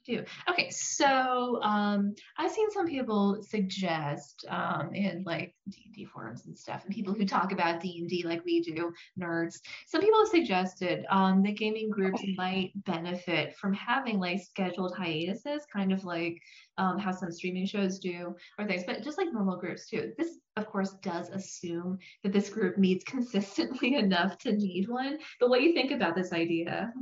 do. 0.08 0.24
Okay, 0.48 0.70
so 0.70 1.60
um, 1.62 2.14
I've 2.36 2.50
seen 2.50 2.70
some 2.70 2.86
people 2.86 3.42
suggest 3.42 4.44
um, 4.48 4.94
in 4.94 5.22
like 5.24 5.54
D&D 5.68 6.06
forums 6.06 6.46
and 6.46 6.56
stuff, 6.56 6.84
and 6.84 6.94
people 6.94 7.14
who 7.14 7.26
talk 7.26 7.52
about 7.52 7.80
D&D 7.80 8.24
like 8.26 8.44
we 8.44 8.60
do, 8.60 8.92
nerds. 9.20 9.56
Some 9.86 10.00
people 10.00 10.20
have 10.20 10.28
suggested 10.28 11.04
um, 11.10 11.42
that 11.42 11.56
gaming 11.56 11.90
groups 11.90 12.22
might 12.36 12.72
benefit 12.84 13.54
from 13.56 13.74
having 13.74 14.18
like 14.18 14.40
scheduled 14.40 14.96
hiatuses, 14.96 15.66
kind 15.72 15.92
of 15.92 16.04
like 16.04 16.40
um, 16.78 16.98
how 16.98 17.12
some 17.12 17.30
streaming 17.30 17.66
shows 17.66 17.98
do 17.98 18.34
or 18.58 18.66
things, 18.66 18.84
but 18.86 19.02
just 19.02 19.18
like 19.18 19.32
normal 19.32 19.58
groups 19.58 19.88
too. 19.88 20.12
This, 20.16 20.38
of 20.56 20.66
course, 20.66 20.94
does 21.02 21.28
assume 21.28 21.98
that 22.22 22.32
this 22.32 22.48
group 22.48 22.78
meets 22.78 23.04
consistently 23.06 23.96
enough 23.96 24.38
to 24.38 24.52
need 24.52 24.88
one. 24.88 25.18
But 25.40 25.50
what 25.50 25.58
do 25.58 25.64
you 25.64 25.74
think 25.74 25.90
about 25.90 26.14
this 26.14 26.32
idea? 26.32 26.92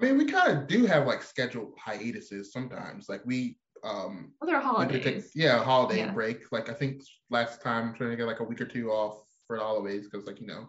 I 0.00 0.04
mean, 0.04 0.18
we 0.18 0.24
kind 0.24 0.56
of 0.56 0.66
do 0.66 0.86
have 0.86 1.06
like 1.06 1.22
scheduled 1.22 1.74
hiatuses 1.78 2.52
sometimes. 2.52 3.08
Like 3.08 3.22
we 3.24 3.58
um 3.84 4.32
they're 4.44 4.60
holidays. 4.60 5.04
Take, 5.04 5.24
yeah, 5.34 5.62
holiday 5.62 5.98
yeah. 5.98 6.12
break. 6.12 6.50
Like 6.52 6.68
I 6.68 6.74
think 6.74 7.02
last 7.30 7.62
time 7.62 7.94
trying 7.94 8.10
to 8.10 8.16
get 8.16 8.26
like 8.26 8.40
a 8.40 8.44
week 8.44 8.60
or 8.60 8.66
two 8.66 8.90
off 8.90 9.22
for 9.46 9.56
the 9.56 9.62
holidays 9.62 10.08
because 10.08 10.26
like 10.26 10.40
you 10.40 10.46
know, 10.46 10.68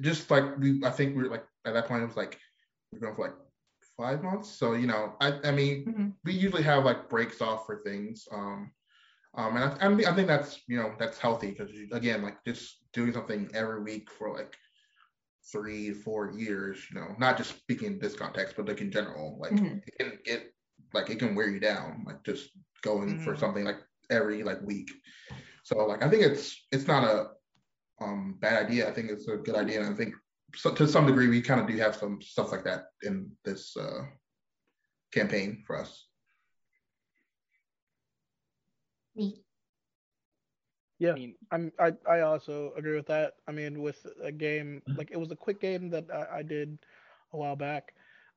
just 0.00 0.30
like 0.30 0.58
we 0.58 0.82
I 0.84 0.90
think 0.90 1.16
we 1.16 1.24
are 1.24 1.30
like 1.30 1.44
at 1.64 1.74
that 1.74 1.86
point 1.86 2.02
it 2.02 2.06
was 2.06 2.16
like 2.16 2.38
we're 2.92 3.00
going 3.00 3.14
for 3.14 3.26
like 3.26 3.36
five 3.96 4.22
months. 4.22 4.50
So 4.50 4.74
you 4.74 4.86
know, 4.86 5.14
I 5.20 5.38
I 5.44 5.50
mean 5.52 5.84
mm-hmm. 5.86 6.08
we 6.24 6.32
usually 6.32 6.62
have 6.62 6.84
like 6.84 7.08
breaks 7.08 7.40
off 7.40 7.66
for 7.66 7.82
things. 7.84 8.26
Um, 8.32 8.72
um, 9.36 9.56
and 9.56 10.04
I, 10.06 10.10
I 10.10 10.14
think 10.14 10.28
that's 10.28 10.60
you 10.68 10.76
know 10.76 10.94
that's 10.98 11.18
healthy 11.18 11.50
because 11.50 11.70
again 11.92 12.22
like 12.22 12.42
just 12.44 12.76
doing 12.92 13.12
something 13.12 13.50
every 13.54 13.82
week 13.82 14.10
for 14.10 14.32
like 14.32 14.56
three, 15.50 15.92
four 15.92 16.32
years, 16.32 16.78
you 16.90 16.98
know, 16.98 17.14
not 17.18 17.36
just 17.36 17.56
speaking 17.56 17.94
in 17.94 17.98
this 17.98 18.14
context, 18.14 18.56
but 18.56 18.66
like 18.66 18.80
in 18.80 18.90
general, 18.90 19.38
like 19.40 19.52
mm-hmm. 19.52 19.78
it 19.86 19.98
can 19.98 20.18
get 20.24 20.52
like 20.92 21.10
it 21.10 21.18
can 21.18 21.34
wear 21.34 21.48
you 21.48 21.60
down, 21.60 22.04
like 22.06 22.22
just 22.24 22.50
going 22.82 23.14
mm-hmm. 23.14 23.24
for 23.24 23.36
something 23.36 23.64
like 23.64 23.78
every 24.10 24.42
like 24.42 24.60
week. 24.62 24.90
So 25.62 25.78
like 25.86 26.02
I 26.02 26.08
think 26.08 26.22
it's 26.22 26.66
it's 26.72 26.86
not 26.86 27.04
a 27.04 27.26
um 28.02 28.36
bad 28.40 28.66
idea. 28.66 28.88
I 28.88 28.92
think 28.92 29.10
it's 29.10 29.28
a 29.28 29.36
good 29.36 29.56
idea. 29.56 29.80
And 29.82 29.92
I 29.92 29.96
think 29.96 30.14
so, 30.54 30.72
to 30.72 30.86
some 30.86 31.06
degree 31.06 31.28
we 31.28 31.42
kind 31.42 31.60
of 31.60 31.66
do 31.66 31.76
have 31.78 31.96
some 31.96 32.20
stuff 32.22 32.52
like 32.52 32.64
that 32.64 32.84
in 33.02 33.30
this 33.44 33.76
uh 33.76 34.02
campaign 35.12 35.62
for 35.66 35.78
us. 35.78 36.06
Yeah, 41.04 41.16
I 41.16 41.16
mean, 41.16 41.34
I'm 41.50 41.72
I 41.78 41.92
I 42.08 42.20
also 42.20 42.72
agree 42.76 42.96
with 42.96 43.06
that. 43.06 43.34
I 43.48 43.52
mean, 43.52 43.82
with 43.82 44.06
a 44.22 44.32
game 44.32 44.82
mm-hmm. 44.88 44.96
like 44.96 45.10
it 45.12 45.18
was 45.18 45.30
a 45.32 45.36
quick 45.36 45.60
game 45.60 45.90
that 45.90 46.06
I, 46.12 46.38
I 46.38 46.42
did 46.42 46.78
a 47.32 47.36
while 47.36 47.56
back. 47.56 47.94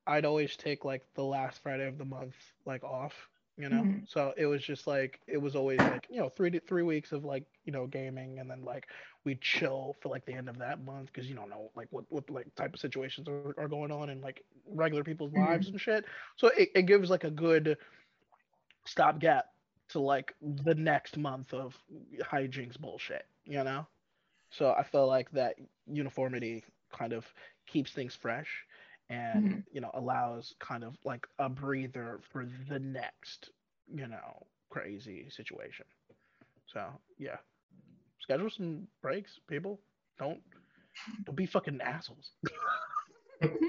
I'd 0.07 0.25
always 0.25 0.55
take 0.57 0.85
like 0.85 1.03
the 1.15 1.23
last 1.23 1.61
Friday 1.63 1.87
of 1.87 1.97
the 1.97 2.05
month 2.05 2.35
like 2.65 2.83
off 2.83 3.29
you 3.57 3.69
know. 3.69 3.87
Mhm. 3.87 4.05
So 4.05 4.33
it 4.37 4.45
was 4.45 4.63
just 4.63 4.87
like 4.87 5.21
it 5.27 5.37
was 5.37 5.55
always 5.55 5.87
like 5.87 6.07
you 6.09 6.19
know 6.19 6.29
three 6.29 6.49
to 6.51 6.59
three 6.59 6.83
weeks 6.83 7.11
of 7.11 7.25
like 7.25 7.45
you 7.65 7.71
know 7.71 7.87
gaming, 7.87 8.39
and 8.39 8.49
then 8.49 8.63
like 8.63 8.87
we 9.23 9.35
chill 9.35 9.95
for 10.01 10.09
like 10.09 10.25
the 10.25 10.33
end 10.33 10.49
of 10.49 10.57
that 10.59 10.83
month 10.83 11.07
because 11.13 11.29
you 11.29 11.35
don't 11.35 11.49
know 11.49 11.71
like 11.75 11.87
what 11.91 12.05
what 12.09 12.29
like 12.29 12.53
type 12.55 12.73
of 12.73 12.79
situations 12.79 13.27
are, 13.27 13.53
are 13.57 13.67
going 13.69 13.91
on 13.91 14.09
in 14.09 14.21
like 14.21 14.43
regular 14.69 15.03
people's 15.03 15.33
Mhm. 15.35 15.47
lives 15.47 15.69
and 15.69 15.79
shit. 15.79 16.05
So 16.35 16.47
it, 16.49 16.69
it 16.75 16.83
gives 16.83 17.09
like 17.09 17.23
a 17.23 17.31
good 17.31 17.77
stopgap 18.85 19.45
to 19.89 19.99
like 19.99 20.33
the 20.41 20.75
next 20.75 21.17
month 21.17 21.53
of 21.53 21.77
hijinks 22.21 22.79
bullshit, 22.79 23.25
you 23.45 23.63
know. 23.63 23.85
So 24.49 24.71
I 24.71 24.83
feel 24.83 25.07
like 25.07 25.31
that 25.31 25.55
uniformity 25.85 26.63
kind 26.97 27.13
of 27.13 27.25
keeps 27.67 27.91
things 27.91 28.15
fresh 28.15 28.47
and 29.09 29.43
mm-hmm. 29.43 29.59
you 29.71 29.81
know 29.81 29.91
allows 29.93 30.55
kind 30.59 30.83
of 30.83 30.95
like 31.03 31.27
a 31.39 31.49
breather 31.49 32.19
for 32.31 32.47
the 32.69 32.79
next 32.79 33.49
you 33.93 34.07
know 34.07 34.45
crazy 34.69 35.27
situation. 35.29 35.85
So 36.73 36.85
yeah. 37.17 37.37
Schedule 38.19 38.49
some 38.49 38.87
breaks 39.01 39.39
people. 39.47 39.79
Don't 40.19 40.41
don't 41.25 41.35
be 41.35 41.45
fucking 41.45 41.79
assholes 41.81 42.31
mm-hmm. 43.43 43.65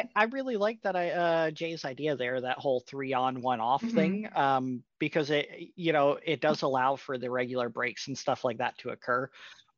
I, 0.00 0.22
I 0.22 0.24
really 0.24 0.56
like 0.56 0.82
that 0.82 0.96
I 0.96 1.10
uh 1.10 1.50
Jay's 1.50 1.84
idea 1.84 2.16
there, 2.16 2.40
that 2.40 2.58
whole 2.58 2.80
three 2.80 3.12
on 3.12 3.40
one 3.42 3.60
off 3.60 3.84
Mhm. 3.84 3.90
thing. 3.90 4.28
Um, 4.34 4.84
because 4.98 5.30
it 5.30 5.48
you 5.76 5.92
know, 5.92 6.18
it 6.24 6.40
does 6.40 6.62
allow 6.62 6.96
for 6.96 7.18
the 7.18 7.30
regular 7.30 7.68
breaks 7.68 8.08
and 8.08 8.16
stuff 8.18 8.44
like 8.44 8.58
that 8.58 8.78
to 8.78 8.90
occur. 8.90 9.30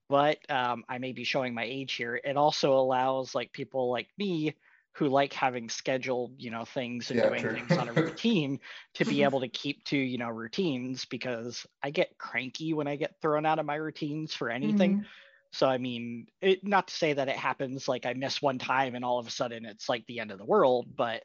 But 0.09 0.39
um 0.51 0.85
I 0.89 0.99
may 0.99 1.12
be 1.12 1.25
showing 1.25 1.55
my 1.55 1.64
age 1.64 1.95
here. 1.95 2.20
It 2.25 2.37
also 2.37 2.75
allows 2.75 3.35
like 3.35 3.53
people 3.53 3.91
like 3.91 4.11
me 4.18 4.57
who 4.97 5.09
like 5.09 5.33
having 5.33 5.68
scheduled, 5.70 6.41
you 6.43 6.51
know, 6.51 6.64
things 6.64 7.11
and 7.11 7.20
Yeah, 7.20 7.23
doing 7.23 7.49
true. 7.49 7.55
things 7.55 7.77
on 7.79 7.89
a 7.89 7.95
routine 7.95 8.61
to 8.95 9.05
be 9.07 9.23
able 9.25 9.41
to 9.41 9.49
keep 9.49 9.85
to, 9.87 9.97
you 9.99 10.18
know, 10.18 10.29
routines 10.31 11.05
because 11.07 11.66
I 11.83 11.91
get 11.93 12.18
cranky 12.18 12.75
when 12.75 12.89
I 12.89 12.97
get 12.97 13.20
thrown 13.23 13.47
out 13.47 13.59
of 13.59 13.66
my 13.66 13.77
routines 13.77 14.35
for 14.35 14.51
anything. 14.51 14.99
Mhm. 14.99 15.11
So 15.53 15.68
I 15.68 15.78
mean, 15.78 16.26
it, 16.40 16.64
not 16.66 16.88
to 16.88 16.94
say 16.94 17.12
that 17.12 17.28
it 17.28 17.36
happens 17.36 17.88
like 17.88 18.07
I 18.07 18.14
miss 18.14 18.40
one 18.42 18.59
time 18.59 18.94
and 18.94 19.05
all 19.05 19.18
of 19.18 19.26
a 19.26 19.30
sudden 19.30 19.66
it's 19.66 19.88
like 19.88 20.07
the 20.07 20.20
end 20.20 20.30
of 20.30 20.38
the 20.38 20.44
world, 20.46 20.96
but 20.96 21.24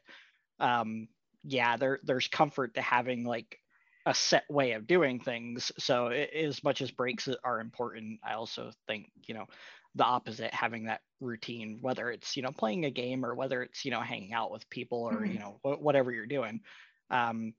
um, 0.60 1.08
yeah, 1.44 1.76
there 1.76 2.00
there's 2.02 2.28
comfort 2.28 2.74
to 2.74 2.82
having 2.82 3.24
like 3.24 3.58
a 4.06 4.14
set 4.14 4.44
way 4.50 4.72
of 4.72 4.86
doing 4.86 5.20
things. 5.20 5.72
So 5.78 6.08
i 6.08 6.14
as 6.34 6.62
much 6.64 6.82
as 6.82 6.90
breaks 6.90 7.28
are 7.44 7.60
important, 7.60 8.20
I 8.24 8.34
also 8.34 8.72
think 8.86 9.10
you 9.26 9.34
know 9.34 9.46
the 9.94 10.04
opposite, 10.04 10.52
having 10.54 10.84
that 10.84 11.00
routine, 11.20 11.78
whether 11.80 12.10
it's 12.10 12.36
you 12.36 12.42
know 12.42 12.52
playing 12.52 12.84
a 12.84 12.90
game 12.90 13.24
or 13.24 13.34
whether 13.34 13.62
it's 13.62 13.84
you 13.84 13.90
know 13.90 14.00
hanging 14.00 14.32
out 14.32 14.50
with 14.50 14.68
people 14.70 15.04
or 15.04 15.24
Mhm. 15.24 15.32
you 15.32 15.38
know 15.40 15.60
wh- 15.62 15.80
whatever 15.82 16.12
you're 16.12 16.26
doing, 16.26 16.62
um, 17.10 17.54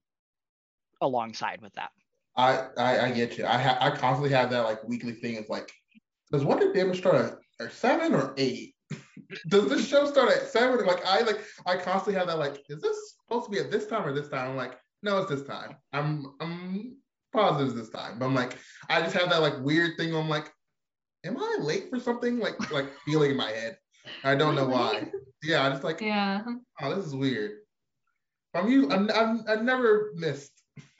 alongside 1.01 1.61
with 1.61 1.74
that. 1.74 1.91
I, 2.36 2.67
I 2.78 2.99
I 3.07 3.11
get 3.11 3.38
you. 3.38 3.45
I 3.45 3.57
ha- 3.57 3.78
I 3.82 3.89
constantly 3.95 4.30
have 4.32 4.49
that 4.51 4.61
like 4.61 4.84
weekly 4.84 5.13
thing 5.13 5.38
of 5.38 5.49
like, 5.49 5.72
does 6.32 6.45
Wonder 6.45 6.71
Damage 6.73 6.99
start 6.99 7.15
at, 7.59 7.65
at 7.65 7.71
seven 7.73 8.13
or 8.13 8.34
eight? 8.38 8.73
does 9.49 9.69
this 9.69 9.88
show 9.88 10.05
start 10.05 10.32
at 10.32 10.47
seven? 10.47 10.86
Like 10.86 11.05
I 11.05 11.21
like 11.21 11.43
I 11.65 11.77
constantly 11.77 12.13
have 12.15 12.27
that 12.27 12.39
like, 12.39 12.63
is 12.69 12.82
this 12.82 12.97
supposed 13.23 13.45
to 13.45 13.51
be 13.51 13.59
at 13.59 13.71
this 13.71 13.88
time 13.88 14.05
or 14.05 14.13
this 14.13 14.30
time? 14.30 14.51
I'm 14.51 14.57
like, 14.57 14.77
no, 15.03 15.19
it's 15.19 15.30
this 15.30 15.43
time. 15.43 15.75
I'm 15.93 16.25
I'm 16.39 16.97
positive 17.34 17.75
this 17.75 17.89
time. 17.89 18.19
But 18.19 18.25
I'm 18.25 18.36
like, 18.36 18.57
I 18.89 19.01
just 19.01 19.15
have 19.15 19.30
that 19.30 19.41
like 19.41 19.59
weird 19.61 19.97
thing. 19.97 20.15
I'm 20.15 20.30
like, 20.30 20.51
am 21.25 21.38
I 21.38 21.57
late 21.61 21.89
for 21.89 21.99
something? 21.99 22.39
Like 22.39 22.71
like 22.71 22.88
feeling 23.05 23.32
in 23.32 23.38
my 23.38 23.49
head. 23.49 23.77
I 24.23 24.36
don't 24.36 24.55
know 24.55 24.67
why. 24.67 25.09
Yeah, 25.43 25.65
I 25.65 25.69
just 25.69 25.84
like, 25.84 26.01
Yeah. 26.01 26.43
oh, 26.82 26.95
this 26.95 27.05
is 27.05 27.15
weird. 27.15 27.59
I'm 28.53 28.67
you. 28.69 28.89
I'm, 28.91 29.09
I'm 29.11 29.43
I've 29.47 29.63
never 29.63 30.11
missed 30.15 30.51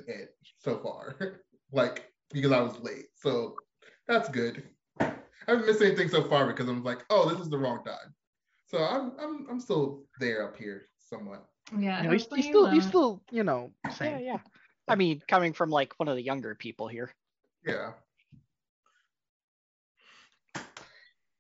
it 0.08 0.30
so 0.60 0.78
far, 0.80 1.16
like 1.72 2.06
because 2.32 2.52
I 2.52 2.62
was 2.62 2.80
late. 2.80 3.06
So 3.16 3.56
that's 4.08 4.30
good. 4.30 4.64
I 5.00 5.14
haven't 5.48 5.66
missed 5.66 5.82
anything 5.82 6.10
so 6.10 6.24
far 6.24 6.48
because 6.48 6.68
I'm 6.68 6.84
like, 6.84 7.06
oh, 7.10 7.30
this 7.30 7.40
is 7.40 7.50
the 7.50 7.58
wrong 7.58 7.84
time. 7.84 8.14
So 8.68 8.78
I'm 8.78 9.14
I'm 9.20 9.48
I'm 9.50 9.60
still 9.60 10.04
there 10.20 10.48
up 10.48 10.56
here 10.56 10.84
somewhat. 11.00 11.46
Yeah. 11.78 12.02
you 12.02 12.08
know, 12.08 12.14
he's, 12.14 12.28
he's 12.34 12.46
you 12.46 12.52
still 12.52 12.70
he's 12.70 12.88
still 12.88 13.22
you 13.32 13.44
know 13.44 13.72
Yeah, 14.02 14.20
yeah. 14.20 14.38
I 14.88 14.96
mean, 14.96 15.22
coming 15.28 15.54
from 15.54 15.70
like 15.70 15.94
one 15.98 16.08
of 16.08 16.16
the 16.16 16.24
younger 16.24 16.56
people 16.56 16.88
here. 16.88 17.12
Yeah. 17.66 17.92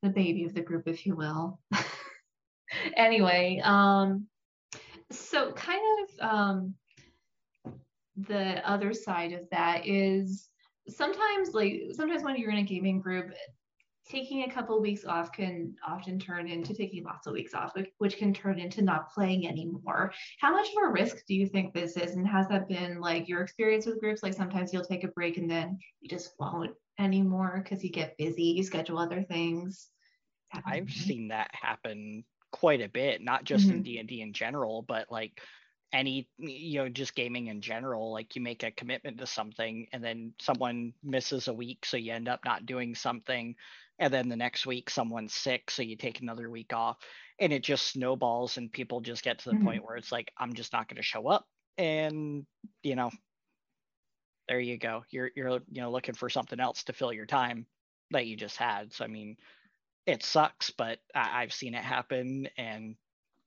the 0.01 0.09
baby 0.09 0.45
of 0.45 0.53
the 0.53 0.61
group, 0.61 0.87
if 0.87 1.05
you 1.05 1.15
will. 1.15 1.59
anyway, 2.95 3.61
um, 3.63 4.27
so 5.11 5.51
kind 5.53 5.81
of 6.03 6.29
um, 6.29 6.75
the 8.15 8.67
other 8.69 8.93
side 8.93 9.33
of 9.33 9.41
that 9.51 9.87
is 9.87 10.47
sometimes 10.89 11.53
like 11.53 11.83
sometimes 11.93 12.23
when 12.23 12.35
you're 12.37 12.51
in 12.51 12.57
a 12.57 12.63
gaming 12.63 12.99
group, 12.99 13.31
taking 14.09 14.43
a 14.43 14.51
couple 14.51 14.81
weeks 14.81 15.05
off 15.05 15.31
can 15.31 15.75
often 15.87 16.19
turn 16.19 16.47
into 16.47 16.73
taking 16.73 17.03
lots 17.03 17.27
of 17.27 17.33
weeks 17.33 17.53
off, 17.53 17.73
which, 17.99 18.17
can 18.17 18.33
turn 18.33 18.59
into 18.59 18.81
not 18.81 19.13
playing 19.13 19.47
anymore. 19.47 20.11
How 20.39 20.51
much 20.51 20.67
of 20.69 20.83
a 20.83 20.91
risk 20.91 21.25
do 21.27 21.35
you 21.35 21.45
think 21.45 21.73
this 21.73 21.95
is, 21.95 22.15
and 22.15 22.27
has 22.27 22.47
that 22.47 22.67
been 22.67 22.99
like 22.99 23.29
your 23.29 23.41
experience 23.41 23.85
with 23.85 23.99
groups? 23.99 24.23
Like 24.23 24.33
sometimes 24.33 24.73
you'll 24.73 24.83
take 24.83 25.03
a 25.03 25.09
break 25.09 25.37
and 25.37 25.49
then 25.49 25.77
you 26.01 26.09
just 26.09 26.31
won't 26.39 26.71
anymore 26.97 27.61
because 27.63 27.83
you 27.83 27.91
get 27.91 28.17
busy, 28.17 28.43
you 28.43 28.63
schedule 28.63 28.97
other 28.97 29.21
things. 29.23 29.89
I've 30.65 30.89
seen 30.89 31.27
that 31.27 31.51
happen 31.53 32.23
quite 32.51 32.81
a 32.81 32.89
bit, 32.89 33.21
not 33.21 33.43
just 33.43 33.65
in 33.65 33.75
mm-hmm. 33.75 33.81
D 33.83 33.97
and 33.99 34.09
D 34.09 34.21
in 34.21 34.33
general, 34.33 34.81
but 34.81 35.11
like 35.11 35.39
any 35.91 36.29
you 36.37 36.79
know 36.79 36.89
just 36.89 37.15
gaming 37.15 37.47
in 37.47 37.61
general. 37.61 38.11
Like 38.11 38.35
you 38.35 38.41
make 38.41 38.63
a 38.63 38.71
commitment 38.71 39.17
to 39.19 39.27
something, 39.27 39.87
and 39.91 40.03
then 40.03 40.33
someone 40.39 40.93
misses 41.03 41.47
a 41.47 41.53
week, 41.53 41.85
so 41.85 41.97
you 41.97 42.13
end 42.13 42.27
up 42.27 42.45
not 42.45 42.65
doing 42.65 42.95
something, 42.95 43.55
and 43.99 44.13
then 44.13 44.29
the 44.29 44.35
next 44.35 44.65
week 44.65 44.89
someone's 44.89 45.33
sick, 45.33 45.71
so 45.71 45.81
you 45.81 45.95
take 45.97 46.21
another 46.21 46.49
week 46.49 46.73
off, 46.73 46.97
and 47.39 47.53
it 47.53 47.63
just 47.63 47.87
snowballs, 47.87 48.57
and 48.57 48.71
people 48.71 49.01
just 49.01 49.23
get 49.23 49.39
to 49.39 49.49
the 49.49 49.55
Mhm. 49.55 49.57
point 49.57 49.83
where 49.83 49.95
it's 49.97 50.11
like 50.11 50.31
I'm 50.37 50.53
just 50.53 50.73
not 50.73 50.87
going 50.87 50.97
to 50.97 51.03
show 51.03 51.27
up, 51.27 51.47
and 51.77 52.45
you 52.83 52.95
know, 52.95 53.11
there 54.47 54.59
you 54.59 54.77
go. 54.77 55.03
You're 55.09 55.31
you're 55.35 55.51
you 55.69 55.81
know 55.81 55.91
looking 55.91 56.15
for 56.15 56.29
something 56.29 56.59
else 56.59 56.83
to 56.85 56.93
fill 56.93 57.13
your 57.13 57.25
time 57.25 57.67
that 58.11 58.25
you 58.25 58.35
just 58.35 58.57
had. 58.57 58.93
So 58.93 59.05
I 59.05 59.07
mean 59.07 59.37
it 60.07 60.23
sucks, 60.23 60.71
but 60.71 61.01
I- 61.15 61.43
I've 61.43 61.53
seen 61.53 61.75
it 61.75 61.83
happen 61.83 62.47
and 62.57 62.97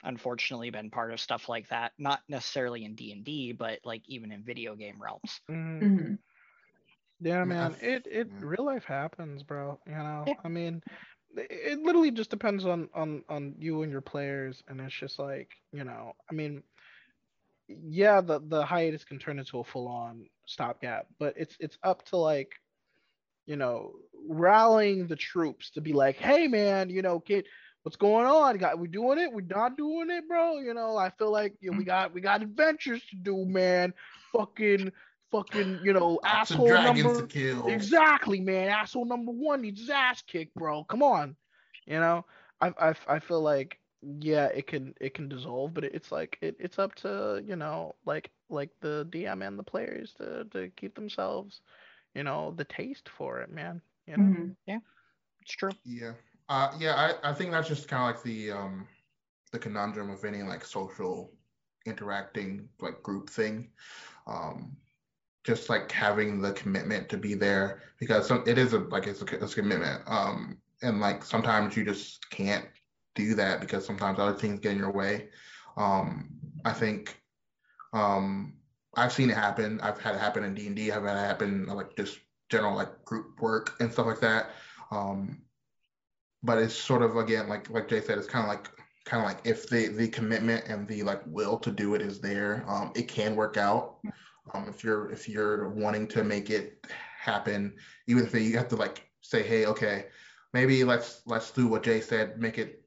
unfortunately 0.02 0.70
been 0.70 0.90
part 0.90 1.12
of 1.12 1.20
stuff 1.20 1.48
like 1.48 1.68
that. 1.68 1.92
Not 1.98 2.20
necessarily 2.28 2.84
in 2.84 2.94
D 2.94 3.12
and 3.12 3.24
D, 3.24 3.52
but 3.52 3.80
like 3.84 4.02
even 4.08 4.32
in 4.32 4.44
video 4.44 4.74
game 4.76 5.00
realms. 5.02 5.40
Mhm. 5.80 6.16
Mhm. 6.16 6.18
Yeah, 7.20 7.44
Yeah, 7.44 7.44
man. 7.44 7.76
It 7.80 8.06
it 8.06 8.30
real 8.40 8.64
life 8.64 8.84
happens, 8.84 9.42
bro. 9.42 9.78
You 9.86 9.92
know, 9.92 10.28
Yeah. 10.28 10.34
I 10.44 10.48
mean, 10.48 10.82
it, 11.36 11.46
it 11.50 11.78
literally 11.80 12.10
just 12.10 12.30
depends 12.30 12.64
on 12.66 12.88
on 12.94 13.24
on 13.28 13.54
you 13.58 13.82
and 13.82 13.92
your 13.92 14.00
players, 14.00 14.62
and 14.68 14.80
it's 14.80 14.94
just 14.98 15.18
like 15.18 15.50
you 15.72 15.84
know, 15.84 16.12
I 16.30 16.34
mean, 16.34 16.62
yeah, 17.68 18.20
the 18.20 18.40
the 18.40 18.64
hiatus 18.64 19.04
can 19.04 19.18
turn 19.18 19.38
into 19.38 19.58
a 19.58 19.64
full 19.64 19.88
on 19.88 20.28
stopgap, 20.46 21.06
but 21.18 21.34
it's 21.36 21.56
it's 21.60 21.78
up 21.82 22.04
to 22.06 22.16
like, 22.16 22.52
you 23.46 23.56
know, 23.56 23.92
rallying 24.28 25.06
the 25.06 25.16
troops 25.16 25.70
to 25.72 25.80
be 25.80 25.92
like, 25.92 26.16
hey, 26.16 26.48
man, 26.48 26.90
you 26.90 27.02
know, 27.02 27.20
kid. 27.20 27.46
What's 27.82 27.96
going 27.96 28.26
on? 28.26 28.58
Got 28.58 28.78
we 28.78 28.88
doing 28.88 29.18
it? 29.18 29.32
We 29.32 29.42
not 29.42 29.76
doing 29.76 30.10
it, 30.10 30.28
bro? 30.28 30.58
You 30.58 30.72
know, 30.74 30.96
I 30.96 31.10
feel 31.10 31.32
like 31.32 31.54
you 31.60 31.70
know, 31.72 31.78
we 31.78 31.84
got 31.84 32.14
we 32.14 32.20
got 32.20 32.42
adventures 32.42 33.02
to 33.10 33.16
do, 33.16 33.44
man. 33.44 33.92
Fucking, 34.32 34.92
fucking, 35.32 35.80
you 35.82 35.92
know, 35.92 36.20
Lots 36.22 36.52
asshole 36.52 36.68
number. 36.68 37.20
to 37.22 37.26
kill. 37.26 37.66
Exactly, 37.66 38.40
man. 38.40 38.68
Asshole 38.68 39.04
number 39.06 39.32
one 39.32 39.62
needs 39.62 39.80
his 39.80 39.90
ass 39.90 40.22
kicked, 40.22 40.54
bro. 40.54 40.84
Come 40.84 41.02
on, 41.02 41.36
you 41.86 41.98
know. 41.98 42.24
I 42.60 42.72
I, 42.78 42.94
I 43.08 43.18
feel 43.18 43.40
like 43.40 43.78
yeah, 44.20 44.46
it 44.46 44.66
can 44.68 44.94
it 45.00 45.14
can 45.14 45.28
dissolve, 45.28 45.74
but 45.74 45.84
it's 45.84 46.12
like 46.12 46.38
it, 46.40 46.56
it's 46.60 46.78
up 46.78 46.94
to 46.96 47.42
you 47.44 47.56
know 47.56 47.94
like 48.06 48.30
like 48.48 48.70
the 48.80 49.06
DM 49.10 49.46
and 49.46 49.58
the 49.58 49.64
players 49.64 50.14
to 50.18 50.44
to 50.52 50.68
keep 50.76 50.94
themselves, 50.94 51.60
you 52.14 52.22
know, 52.22 52.52
the 52.56 52.64
taste 52.64 53.08
for 53.08 53.40
it, 53.40 53.50
man. 53.50 53.80
You 54.06 54.16
know. 54.16 54.22
Mhm. 54.68 54.80
It's 55.40 55.52
true. 55.52 55.70
Yeah. 55.84 56.12
Uh, 56.48 56.72
yeah, 56.78 56.94
I, 57.22 57.30
I 57.30 57.34
think 57.34 57.50
that's 57.52 57.68
just 57.68 57.88
kind 57.88 58.02
of 58.02 58.14
like 58.16 58.24
the 58.24 58.52
um 58.52 58.86
the 59.52 59.58
conundrum 59.58 60.10
of 60.10 60.24
any 60.24 60.42
like 60.42 60.64
social 60.64 61.32
interacting 61.86 62.68
like 62.80 63.02
group 63.02 63.30
thing. 63.30 63.70
Um, 64.26 64.76
just 65.44 65.68
like 65.68 65.90
having 65.90 66.40
the 66.40 66.52
commitment 66.52 67.08
to 67.08 67.16
be 67.16 67.34
there 67.34 67.82
because 67.98 68.28
some, 68.28 68.44
it 68.46 68.58
is 68.58 68.74
a 68.74 68.78
like 68.80 69.06
it's 69.06 69.22
a, 69.22 69.26
it's 69.42 69.52
a 69.52 69.56
commitment. 69.62 70.02
Um, 70.06 70.58
and 70.82 71.00
like 71.00 71.24
sometimes 71.24 71.76
you 71.76 71.84
just 71.84 72.28
can't 72.30 72.66
do 73.14 73.34
that 73.34 73.60
because 73.60 73.84
sometimes 73.84 74.18
other 74.18 74.38
things 74.38 74.60
get 74.60 74.72
in 74.72 74.78
your 74.78 74.92
way. 74.92 75.30
Um, 75.76 76.38
I 76.64 76.72
think 76.72 77.16
um 77.92 78.54
I've 78.94 79.12
seen 79.12 79.30
it 79.30 79.36
happen. 79.36 79.80
I've 79.80 80.00
had 80.00 80.14
it 80.14 80.20
happen 80.20 80.44
in 80.44 80.54
D 80.54 80.66
and 80.66 80.76
D. 80.76 80.92
I've 80.92 81.04
had 81.04 81.16
it 81.16 81.26
happen 81.26 81.66
like 81.66 81.96
just 81.96 82.18
general 82.50 82.76
like 82.76 83.04
group 83.04 83.40
work 83.40 83.76
and 83.80 83.92
stuff 83.92 84.06
like 84.06 84.20
that. 84.20 84.50
Um, 84.90 85.42
but 86.42 86.58
it's 86.58 86.74
sort 86.74 87.02
of 87.02 87.16
again 87.16 87.48
like 87.48 87.70
like 87.70 87.88
Jay 87.88 88.00
said, 88.00 88.18
it's 88.18 88.26
kind 88.26 88.44
of 88.44 88.48
like 88.48 88.68
kind 89.04 89.22
of 89.22 89.28
like 89.28 89.40
if 89.44 89.68
the 89.68 89.88
the 89.88 90.08
commitment 90.08 90.66
and 90.66 90.86
the 90.86 91.02
like 91.02 91.22
will 91.26 91.58
to 91.58 91.70
do 91.70 91.94
it 91.94 92.02
is 92.02 92.20
there, 92.20 92.64
um, 92.68 92.92
it 92.94 93.08
can 93.08 93.36
work 93.36 93.56
out. 93.56 93.96
Um, 94.54 94.66
if 94.68 94.82
you're 94.82 95.10
if 95.10 95.28
you're 95.28 95.68
wanting 95.70 96.06
to 96.08 96.24
make 96.24 96.50
it 96.50 96.84
happen, 97.18 97.74
even 98.06 98.24
if 98.24 98.34
you 98.34 98.56
have 98.56 98.68
to 98.68 98.76
like 98.76 99.08
say, 99.20 99.42
hey, 99.42 99.66
okay, 99.66 100.06
maybe 100.52 100.84
let's 100.84 101.22
let's 101.26 101.50
do 101.50 101.66
what 101.66 101.82
Jay 101.82 102.00
said, 102.00 102.38
make 102.38 102.58
it 102.58 102.82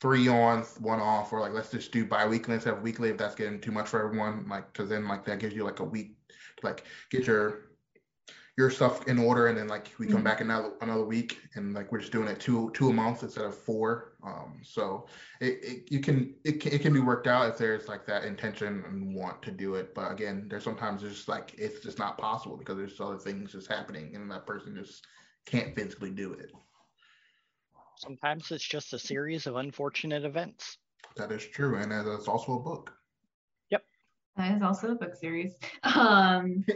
three 0.00 0.28
on, 0.28 0.62
one 0.80 1.00
off, 1.00 1.32
or 1.32 1.40
like 1.40 1.52
let's 1.52 1.70
just 1.70 1.92
do 1.92 2.04
bi-weekly 2.04 2.54
instead 2.54 2.74
of 2.74 2.82
weekly 2.82 3.10
if 3.10 3.18
that's 3.18 3.34
getting 3.34 3.60
too 3.60 3.72
much 3.72 3.88
for 3.88 4.04
everyone. 4.04 4.46
Like, 4.48 4.72
because 4.72 4.88
then 4.88 5.08
like 5.08 5.24
that 5.24 5.40
gives 5.40 5.54
you 5.54 5.64
like 5.64 5.80
a 5.80 5.84
week 5.84 6.16
to 6.58 6.66
like 6.66 6.84
get 7.10 7.26
your 7.26 7.67
your 8.58 8.70
stuff 8.70 9.06
in 9.06 9.20
order, 9.20 9.46
and 9.46 9.56
then 9.56 9.68
like 9.68 9.88
we 10.00 10.06
come 10.08 10.20
Mhm. 10.20 10.24
back 10.24 10.40
another 10.40 10.72
another 10.80 11.04
week, 11.04 11.40
and 11.54 11.74
like 11.74 11.92
we're 11.92 12.00
just 12.00 12.10
doing 12.10 12.26
it 12.26 12.40
two 12.40 12.70
two 12.74 12.88
a 12.88 12.92
month 12.92 13.22
instead 13.22 13.44
of 13.44 13.56
four. 13.56 14.16
Um, 14.24 14.60
so 14.64 15.06
it, 15.40 15.62
it 15.62 15.92
you 15.92 16.00
can 16.00 16.34
it 16.42 16.60
can, 16.60 16.72
it 16.72 16.82
can 16.82 16.92
be 16.92 16.98
worked 16.98 17.28
out 17.28 17.48
if 17.48 17.56
there's 17.56 17.86
like 17.86 18.04
that 18.06 18.24
intention 18.24 18.82
and 18.84 19.14
want 19.14 19.42
to 19.44 19.52
do 19.52 19.76
it. 19.76 19.94
But 19.94 20.10
again, 20.10 20.48
there's 20.48 20.64
sometimes 20.64 21.04
it's 21.04 21.14
just 21.14 21.28
like 21.28 21.54
it's 21.56 21.78
just 21.84 22.00
not 22.00 22.18
possible 22.18 22.56
because 22.56 22.76
there's 22.76 23.00
other 23.00 23.16
things 23.16 23.52
just 23.52 23.68
happening, 23.68 24.16
and 24.16 24.28
that 24.32 24.44
person 24.44 24.74
just 24.74 25.06
can't 25.46 25.72
physically 25.76 26.10
do 26.10 26.32
it. 26.32 26.50
Sometimes 27.96 28.50
it's 28.50 28.66
just 28.66 28.92
a 28.92 28.98
series 28.98 29.46
of 29.46 29.54
unfortunate 29.54 30.24
events. 30.24 30.78
That 31.14 31.30
is 31.30 31.46
true, 31.46 31.76
and 31.76 31.92
that's 31.92 32.26
also 32.26 32.54
a 32.54 32.60
book. 32.60 32.92
Yep. 33.70 33.84
That 34.36 34.56
is 34.56 34.62
also 34.62 34.92
a 34.92 34.94
book 34.96 35.14
series. 35.14 35.54
Um, 35.84 36.64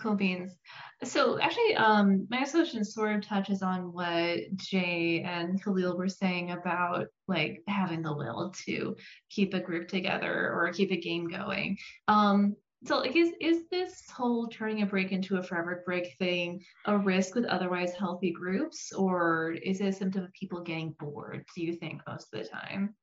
cool 0.00 0.14
beans. 0.14 0.56
So 1.04 1.40
actually, 1.40 1.76
um, 1.76 2.26
my 2.30 2.44
question 2.44 2.84
sort 2.84 3.16
of 3.16 3.26
touches 3.26 3.62
on 3.62 3.92
what 3.92 4.38
Jay 4.56 5.22
and 5.22 5.62
Khalil 5.62 5.96
were 5.96 6.08
saying 6.08 6.52
about 6.52 7.06
like 7.28 7.62
having 7.66 8.02
the 8.02 8.14
will 8.14 8.52
to 8.66 8.96
keep 9.30 9.54
a 9.54 9.60
group 9.60 9.88
together 9.88 10.52
or 10.52 10.72
keep 10.72 10.90
a 10.90 11.00
game 11.00 11.28
going. 11.28 11.78
Um, 12.08 12.56
so 12.84 12.98
like 12.98 13.14
is 13.14 13.32
is 13.40 13.68
this 13.70 14.08
whole 14.10 14.48
turning 14.48 14.82
a 14.82 14.86
break 14.86 15.12
into 15.12 15.36
a 15.36 15.42
forever 15.42 15.82
break 15.84 16.16
thing 16.18 16.62
a 16.86 16.96
risk 16.96 17.34
with 17.34 17.44
otherwise 17.44 17.92
healthy 17.92 18.30
groups, 18.30 18.92
or 18.92 19.52
is 19.62 19.80
it 19.80 19.88
a 19.88 19.92
symptom 19.92 20.24
of 20.24 20.32
people 20.32 20.62
getting 20.62 20.94
bored? 20.98 21.44
Do 21.54 21.62
you 21.62 21.74
think 21.74 22.00
most 22.08 22.28
of 22.32 22.40
the 22.40 22.48
time? 22.48 22.94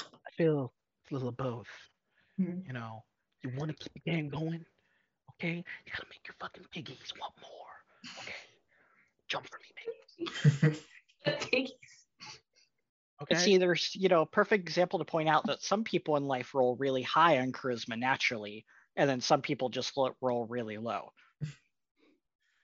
I 0.00 0.30
feel 0.36 0.72
a 1.10 1.14
little 1.14 1.28
of 1.28 1.36
both. 1.36 1.66
Hmm. 2.36 2.60
You 2.66 2.72
know, 2.72 3.02
you 3.42 3.50
want 3.56 3.70
to 3.70 3.76
keep 3.76 3.92
the 3.94 4.10
game 4.10 4.28
going, 4.28 4.64
okay? 5.40 5.64
You 5.84 5.92
gotta 5.92 6.06
make 6.10 6.26
your 6.26 6.34
fucking 6.40 6.64
piggies 6.72 7.12
want 7.20 7.34
more, 7.40 8.20
okay? 8.22 8.34
Jump 9.28 9.46
for 9.48 9.58
me, 9.58 10.30
baby. 10.66 10.76
Okay. 13.22 13.34
It's 13.34 13.48
either, 13.48 13.72
s- 13.72 13.96
you 13.96 14.08
know, 14.08 14.22
a 14.22 14.26
perfect 14.26 14.68
example 14.68 14.98
to 14.98 15.04
point 15.04 15.28
out 15.28 15.46
that 15.46 15.62
some 15.62 15.84
people 15.84 16.16
in 16.16 16.24
life 16.26 16.54
roll 16.54 16.76
really 16.76 17.02
high 17.02 17.38
on 17.38 17.50
charisma 17.50 17.98
naturally, 17.98 18.66
and 18.94 19.08
then 19.08 19.20
some 19.20 19.40
people 19.40 19.70
just 19.70 19.96
roll 20.20 20.46
really 20.46 20.76
low. 20.76 21.12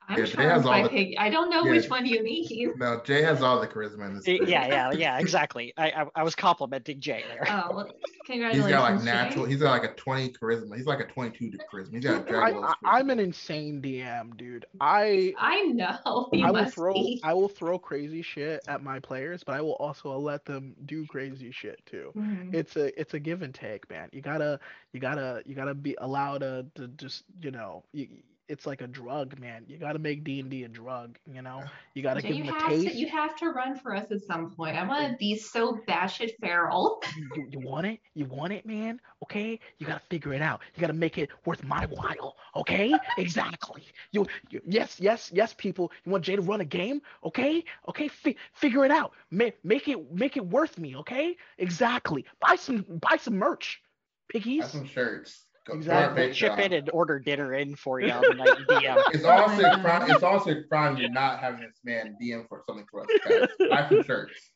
I'm 0.08 0.18
Yeah, 0.18 0.24
Jay 0.24 0.32
charmed 0.32 0.50
has 0.50 0.64
all 0.66 0.72
by 0.72 0.82
the- 0.82 0.88
pig. 0.88 1.14
I 1.18 1.30
don't 1.30 1.48
know 1.50 1.64
Yeah. 1.64 1.70
which 1.72 1.88
one 1.88 2.04
you 2.06 2.22
mean. 2.22 2.74
no, 2.76 3.00
Jay 3.04 3.22
has 3.22 3.40
all 3.42 3.60
the 3.60 3.66
charisma 3.68 4.06
in 4.08 4.14
this. 4.16 4.26
Y- 4.26 4.40
Yeah, 4.46 4.66
yeah, 4.66 4.90
yeah, 4.92 5.18
exactly. 5.18 5.72
I, 5.76 5.90
I, 5.90 6.06
I 6.16 6.22
was 6.22 6.34
complimenting 6.34 7.00
Jay 7.00 7.24
there. 7.28 7.44
Oh, 7.48 7.74
well, 7.76 7.86
He's 7.86 8.26
congratulations. 8.26 8.68
got 8.70 8.82
like 8.92 8.98
Jay. 9.00 9.04
natural. 9.04 9.44
He's 9.46 9.60
got 9.60 9.70
like 9.70 9.90
a 9.90 9.94
20 9.94 10.30
charisma. 10.30 10.76
He's 10.76 10.86
like 10.86 11.00
a 11.00 11.06
22 11.06 11.56
charisma. 11.72 11.94
He's 11.94 12.04
got 12.04 12.14
a 12.14 12.26
I, 12.26 12.30
Dragon 12.30 12.60
Ball 12.62 12.74
I, 12.84 12.98
I'm 12.98 13.10
an 13.10 13.20
insane 13.20 13.80
DM, 13.82 14.36
dude. 14.36 14.66
I 14.80 15.34
I 15.38 15.62
know. 15.66 16.28
You 16.32 16.46
I 16.46 16.50
will 16.50 16.62
must 16.62 16.74
throw 16.74 16.94
be. 16.94 17.20
I 17.22 17.34
will 17.34 17.48
throw 17.48 17.78
crazy 17.78 18.22
shit 18.22 18.62
at 18.68 18.82
my 18.82 18.98
players, 19.00 19.42
but 19.44 19.54
I 19.54 19.60
will 19.60 19.72
also 19.74 20.16
let 20.18 20.44
them 20.44 20.74
do 20.86 21.06
crazy 21.06 21.50
shit 21.52 21.80
too. 21.86 22.12
Mhm. 22.16 22.54
It's 22.54 22.76
a 22.76 22.98
it's 23.00 23.14
a 23.14 23.20
give 23.20 23.42
and 23.42 23.54
take, 23.54 23.88
man. 23.90 24.08
You 24.12 24.20
gotta 24.20 24.58
you 24.92 25.00
gotta 25.00 25.42
you 25.46 25.54
gotta 25.54 25.74
be 25.74 25.96
allowed 26.00 26.38
to, 26.38 26.66
to 26.76 26.88
just 26.88 27.24
you 27.40 27.50
know 27.50 27.84
you, 27.92 28.08
it's 28.52 28.66
like 28.66 28.82
a 28.82 28.86
drug, 28.86 29.38
man. 29.40 29.64
You 29.66 29.78
gotta 29.78 29.98
make 29.98 30.24
D 30.24 30.38
and 30.38 30.50
D 30.50 30.64
a 30.64 30.68
drug. 30.68 31.18
You 31.26 31.40
know, 31.40 31.62
you 31.94 32.02
gotta 32.02 32.20
give 32.20 32.36
you 32.36 32.44
them 32.44 32.54
a 32.54 32.68
taste. 32.68 32.92
to. 32.92 32.94
You 32.94 33.08
have 33.08 33.34
to 33.36 33.48
run 33.48 33.78
for 33.78 33.96
us 33.96 34.12
at 34.12 34.20
some 34.22 34.50
point. 34.54 34.76
I 34.76 34.86
want 34.86 35.10
to 35.10 35.16
be 35.16 35.36
so 35.36 35.78
batshit 35.88 36.32
feral. 36.38 37.02
you, 37.34 37.46
you 37.50 37.60
want 37.60 37.86
it? 37.86 38.00
You 38.14 38.26
want 38.26 38.52
it, 38.52 38.66
man? 38.66 39.00
Okay? 39.22 39.58
You 39.78 39.86
gotta 39.86 40.02
figure 40.10 40.34
it 40.34 40.42
out. 40.42 40.60
You 40.74 40.80
gotta 40.82 40.92
make 40.92 41.16
it 41.16 41.30
worth 41.46 41.64
my 41.64 41.86
while. 41.86 42.36
Okay? 42.54 42.92
exactly. 43.16 43.84
You, 44.10 44.26
you 44.50 44.60
yes, 44.66 44.98
yes, 45.00 45.30
yes, 45.32 45.54
people. 45.54 45.90
You 46.04 46.12
want 46.12 46.24
Jay 46.24 46.36
to 46.36 46.42
run 46.42 46.60
a 46.60 46.66
game? 46.66 47.00
Okay? 47.24 47.64
Okay, 47.88 48.08
fi- 48.08 48.36
figure 48.52 48.84
it 48.84 48.90
out. 48.90 49.12
Make 49.30 49.64
make 49.64 49.88
it 49.88 50.12
make 50.12 50.36
it 50.36 50.46
worth 50.46 50.78
me, 50.78 50.94
okay? 50.96 51.36
Exactly. 51.58 52.26
Buy 52.40 52.56
some 52.56 52.84
buy 52.88 53.16
some 53.16 53.38
merch. 53.38 53.80
Piggies. 54.28 54.64
Buy 54.64 54.68
some 54.68 54.86
shirts. 54.86 55.46
Go- 55.64 55.74
go 55.74 55.78
Exactly. 55.78 56.22
Patreon. 56.28 56.32
Chip 56.34 56.58
in 56.58 56.72
and 56.72 56.90
order 56.90 57.18
dinner 57.18 57.54
in 57.54 57.76
for 57.76 58.00
you 58.00 58.10
on 58.10 58.22
the 58.22 58.34
night 58.34 58.58
you 58.58 58.66
DM. 58.66 59.02
It's 59.12 59.24
also 59.24 59.62
God. 59.62 59.80
crime. 59.82 60.10
It's 60.10 60.22
also 60.22 60.50
a 60.50 60.62
crime 60.64 60.96
you're 60.96 61.10
not 61.10 61.38
having 61.38 61.60
this 61.60 61.78
man 61.84 62.16
DM 62.20 62.48
for 62.48 62.62
something 62.66 62.86
for 62.90 63.02
us. 63.02 63.06
guys. 63.24 63.48
Buy 63.70 63.88
some 63.88 64.02
shirts. 64.02 64.50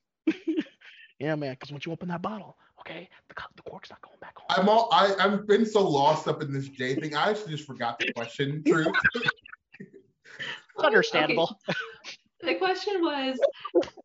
Yeah, 1.19 1.35
man, 1.35 1.53
because 1.55 1.71
once 1.73 1.87
you 1.87 1.93
open 1.93 2.09
that 2.09 2.21
bottle, 2.21 2.59
okay, 2.81 3.09
the, 3.29 3.35
the 3.57 3.63
cork's 3.63 3.89
not 3.89 4.03
going 4.03 4.19
back 4.21 4.37
home. 4.37 4.47
I'm 4.51 4.69
all. 4.69 4.89
I, 4.93 5.15
I've 5.19 5.47
been 5.47 5.65
so 5.65 5.89
lost 5.89 6.29
up 6.29 6.43
in 6.43 6.53
this 6.53 6.69
J 6.69 6.95
thing. 6.97 7.15
I 7.15 7.31
actually 7.31 7.53
just 7.53 7.67
forgot 7.67 7.99
the 7.99 8.13
question. 8.13 8.63
True. 8.67 8.87
It's 10.79 10.85
understandable. 10.85 11.59
The 12.43 12.57
question 12.57 13.01
was, 13.01 13.39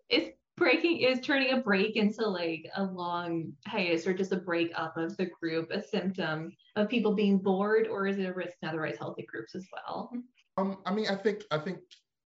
is 0.09 0.29
breaking 0.61 0.99
is 0.99 1.19
turning 1.21 1.53
a 1.53 1.57
break 1.57 1.95
into 1.95 2.23
like 2.27 2.69
a 2.75 2.83
long 2.83 3.51
hiatus 3.65 4.05
or 4.05 4.13
just 4.13 4.31
a 4.31 4.37
break 4.37 4.71
up 4.75 4.95
of 4.95 5.17
the 5.17 5.25
group 5.25 5.71
a 5.71 5.81
symptom 5.81 6.55
of 6.75 6.87
people 6.87 7.15
being 7.15 7.39
bored, 7.39 7.87
or 7.87 8.05
is 8.05 8.19
it 8.19 8.25
a 8.25 8.33
risk 8.33 8.53
in 8.61 8.69
otherwise 8.69 8.95
healthy 8.99 9.23
groups 9.23 9.55
as 9.55 9.65
well? 9.73 10.11
Um. 10.57 10.77
I 10.85 10.93
mean, 10.93 11.07
I 11.09 11.15
think. 11.15 11.43
I 11.49 11.57
think 11.57 11.79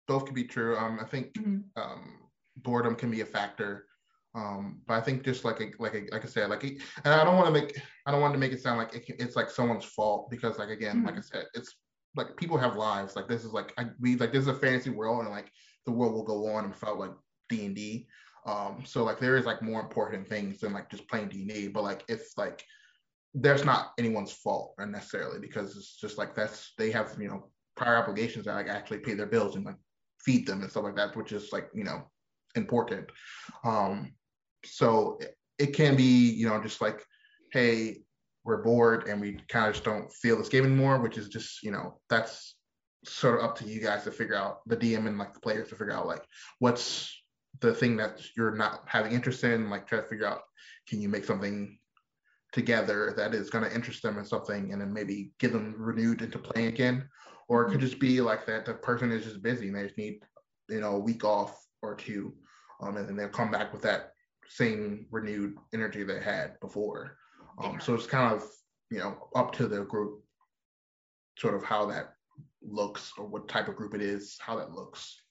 both 0.08 0.26
can 0.26 0.34
be 0.34 0.44
true. 0.44 0.76
Um. 0.76 0.98
I 1.00 1.06
think. 1.06 1.34
Mhm. 1.34 1.64
Um. 1.76 2.20
Boredom 2.58 2.96
can 2.96 3.12
be 3.12 3.22
a 3.22 3.26
factor. 3.26 3.86
Um. 4.34 4.82
But 4.88 4.96
I 4.96 5.02
think 5.02 5.24
just 5.24 5.46
like 5.46 5.62
a, 5.62 5.68
like 5.78 5.94
a, 5.94 6.08
like 6.12 6.26
I 6.26 6.28
said, 6.28 6.50
like, 6.50 6.64
and 6.64 7.14
I 7.14 7.24
don't 7.24 7.38
want 7.38 7.54
to 7.54 7.62
make. 7.62 7.80
I 8.08 8.12
don't 8.12 8.22
want 8.22 8.34
to 8.34 8.40
make 8.40 8.54
it 8.54 8.62
sound 8.62 8.80
like 8.80 8.96
it, 8.96 9.06
can- 9.06 9.18
it's 9.20 9.36
like 9.36 9.52
someone's 9.52 9.86
fault 9.86 10.32
because, 10.32 10.58
like, 10.58 10.70
again, 10.70 11.04
like 11.04 11.18
I 11.18 11.22
said, 11.22 11.46
it's 11.54 11.76
like 12.16 12.36
people 12.38 12.58
have 12.58 12.76
lives. 12.76 13.16
Like 13.16 13.28
this 13.28 13.46
is 13.46 13.54
like 13.54 13.72
I, 13.78 13.86
we 14.00 14.16
like 14.16 14.32
this 14.32 14.42
is 14.42 14.48
a 14.48 14.56
fantasy 14.56 14.90
world, 14.90 15.20
and 15.22 15.30
like 15.30 15.52
the 15.86 15.92
world 15.92 16.14
will 16.14 16.24
go 16.24 16.48
on 16.48 16.66
and 16.66 16.76
felt 16.76 16.98
like 16.98 17.12
D 17.50 17.66
and 17.66 17.76
D. 17.76 18.08
Um, 18.46 18.84
so 18.86 19.04
like 19.04 19.20
there 19.20 19.38
is 19.38 19.46
like 19.46 19.62
more 19.62 19.82
important 19.82 20.28
things 20.28 20.60
than 20.60 20.74
like 20.74 20.90
just 20.90 21.08
playing 21.08 21.30
D 21.30 21.42
and 21.42 21.50
D. 21.50 21.68
But 21.68 21.84
like 21.84 22.04
it's 22.08 22.38
like 22.38 22.64
there's 23.34 23.66
not 23.66 23.92
anyone's 23.98 24.32
fault 24.32 24.74
necessarily 24.80 25.40
because 25.40 25.76
it's 25.76 25.98
just 25.98 26.18
like 26.18 26.36
that's 26.36 26.74
they 26.78 26.92
have 26.92 27.16
you 27.20 27.28
know 27.28 27.50
prior 27.76 27.98
obligations 27.98 28.46
that 28.46 28.56
like 28.56 28.68
actually 28.68 29.00
pay 29.00 29.14
their 29.14 29.26
bills 29.26 29.56
and 29.56 29.66
like 29.66 29.76
feed 30.24 30.48
them 30.48 30.62
and 30.62 30.72
stuff 30.72 30.84
like 30.84 30.96
that, 30.96 31.16
which 31.16 31.32
is 31.32 31.52
like 31.52 31.70
you 31.74 31.84
know 31.84 32.04
important. 32.56 33.10
Um, 33.64 34.14
so 34.64 35.18
it, 35.20 35.36
it 35.58 35.68
can 35.68 35.96
be 35.96 36.32
you 36.32 36.48
know 36.48 36.62
just 36.62 36.82
like 36.82 37.04
hey 37.52 38.02
we're 38.44 38.62
bored 38.62 39.08
and 39.08 39.20
we 39.20 39.40
kind 39.50 39.68
of 39.68 39.74
just 39.74 39.84
don't 39.84 40.12
feel 40.14 40.38
this 40.38 40.50
game 40.50 40.66
anymore, 40.66 41.00
which 41.00 41.18
is 41.18 41.28
just 41.30 41.64
you 41.64 41.72
know 41.72 42.00
that's 42.10 42.56
sort 43.04 43.40
of 43.40 43.46
up 43.46 43.58
to 43.58 43.66
you 43.66 43.80
guys 43.80 44.04
to 44.04 44.12
figure 44.12 44.36
out 44.36 44.60
the 44.68 44.78
DM 44.78 45.08
and 45.08 45.18
like 45.18 45.34
the 45.34 45.40
players 45.40 45.70
to 45.70 45.76
figure 45.76 45.94
out 45.94 46.08
like 46.08 46.24
what's 46.60 47.12
the 47.62 47.74
thing 47.74 47.98
that 47.98 48.22
you're 48.36 48.56
not 48.56 48.84
having 48.88 49.14
interest 49.14 49.44
in, 49.44 49.70
like 49.70 49.88
try 49.88 50.00
to 50.00 50.08
figure 50.08 50.28
out 50.28 50.42
can 50.88 51.02
you 51.02 51.10
make 51.10 51.26
something 51.26 51.78
together 52.52 53.14
that 53.18 53.34
is 53.34 53.50
going 53.50 53.64
to 53.64 53.76
interest 53.76 54.02
them 54.02 54.18
in 54.18 54.26
something 54.26 54.72
and 54.72 54.82
then 54.82 54.94
maybe 54.94 55.32
get 55.40 55.52
them 55.52 55.76
renewed 55.78 56.22
into 56.22 56.40
playing 56.40 56.68
again. 56.68 57.08
Or 57.48 57.66
it 57.66 57.72
could 57.72 57.82
just 57.82 58.00
be 58.00 58.22
like 58.22 58.46
that 58.46 58.66
the 58.66 58.74
person 58.74 59.12
is 59.12 59.26
just 59.26 59.44
busy 59.44 59.68
and 59.68 59.76
they 59.76 59.84
just 59.84 59.98
need, 59.98 60.20
you 60.70 60.80
know, 60.80 60.96
a 60.96 61.00
week 61.00 61.24
off 61.24 61.64
or 61.82 61.96
two. 61.96 62.34
Um, 62.82 62.98
and 62.98 63.08
then 63.08 63.16
they'll 63.16 63.30
come 63.30 63.52
back 63.52 63.72
with 63.72 63.82
that 63.84 64.12
same 64.48 65.06
renewed 65.12 65.56
energy 65.74 66.04
they 66.04 66.22
had 66.22 66.60
before. 66.62 67.18
Um, 67.62 67.80
so 67.82 67.94
it's 67.94 68.08
kind 68.08 68.34
of, 68.34 68.44
you 68.90 69.00
know, 69.00 69.30
up 69.36 69.54
to 69.54 69.68
the 69.68 69.84
group 69.84 70.24
sort 71.38 71.56
of 71.56 71.64
how 71.64 71.86
that 71.88 72.14
looks 72.62 73.12
or 73.18 73.26
what 73.26 73.48
type 73.48 73.68
of 73.68 73.76
group 73.76 73.94
it 73.94 74.02
is, 74.02 74.38
how 74.40 74.56
that 74.58 74.72
looks. 74.72 75.22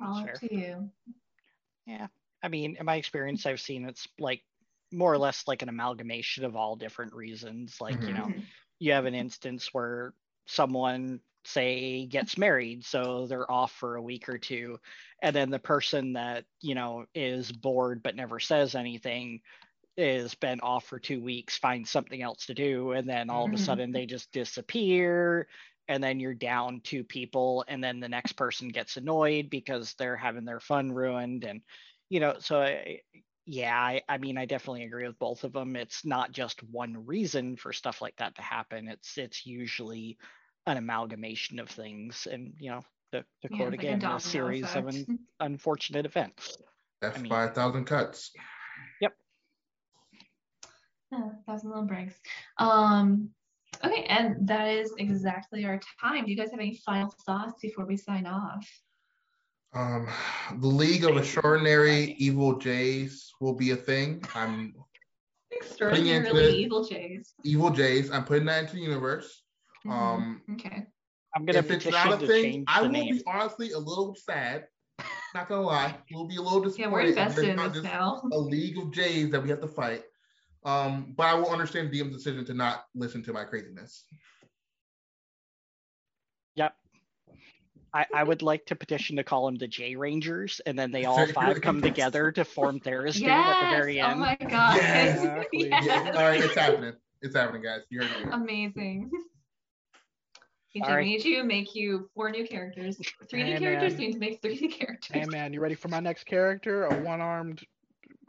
All 0.00 0.18
Sure. 0.22 0.32
up 0.34 0.34
to 0.34 0.54
you. 0.54 0.90
Yeah. 1.86 2.08
I 2.42 2.48
mean, 2.48 2.76
in 2.76 2.86
my 2.86 2.96
experience, 2.96 3.46
I've 3.46 3.60
seen 3.60 3.84
it's 3.86 4.06
like 4.18 4.42
more 4.92 5.12
or 5.12 5.18
less 5.18 5.46
like 5.48 5.62
an 5.62 5.68
amalgamation 5.68 6.44
of 6.44 6.56
all 6.56 6.76
different 6.76 7.14
reasons. 7.14 7.80
Like, 7.80 8.06
you 8.06 8.14
Mhm. 8.14 8.14
know, 8.14 8.32
Mhm. 8.34 8.52
you 8.78 8.92
have 8.92 9.06
an 9.06 9.14
instance 9.14 9.72
where 9.72 10.14
someone 10.46 11.20
say 11.46 12.06
gets 12.06 12.38
married 12.38 12.82
so 12.86 13.26
they're 13.26 13.50
off 13.50 13.70
for 13.70 13.96
a 13.96 14.02
week 14.02 14.30
or 14.30 14.38
two 14.38 14.78
and 15.20 15.36
then 15.36 15.50
the 15.50 15.58
person 15.58 16.14
that 16.14 16.46
you 16.62 16.74
know 16.74 17.04
is 17.14 17.52
bored 17.52 18.02
but 18.02 18.16
never 18.16 18.40
says 18.40 18.74
anything 18.74 19.42
is 19.96 20.34
been 20.34 20.60
off 20.60 20.86
for 20.86 20.98
two 20.98 21.22
weeks 21.22 21.58
finds 21.58 21.90
something 21.90 22.22
else 22.22 22.46
to 22.46 22.54
do 22.54 22.92
and 22.92 23.08
then 23.08 23.30
all 23.30 23.44
of 23.46 23.52
a 23.52 23.56
Mhm. 23.56 23.58
sudden 23.58 23.92
they 23.92 24.06
just 24.06 24.32
disappear 24.32 25.48
and 25.88 26.02
then 26.02 26.20
you're 26.20 26.34
down 26.34 26.80
two 26.82 27.04
people 27.04 27.64
and 27.68 27.82
then 27.82 28.00
the 28.00 28.08
next 28.08 28.32
person 28.32 28.68
gets 28.68 28.96
annoyed 28.96 29.50
because 29.50 29.94
they're 29.94 30.16
having 30.16 30.44
their 30.44 30.60
fun 30.60 30.90
ruined 30.92 31.44
and 31.44 31.60
you 32.10 32.20
know, 32.20 32.36
so 32.38 32.60
I, 32.60 33.00
yeah, 33.46 33.76
I, 33.78 34.02
I 34.08 34.18
mean, 34.18 34.38
I 34.38 34.44
definitely 34.46 34.84
agree 34.84 35.06
with 35.06 35.18
both 35.18 35.42
of 35.44 35.52
them. 35.52 35.74
It's 35.76 36.04
not 36.04 36.32
just 36.32 36.62
one 36.62 37.04
reason 37.06 37.56
for 37.56 37.72
stuff 37.72 38.00
like 38.02 38.16
that 38.16 38.34
to 38.36 38.42
happen. 38.42 38.88
It's 38.88 39.18
it's 39.18 39.44
usually 39.46 40.16
an 40.66 40.76
amalgamation 40.76 41.58
of 41.58 41.68
things, 41.68 42.26
and 42.30 42.54
you 42.58 42.70
know, 42.70 42.80
the 43.12 43.24
the 43.42 43.48
Yeah, 43.50 43.56
quote 43.56 43.74
it's 43.74 43.82
like 43.82 43.86
a 43.86 43.96
again, 43.96 43.98
domino 43.98 44.16
a 44.16 44.20
series 44.20 44.62
of 44.76 44.86
effect. 44.86 45.08
un, 45.08 45.18
unfortunate 45.40 46.06
events. 46.06 46.56
That's 47.00 47.18
I 47.18 47.22
mean- 47.22 47.30
five 47.30 47.54
thousand 47.54 47.84
cuts. 47.86 48.30
Yep 49.00 49.12
yeah, 51.12 51.28
thousand 51.46 51.70
little 51.70 51.84
breaks. 51.84 52.14
Um, 52.58 53.30
okay, 53.84 54.04
and 54.04 54.46
that 54.46 54.68
is 54.68 54.92
exactly 54.98 55.64
our 55.64 55.80
time. 56.00 56.24
Do 56.24 56.30
you 56.30 56.36
guys 56.36 56.50
have 56.50 56.60
any 56.60 56.76
final 56.84 57.12
thoughts 57.26 57.54
before 57.62 57.86
we 57.86 57.96
sign 57.96 58.26
off? 58.26 58.66
Um, 59.74 60.06
the 60.60 60.66
League 60.68 61.04
of 61.04 61.16
Extraordinary 61.16 62.12
Evil 62.18 62.58
Jays 62.58 63.32
will 63.40 63.54
be 63.54 63.70
a 63.72 63.76
thing. 63.76 64.22
I'm 64.34 64.74
Extraordinarily 65.52 66.44
it- 66.44 66.54
evil 66.54 66.84
Jays. 66.84 67.34
Evil 67.44 67.70
Jays. 67.70 68.10
I'm 68.10 68.24
putting 68.24 68.46
that 68.46 68.62
into 68.64 68.76
the 68.76 68.82
universe. 68.82 69.42
Mhm. 69.86 69.90
Um, 69.92 70.42
okay. 70.52 70.86
I'm 71.36 71.44
gonna 71.44 71.58
if 71.58 71.70
it's 71.70 71.86
not 71.86 72.22
a 72.22 72.26
thing, 72.26 72.64
I 72.68 72.82
will 72.82 72.90
name. 72.90 73.16
be 73.16 73.22
honestly 73.26 73.72
a 73.72 73.78
little 73.78 74.14
sad. 74.14 74.66
Not 75.34 75.48
gonna 75.48 75.62
lie, 75.62 75.96
we'll 76.12 76.26
be 76.28 76.36
a 76.36 76.40
little 76.40 76.60
disappointed. 76.60 76.78
Yeah, 76.86 76.92
we're 76.92 77.02
disappointed. 77.06 77.48
invested 77.50 77.66
in 77.66 77.72
this 77.72 77.82
now. 77.82 78.22
A 78.32 78.38
League 78.38 78.78
of 78.78 78.92
Jays 78.92 79.30
that 79.30 79.42
we 79.42 79.48
have 79.50 79.60
to 79.60 79.66
fight. 79.68 80.04
Um, 80.64 81.12
but 81.16 81.26
I 81.26 81.34
will 81.34 81.50
understand 81.50 81.92
DM's 81.92 82.16
decision 82.16 82.44
to 82.46 82.54
not 82.54 82.84
listen 82.94 83.22
to 83.24 83.32
my 83.32 83.44
craziness. 83.44 84.04
Yep. 86.56 86.74
I, 87.92 88.06
I 88.14 88.24
would 88.24 88.42
like 88.42 88.64
to 88.66 88.74
petition 88.74 89.16
to 89.16 89.24
call 89.24 89.46
them 89.46 89.56
the 89.56 89.68
J 89.68 89.94
Rangers, 89.96 90.60
and 90.66 90.78
then 90.78 90.90
they 90.90 91.04
all 91.06 91.26
five 91.28 91.60
come 91.60 91.82
together 91.82 92.32
to 92.32 92.44
form 92.44 92.80
Tharizdun 92.80 93.20
Yes. 93.22 93.56
at 93.56 93.70
the 93.70 93.76
very 93.76 94.00
end. 94.00 94.14
Oh 94.14 94.16
my 94.16 94.36
god. 94.40 94.76
Yes. 94.76 95.18
Exactly. 95.18 95.68
Yes. 95.68 95.84
Yeah, 95.86 96.12
all 96.16 96.28
right, 96.28 96.40
it's 96.42 96.54
happening. 96.54 96.94
It's 97.22 97.36
happening, 97.36 97.62
guys. 97.62 97.80
You 97.90 98.02
heard 98.02 98.26
it. 98.26 98.32
Amazing. 98.32 99.10
AJ, 100.76 100.82
All 100.82 100.88
right. 100.96 101.04
we 101.04 101.10
need 101.12 101.24
you 101.24 101.44
make 101.44 101.74
you 101.76 102.10
four 102.16 102.30
new 102.30 102.44
characters. 102.48 102.98
Three 103.30 103.44
new 103.44 103.52
Hey, 103.52 103.58
characters, 103.60 103.92
man. 103.92 104.00
we 104.00 104.06
need 104.08 104.12
to 104.14 104.18
make 104.18 104.42
three 104.42 104.56
new 104.60 104.68
characters. 104.68 105.10
Hey 105.14 105.24
man, 105.26 105.52
you 105.52 105.60
ready 105.60 105.76
for 105.76 105.86
my 105.88 106.00
next 106.00 106.24
character? 106.24 106.86
A 106.86 107.00
one-armed 107.02 107.62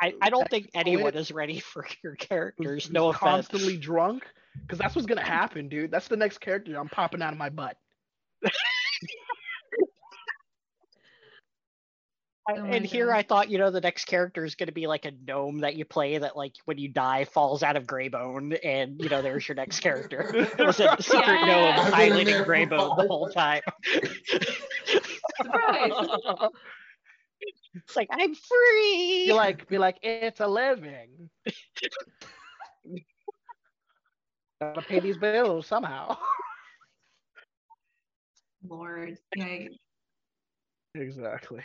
I, 0.02 0.14
I 0.22 0.30
don't 0.30 0.50
think 0.50 0.70
anyone 0.74 1.14
is 1.16 1.32
ready 1.32 1.60
for 1.74 1.86
your 2.04 2.16
characters. 2.16 2.86
who's 2.86 2.92
No 2.94 3.10
offense. 3.10 3.20
constantly 3.48 3.78
drunk? 3.78 4.24
Because 4.62 4.78
that's 4.80 4.96
what's 4.96 5.06
gonna 5.08 5.22
happen, 5.22 5.68
dude. 5.70 5.92
That's 5.92 6.08
the 6.08 6.18
next 6.18 6.40
character 6.40 6.76
I'm 6.78 6.90
popping 6.90 7.22
out 7.22 7.34
of 7.34 7.40
my 7.40 7.50
butt. 7.50 7.78
Oh 12.48 12.62
my 12.62 12.76
and 12.76 12.86
here 12.86 13.08
God. 13.08 13.16
I 13.16 13.24
thought, 13.24 13.50
you 13.50 13.58
know, 13.58 13.72
the 13.72 13.82
next 13.82 14.06
character 14.06 14.46
is 14.46 14.54
going 14.54 14.68
to 14.68 14.74
be 14.74 14.86
like 14.86 15.06
a 15.06 15.12
gnome 15.28 15.62
that 15.62 15.76
you 15.76 15.84
play 15.84 16.20
that, 16.20 16.38
like, 16.38 16.54
when 16.66 16.78
you 16.78 16.88
die, 16.90 17.26
falls 17.26 17.64
out 17.64 17.76
of 17.76 17.86
Greybone, 17.88 18.60
and 18.64 19.02
you 19.02 19.10
know, 19.10 19.24
there's 19.24 19.48
your 19.48 19.56
next 19.56 19.80
character. 19.80 20.30
It 20.36 20.60
was 20.60 20.80
a 20.80 20.96
secret 21.02 21.26
Yes. 21.26 21.48
gnome 21.48 21.74
I've 21.80 21.86
been 21.86 21.92
piloting 21.92 22.26
there 22.28 22.46
Greybone 22.46 22.98
the 22.98 23.08
whole 23.08 23.30
time. 23.30 23.62
Surprise. 25.42 25.92
It's 27.76 27.86
like 27.96 28.08
I'm 28.12 28.34
free. 28.34 29.26
Be 29.28 29.34
like, 29.34 29.68
be 29.68 29.78
like, 29.78 29.98
it's 30.02 30.40
a 30.40 30.48
living. 30.48 31.30
Gotta 34.62 34.82
pay 34.82 35.00
these 35.00 35.18
bills 35.18 35.68
somehow. 35.68 36.18
Lord. 38.68 39.18
Yeah. 39.36 39.68
exactly. 40.96 41.62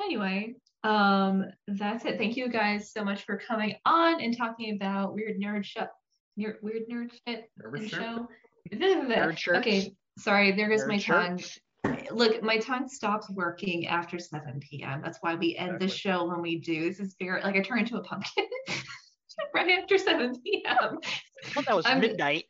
Anyway, 0.00 0.54
um, 0.84 1.46
that's 1.66 2.04
it. 2.04 2.18
Thank 2.18 2.36
you 2.36 2.48
guys 2.48 2.92
so 2.92 3.04
much 3.04 3.24
for 3.24 3.38
coming 3.38 3.74
on 3.84 4.20
and 4.20 4.36
talking 4.36 4.76
about 4.76 5.14
weird 5.14 5.40
nerd 5.40 5.64
shit. 5.64 5.88
Weird, 6.36 6.58
weird 6.62 6.82
nerd 6.90 7.10
shit 7.26 7.50
nervous 7.58 7.82
and 7.82 7.90
shit? 7.90 8.00
show. 8.00 8.28
Nerd. 8.72 9.58
Okay, 9.58 9.92
sorry, 10.18 10.52
there 10.52 10.68
goes 10.68 10.84
Nerd 10.84 10.88
my 10.88 10.98
tongue. 10.98 11.38
shirts. 11.38 11.58
Look, 12.10 12.42
my 12.42 12.58
tongue 12.58 12.88
stops 12.88 13.28
working 13.30 13.86
after 13.86 14.18
7 14.18 14.60
p.m. 14.60 15.00
That's 15.02 15.18
why 15.20 15.34
we 15.34 15.56
end 15.56 15.80
the 15.80 15.88
show 15.88 16.24
when 16.26 16.40
we 16.42 16.58
do. 16.60 16.88
This 16.88 17.00
is 17.00 17.16
very 17.18 17.42
like 17.42 17.56
I 17.56 17.60
turn 17.60 17.80
into 17.80 17.96
a 17.96 18.02
pumpkin 18.02 18.44
right 19.54 19.70
after 19.80 19.98
7 19.98 20.34
p.m. 20.44 20.98
I 21.44 21.48
thought 21.48 21.66
that 21.66 21.76
was 21.76 21.86
I'm- 21.86 22.00
midnight. 22.00 22.44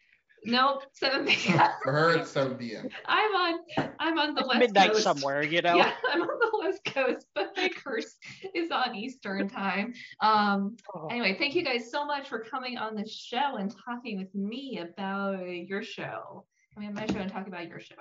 Nope, 0.44 0.82
7 0.94 1.24
p.m. 1.24 1.60
For 1.84 1.92
her, 1.92 2.16
it's 2.16 2.30
7 2.32 2.56
p.m. 2.56 2.88
I'm 3.06 3.36
on 3.36 3.60
I'm 4.00 4.18
on 4.18 4.34
the 4.34 4.40
It's 4.40 4.48
west 4.48 4.58
midnight 4.58 4.90
coast. 4.90 5.04
somewhere, 5.04 5.44
you 5.44 5.62
know. 5.62 5.76
Yeah, 5.76 5.92
I'm 6.12 6.20
on 6.22 6.28
the 6.40 6.58
west 6.60 6.80
coast, 6.84 7.26
but 7.36 7.52
my 7.56 7.68
curse 7.68 8.16
is 8.52 8.72
on 8.72 8.96
Eastern 8.96 9.48
time. 9.48 9.94
Um, 10.20 10.76
Oh. 10.92 11.06
anyway, 11.12 11.36
thank 11.38 11.54
you 11.54 11.62
guys 11.62 11.92
so 11.92 12.04
much 12.04 12.28
for 12.28 12.40
coming 12.40 12.76
on 12.76 12.96
the 12.96 13.06
show 13.08 13.54
and 13.56 13.72
talking 13.86 14.18
with 14.18 14.34
me 14.34 14.80
about 14.82 15.38
your 15.46 15.84
show. 15.84 16.44
I 16.76 16.80
mean, 16.80 16.94
my 16.94 17.06
show 17.06 17.18
and 17.20 17.30
talking 17.30 17.52
about 17.52 17.68
your 17.68 17.78
show. 17.78 17.94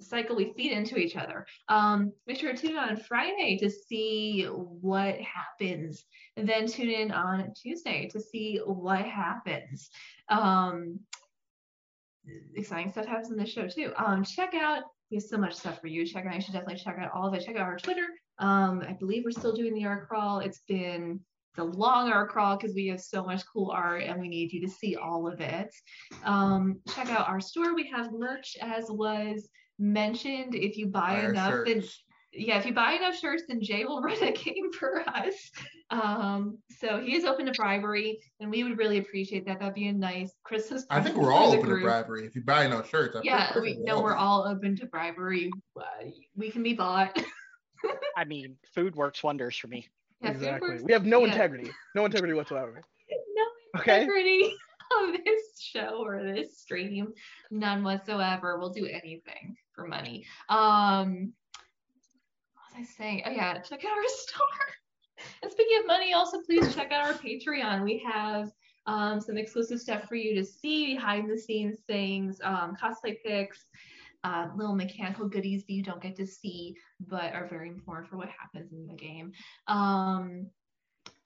Cycle 0.00 0.36
we 0.36 0.52
feed 0.56 0.72
into 0.72 0.96
each 0.96 1.16
other. 1.16 1.46
Um, 1.68 2.12
make 2.26 2.38
sure 2.38 2.52
to 2.52 2.58
tune 2.58 2.72
in 2.72 2.76
on 2.78 2.96
Friday 2.96 3.56
to 3.58 3.70
see 3.70 4.44
what 4.44 5.16
happens, 5.20 6.04
and 6.36 6.48
then 6.48 6.66
tune 6.66 6.90
in 6.90 7.10
on 7.12 7.52
Tuesday 7.54 8.08
to 8.08 8.20
see 8.20 8.60
what 8.64 9.04
happens. 9.04 9.90
Um, 10.28 11.00
exciting 12.54 12.90
stuff 12.92 13.06
happens 13.06 13.30
in 13.30 13.36
this 13.36 13.50
show 13.50 13.68
too. 13.68 13.92
Um, 13.96 14.24
check 14.24 14.54
out 14.54 14.84
we 15.10 15.18
have 15.18 15.24
so 15.24 15.36
much 15.36 15.54
stuff 15.54 15.80
for 15.80 15.86
you. 15.86 16.06
Check 16.06 16.26
out. 16.26 16.34
You 16.34 16.40
should 16.40 16.54
definitely 16.54 16.82
check 16.82 16.96
out 16.98 17.12
all 17.14 17.28
of 17.28 17.34
it. 17.34 17.44
Check 17.44 17.56
out 17.56 17.62
our 17.62 17.76
Twitter. 17.76 18.06
Um, 18.38 18.82
I 18.86 18.94
believe 18.94 19.22
we're 19.24 19.30
still 19.30 19.54
doing 19.54 19.74
the 19.74 19.84
art 19.84 20.08
crawl. 20.08 20.40
It's 20.40 20.62
been 20.66 21.20
the 21.56 21.64
long 21.64 22.10
art 22.10 22.30
crawl 22.30 22.56
because 22.56 22.74
we 22.74 22.88
have 22.88 23.00
so 23.00 23.24
much 23.24 23.42
cool 23.52 23.70
art 23.70 24.02
and 24.02 24.20
we 24.20 24.28
need 24.28 24.52
you 24.52 24.60
to 24.62 24.68
see 24.68 24.96
all 24.96 25.28
of 25.28 25.40
it. 25.40 25.72
Um, 26.24 26.80
check 26.88 27.10
out 27.10 27.28
our 27.28 27.40
store. 27.40 27.74
We 27.74 27.88
have 27.94 28.12
merch 28.12 28.56
as 28.60 28.86
was 28.88 29.48
mentioned. 29.78 30.54
If 30.54 30.76
you 30.76 30.86
buy 30.88 31.22
Our 31.22 31.30
enough, 31.30 31.64
then 31.66 31.80
shirts. 31.80 32.04
yeah, 32.32 32.58
if 32.58 32.66
you 32.66 32.72
buy 32.74 32.92
enough 32.92 33.16
shirts, 33.16 33.44
then 33.48 33.60
Jay 33.62 33.84
will 33.84 34.00
run 34.02 34.22
a 34.22 34.32
game 34.32 34.72
for 34.72 35.00
us. 35.08 35.34
Um, 35.90 36.58
so 36.80 37.00
he 37.00 37.14
is 37.16 37.24
open 37.24 37.46
to 37.46 37.52
bribery, 37.52 38.18
and 38.40 38.50
we 38.50 38.64
would 38.64 38.78
really 38.78 38.98
appreciate 38.98 39.46
that. 39.46 39.60
That'd 39.60 39.74
be 39.74 39.88
a 39.88 39.92
nice 39.92 40.32
Christmas. 40.44 40.84
I 40.90 41.00
think 41.00 41.16
we're 41.16 41.32
all 41.32 41.50
the 41.52 41.58
open 41.58 41.70
to 41.70 41.80
bribery. 41.82 42.26
If 42.26 42.34
you 42.34 42.42
buy 42.42 42.64
enough 42.64 42.88
shirts, 42.88 43.16
I 43.16 43.20
Yeah, 43.22 43.52
we're 43.54 43.62
we 43.62 43.72
open. 43.72 43.84
no, 43.84 44.00
we're 44.02 44.16
all 44.16 44.46
open 44.46 44.76
to 44.76 44.86
bribery. 44.86 45.50
Uh, 45.78 45.82
we 46.36 46.50
can 46.50 46.62
be 46.62 46.74
bought. 46.74 47.16
I 48.16 48.24
mean, 48.24 48.56
food 48.74 48.96
works 48.96 49.22
wonders 49.22 49.56
for 49.56 49.66
me. 49.68 49.86
Yeah, 50.22 50.30
exactly. 50.30 50.70
works- 50.70 50.82
We 50.84 50.92
have 50.94 51.04
no 51.04 51.20
yeah. 51.24 51.32
integrity. 51.32 51.70
No 51.94 52.04
integrity 52.06 52.32
whatsoever. 52.34 52.82
no 53.34 53.80
Okay. 53.80 54.02
integrity 54.02 54.54
of 55.02 55.12
this 55.24 55.60
show 55.60 56.02
or 56.04 56.22
this 56.22 56.58
stream, 56.60 57.12
none 57.50 57.82
whatsoever. 57.84 58.58
We'll 58.58 58.70
do 58.70 58.86
anything 58.86 59.56
for 59.74 59.86
money. 59.86 60.24
Um, 60.48 61.32
what 62.54 62.78
was 62.78 62.88
I 62.88 62.96
saying? 62.96 63.22
Oh 63.26 63.30
yeah, 63.30 63.58
check 63.58 63.84
out 63.84 63.96
our 63.96 64.04
store. 64.08 64.46
And 65.42 65.50
speaking 65.50 65.78
of 65.80 65.86
money, 65.86 66.12
also 66.12 66.40
please 66.42 66.74
check 66.74 66.92
out 66.92 67.06
our 67.06 67.14
Patreon. 67.14 67.84
We 67.84 68.04
have 68.10 68.50
um, 68.86 69.20
some 69.20 69.36
exclusive 69.36 69.80
stuff 69.80 70.04
for 70.08 70.16
you 70.16 70.34
to 70.34 70.44
see, 70.44 70.94
behind 70.94 71.30
the 71.30 71.38
scenes 71.38 71.78
things, 71.86 72.40
um, 72.42 72.76
cosplay 72.80 73.16
pics, 73.24 73.64
uh, 74.24 74.48
little 74.56 74.74
mechanical 74.74 75.28
goodies 75.28 75.64
that 75.66 75.72
you 75.72 75.82
don't 75.82 76.02
get 76.02 76.16
to 76.16 76.26
see, 76.26 76.74
but 77.08 77.34
are 77.34 77.46
very 77.48 77.68
important 77.68 78.08
for 78.08 78.16
what 78.16 78.28
happens 78.28 78.72
in 78.72 78.86
the 78.86 78.94
game. 78.94 79.32
Um, 79.68 80.46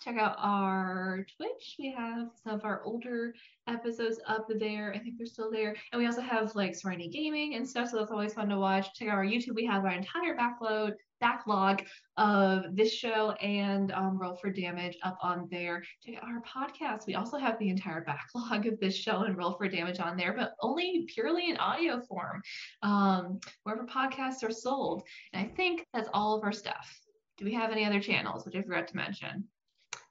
check 0.00 0.16
out 0.16 0.36
our 0.38 1.26
Twitch. 1.36 1.76
We 1.78 1.92
have 1.92 2.28
some 2.42 2.54
of 2.54 2.64
our 2.64 2.82
older 2.84 3.34
episodes 3.66 4.20
up 4.26 4.46
there. 4.58 4.92
I 4.94 4.98
think 4.98 5.16
they're 5.18 5.26
still 5.26 5.50
there. 5.50 5.74
And 5.92 6.00
we 6.00 6.06
also 6.06 6.20
have 6.20 6.54
like 6.54 6.74
Serenity 6.74 7.08
Gaming 7.08 7.54
and 7.54 7.68
stuff, 7.68 7.90
so 7.90 7.98
that's 7.98 8.10
always 8.10 8.34
fun 8.34 8.48
to 8.48 8.58
watch. 8.58 8.94
Check 8.94 9.08
out 9.08 9.16
our 9.16 9.24
YouTube. 9.24 9.54
We 9.54 9.66
have 9.66 9.84
our 9.84 9.92
entire 9.92 10.36
backload 10.36 10.92
backlog 11.20 11.82
of 12.16 12.76
this 12.76 12.92
show 12.92 13.32
and 13.32 13.90
um, 13.92 14.18
Roll 14.18 14.36
for 14.36 14.50
Damage 14.50 14.96
up 15.02 15.18
on 15.20 15.48
there. 15.50 15.82
Check 16.04 16.16
out 16.16 16.28
our 16.28 16.42
podcast. 16.42 17.06
We 17.06 17.14
also 17.14 17.38
have 17.38 17.58
the 17.58 17.68
entire 17.68 18.02
backlog 18.02 18.66
of 18.66 18.78
this 18.80 18.96
show 18.96 19.22
and 19.22 19.36
Roll 19.36 19.54
for 19.54 19.68
Damage 19.68 20.00
on 20.00 20.16
there, 20.16 20.32
but 20.32 20.52
only 20.60 21.06
purely 21.12 21.50
in 21.50 21.56
audio 21.56 22.00
form, 22.00 22.42
um, 22.82 23.40
wherever 23.64 23.84
podcasts 23.86 24.44
are 24.44 24.52
sold. 24.52 25.02
And 25.32 25.44
I 25.44 25.54
think 25.54 25.86
that's 25.92 26.08
all 26.14 26.36
of 26.36 26.44
our 26.44 26.52
stuff. 26.52 27.00
Do 27.36 27.44
we 27.44 27.54
have 27.54 27.70
any 27.70 27.84
other 27.84 28.00
channels, 28.00 28.44
which 28.44 28.56
I 28.56 28.62
forgot 28.62 28.88
to 28.88 28.96
mention? 28.96 29.48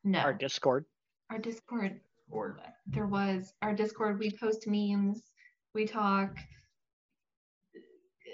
No. 0.08 0.20
Our 0.20 0.34
Discord. 0.34 0.86
Our 1.30 1.38
Discord, 1.38 1.99
Or 2.32 2.58
there 2.86 3.08
was 3.08 3.51
our 3.62 3.74
Discord. 3.74 4.18
We 4.20 4.32
post 4.32 4.66
memes, 4.66 5.22
we 5.76 5.86
talk. 5.86 6.34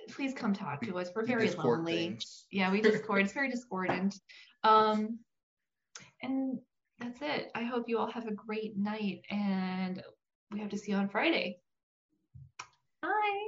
Please 0.10 0.36
come 0.36 0.54
talk 0.54 0.82
to 0.84 1.00
us. 1.00 1.10
We're 1.16 1.26
very 1.26 1.48
Discord 1.48 1.80
lonely. 1.80 1.94
things. 2.10 2.46
Yeah, 2.52 2.72
we 2.72 2.80
Discord. 2.82 3.24
it's 3.24 3.34
very 3.34 3.50
discordant. 3.50 4.20
Um, 4.64 5.18
and 6.22 6.60
that's 7.00 7.20
it. 7.24 7.50
I 7.56 7.64
hope 7.64 7.86
you 7.90 7.98
all 7.98 8.12
have 8.12 8.28
a 8.28 8.34
great 8.34 8.78
night, 8.78 9.22
and 9.32 10.04
we 10.52 10.60
have 10.60 10.70
to 10.70 10.78
see 10.78 10.92
you 10.92 10.98
on 10.98 11.10
Friday. 11.10 11.58
Bye. 13.02 13.48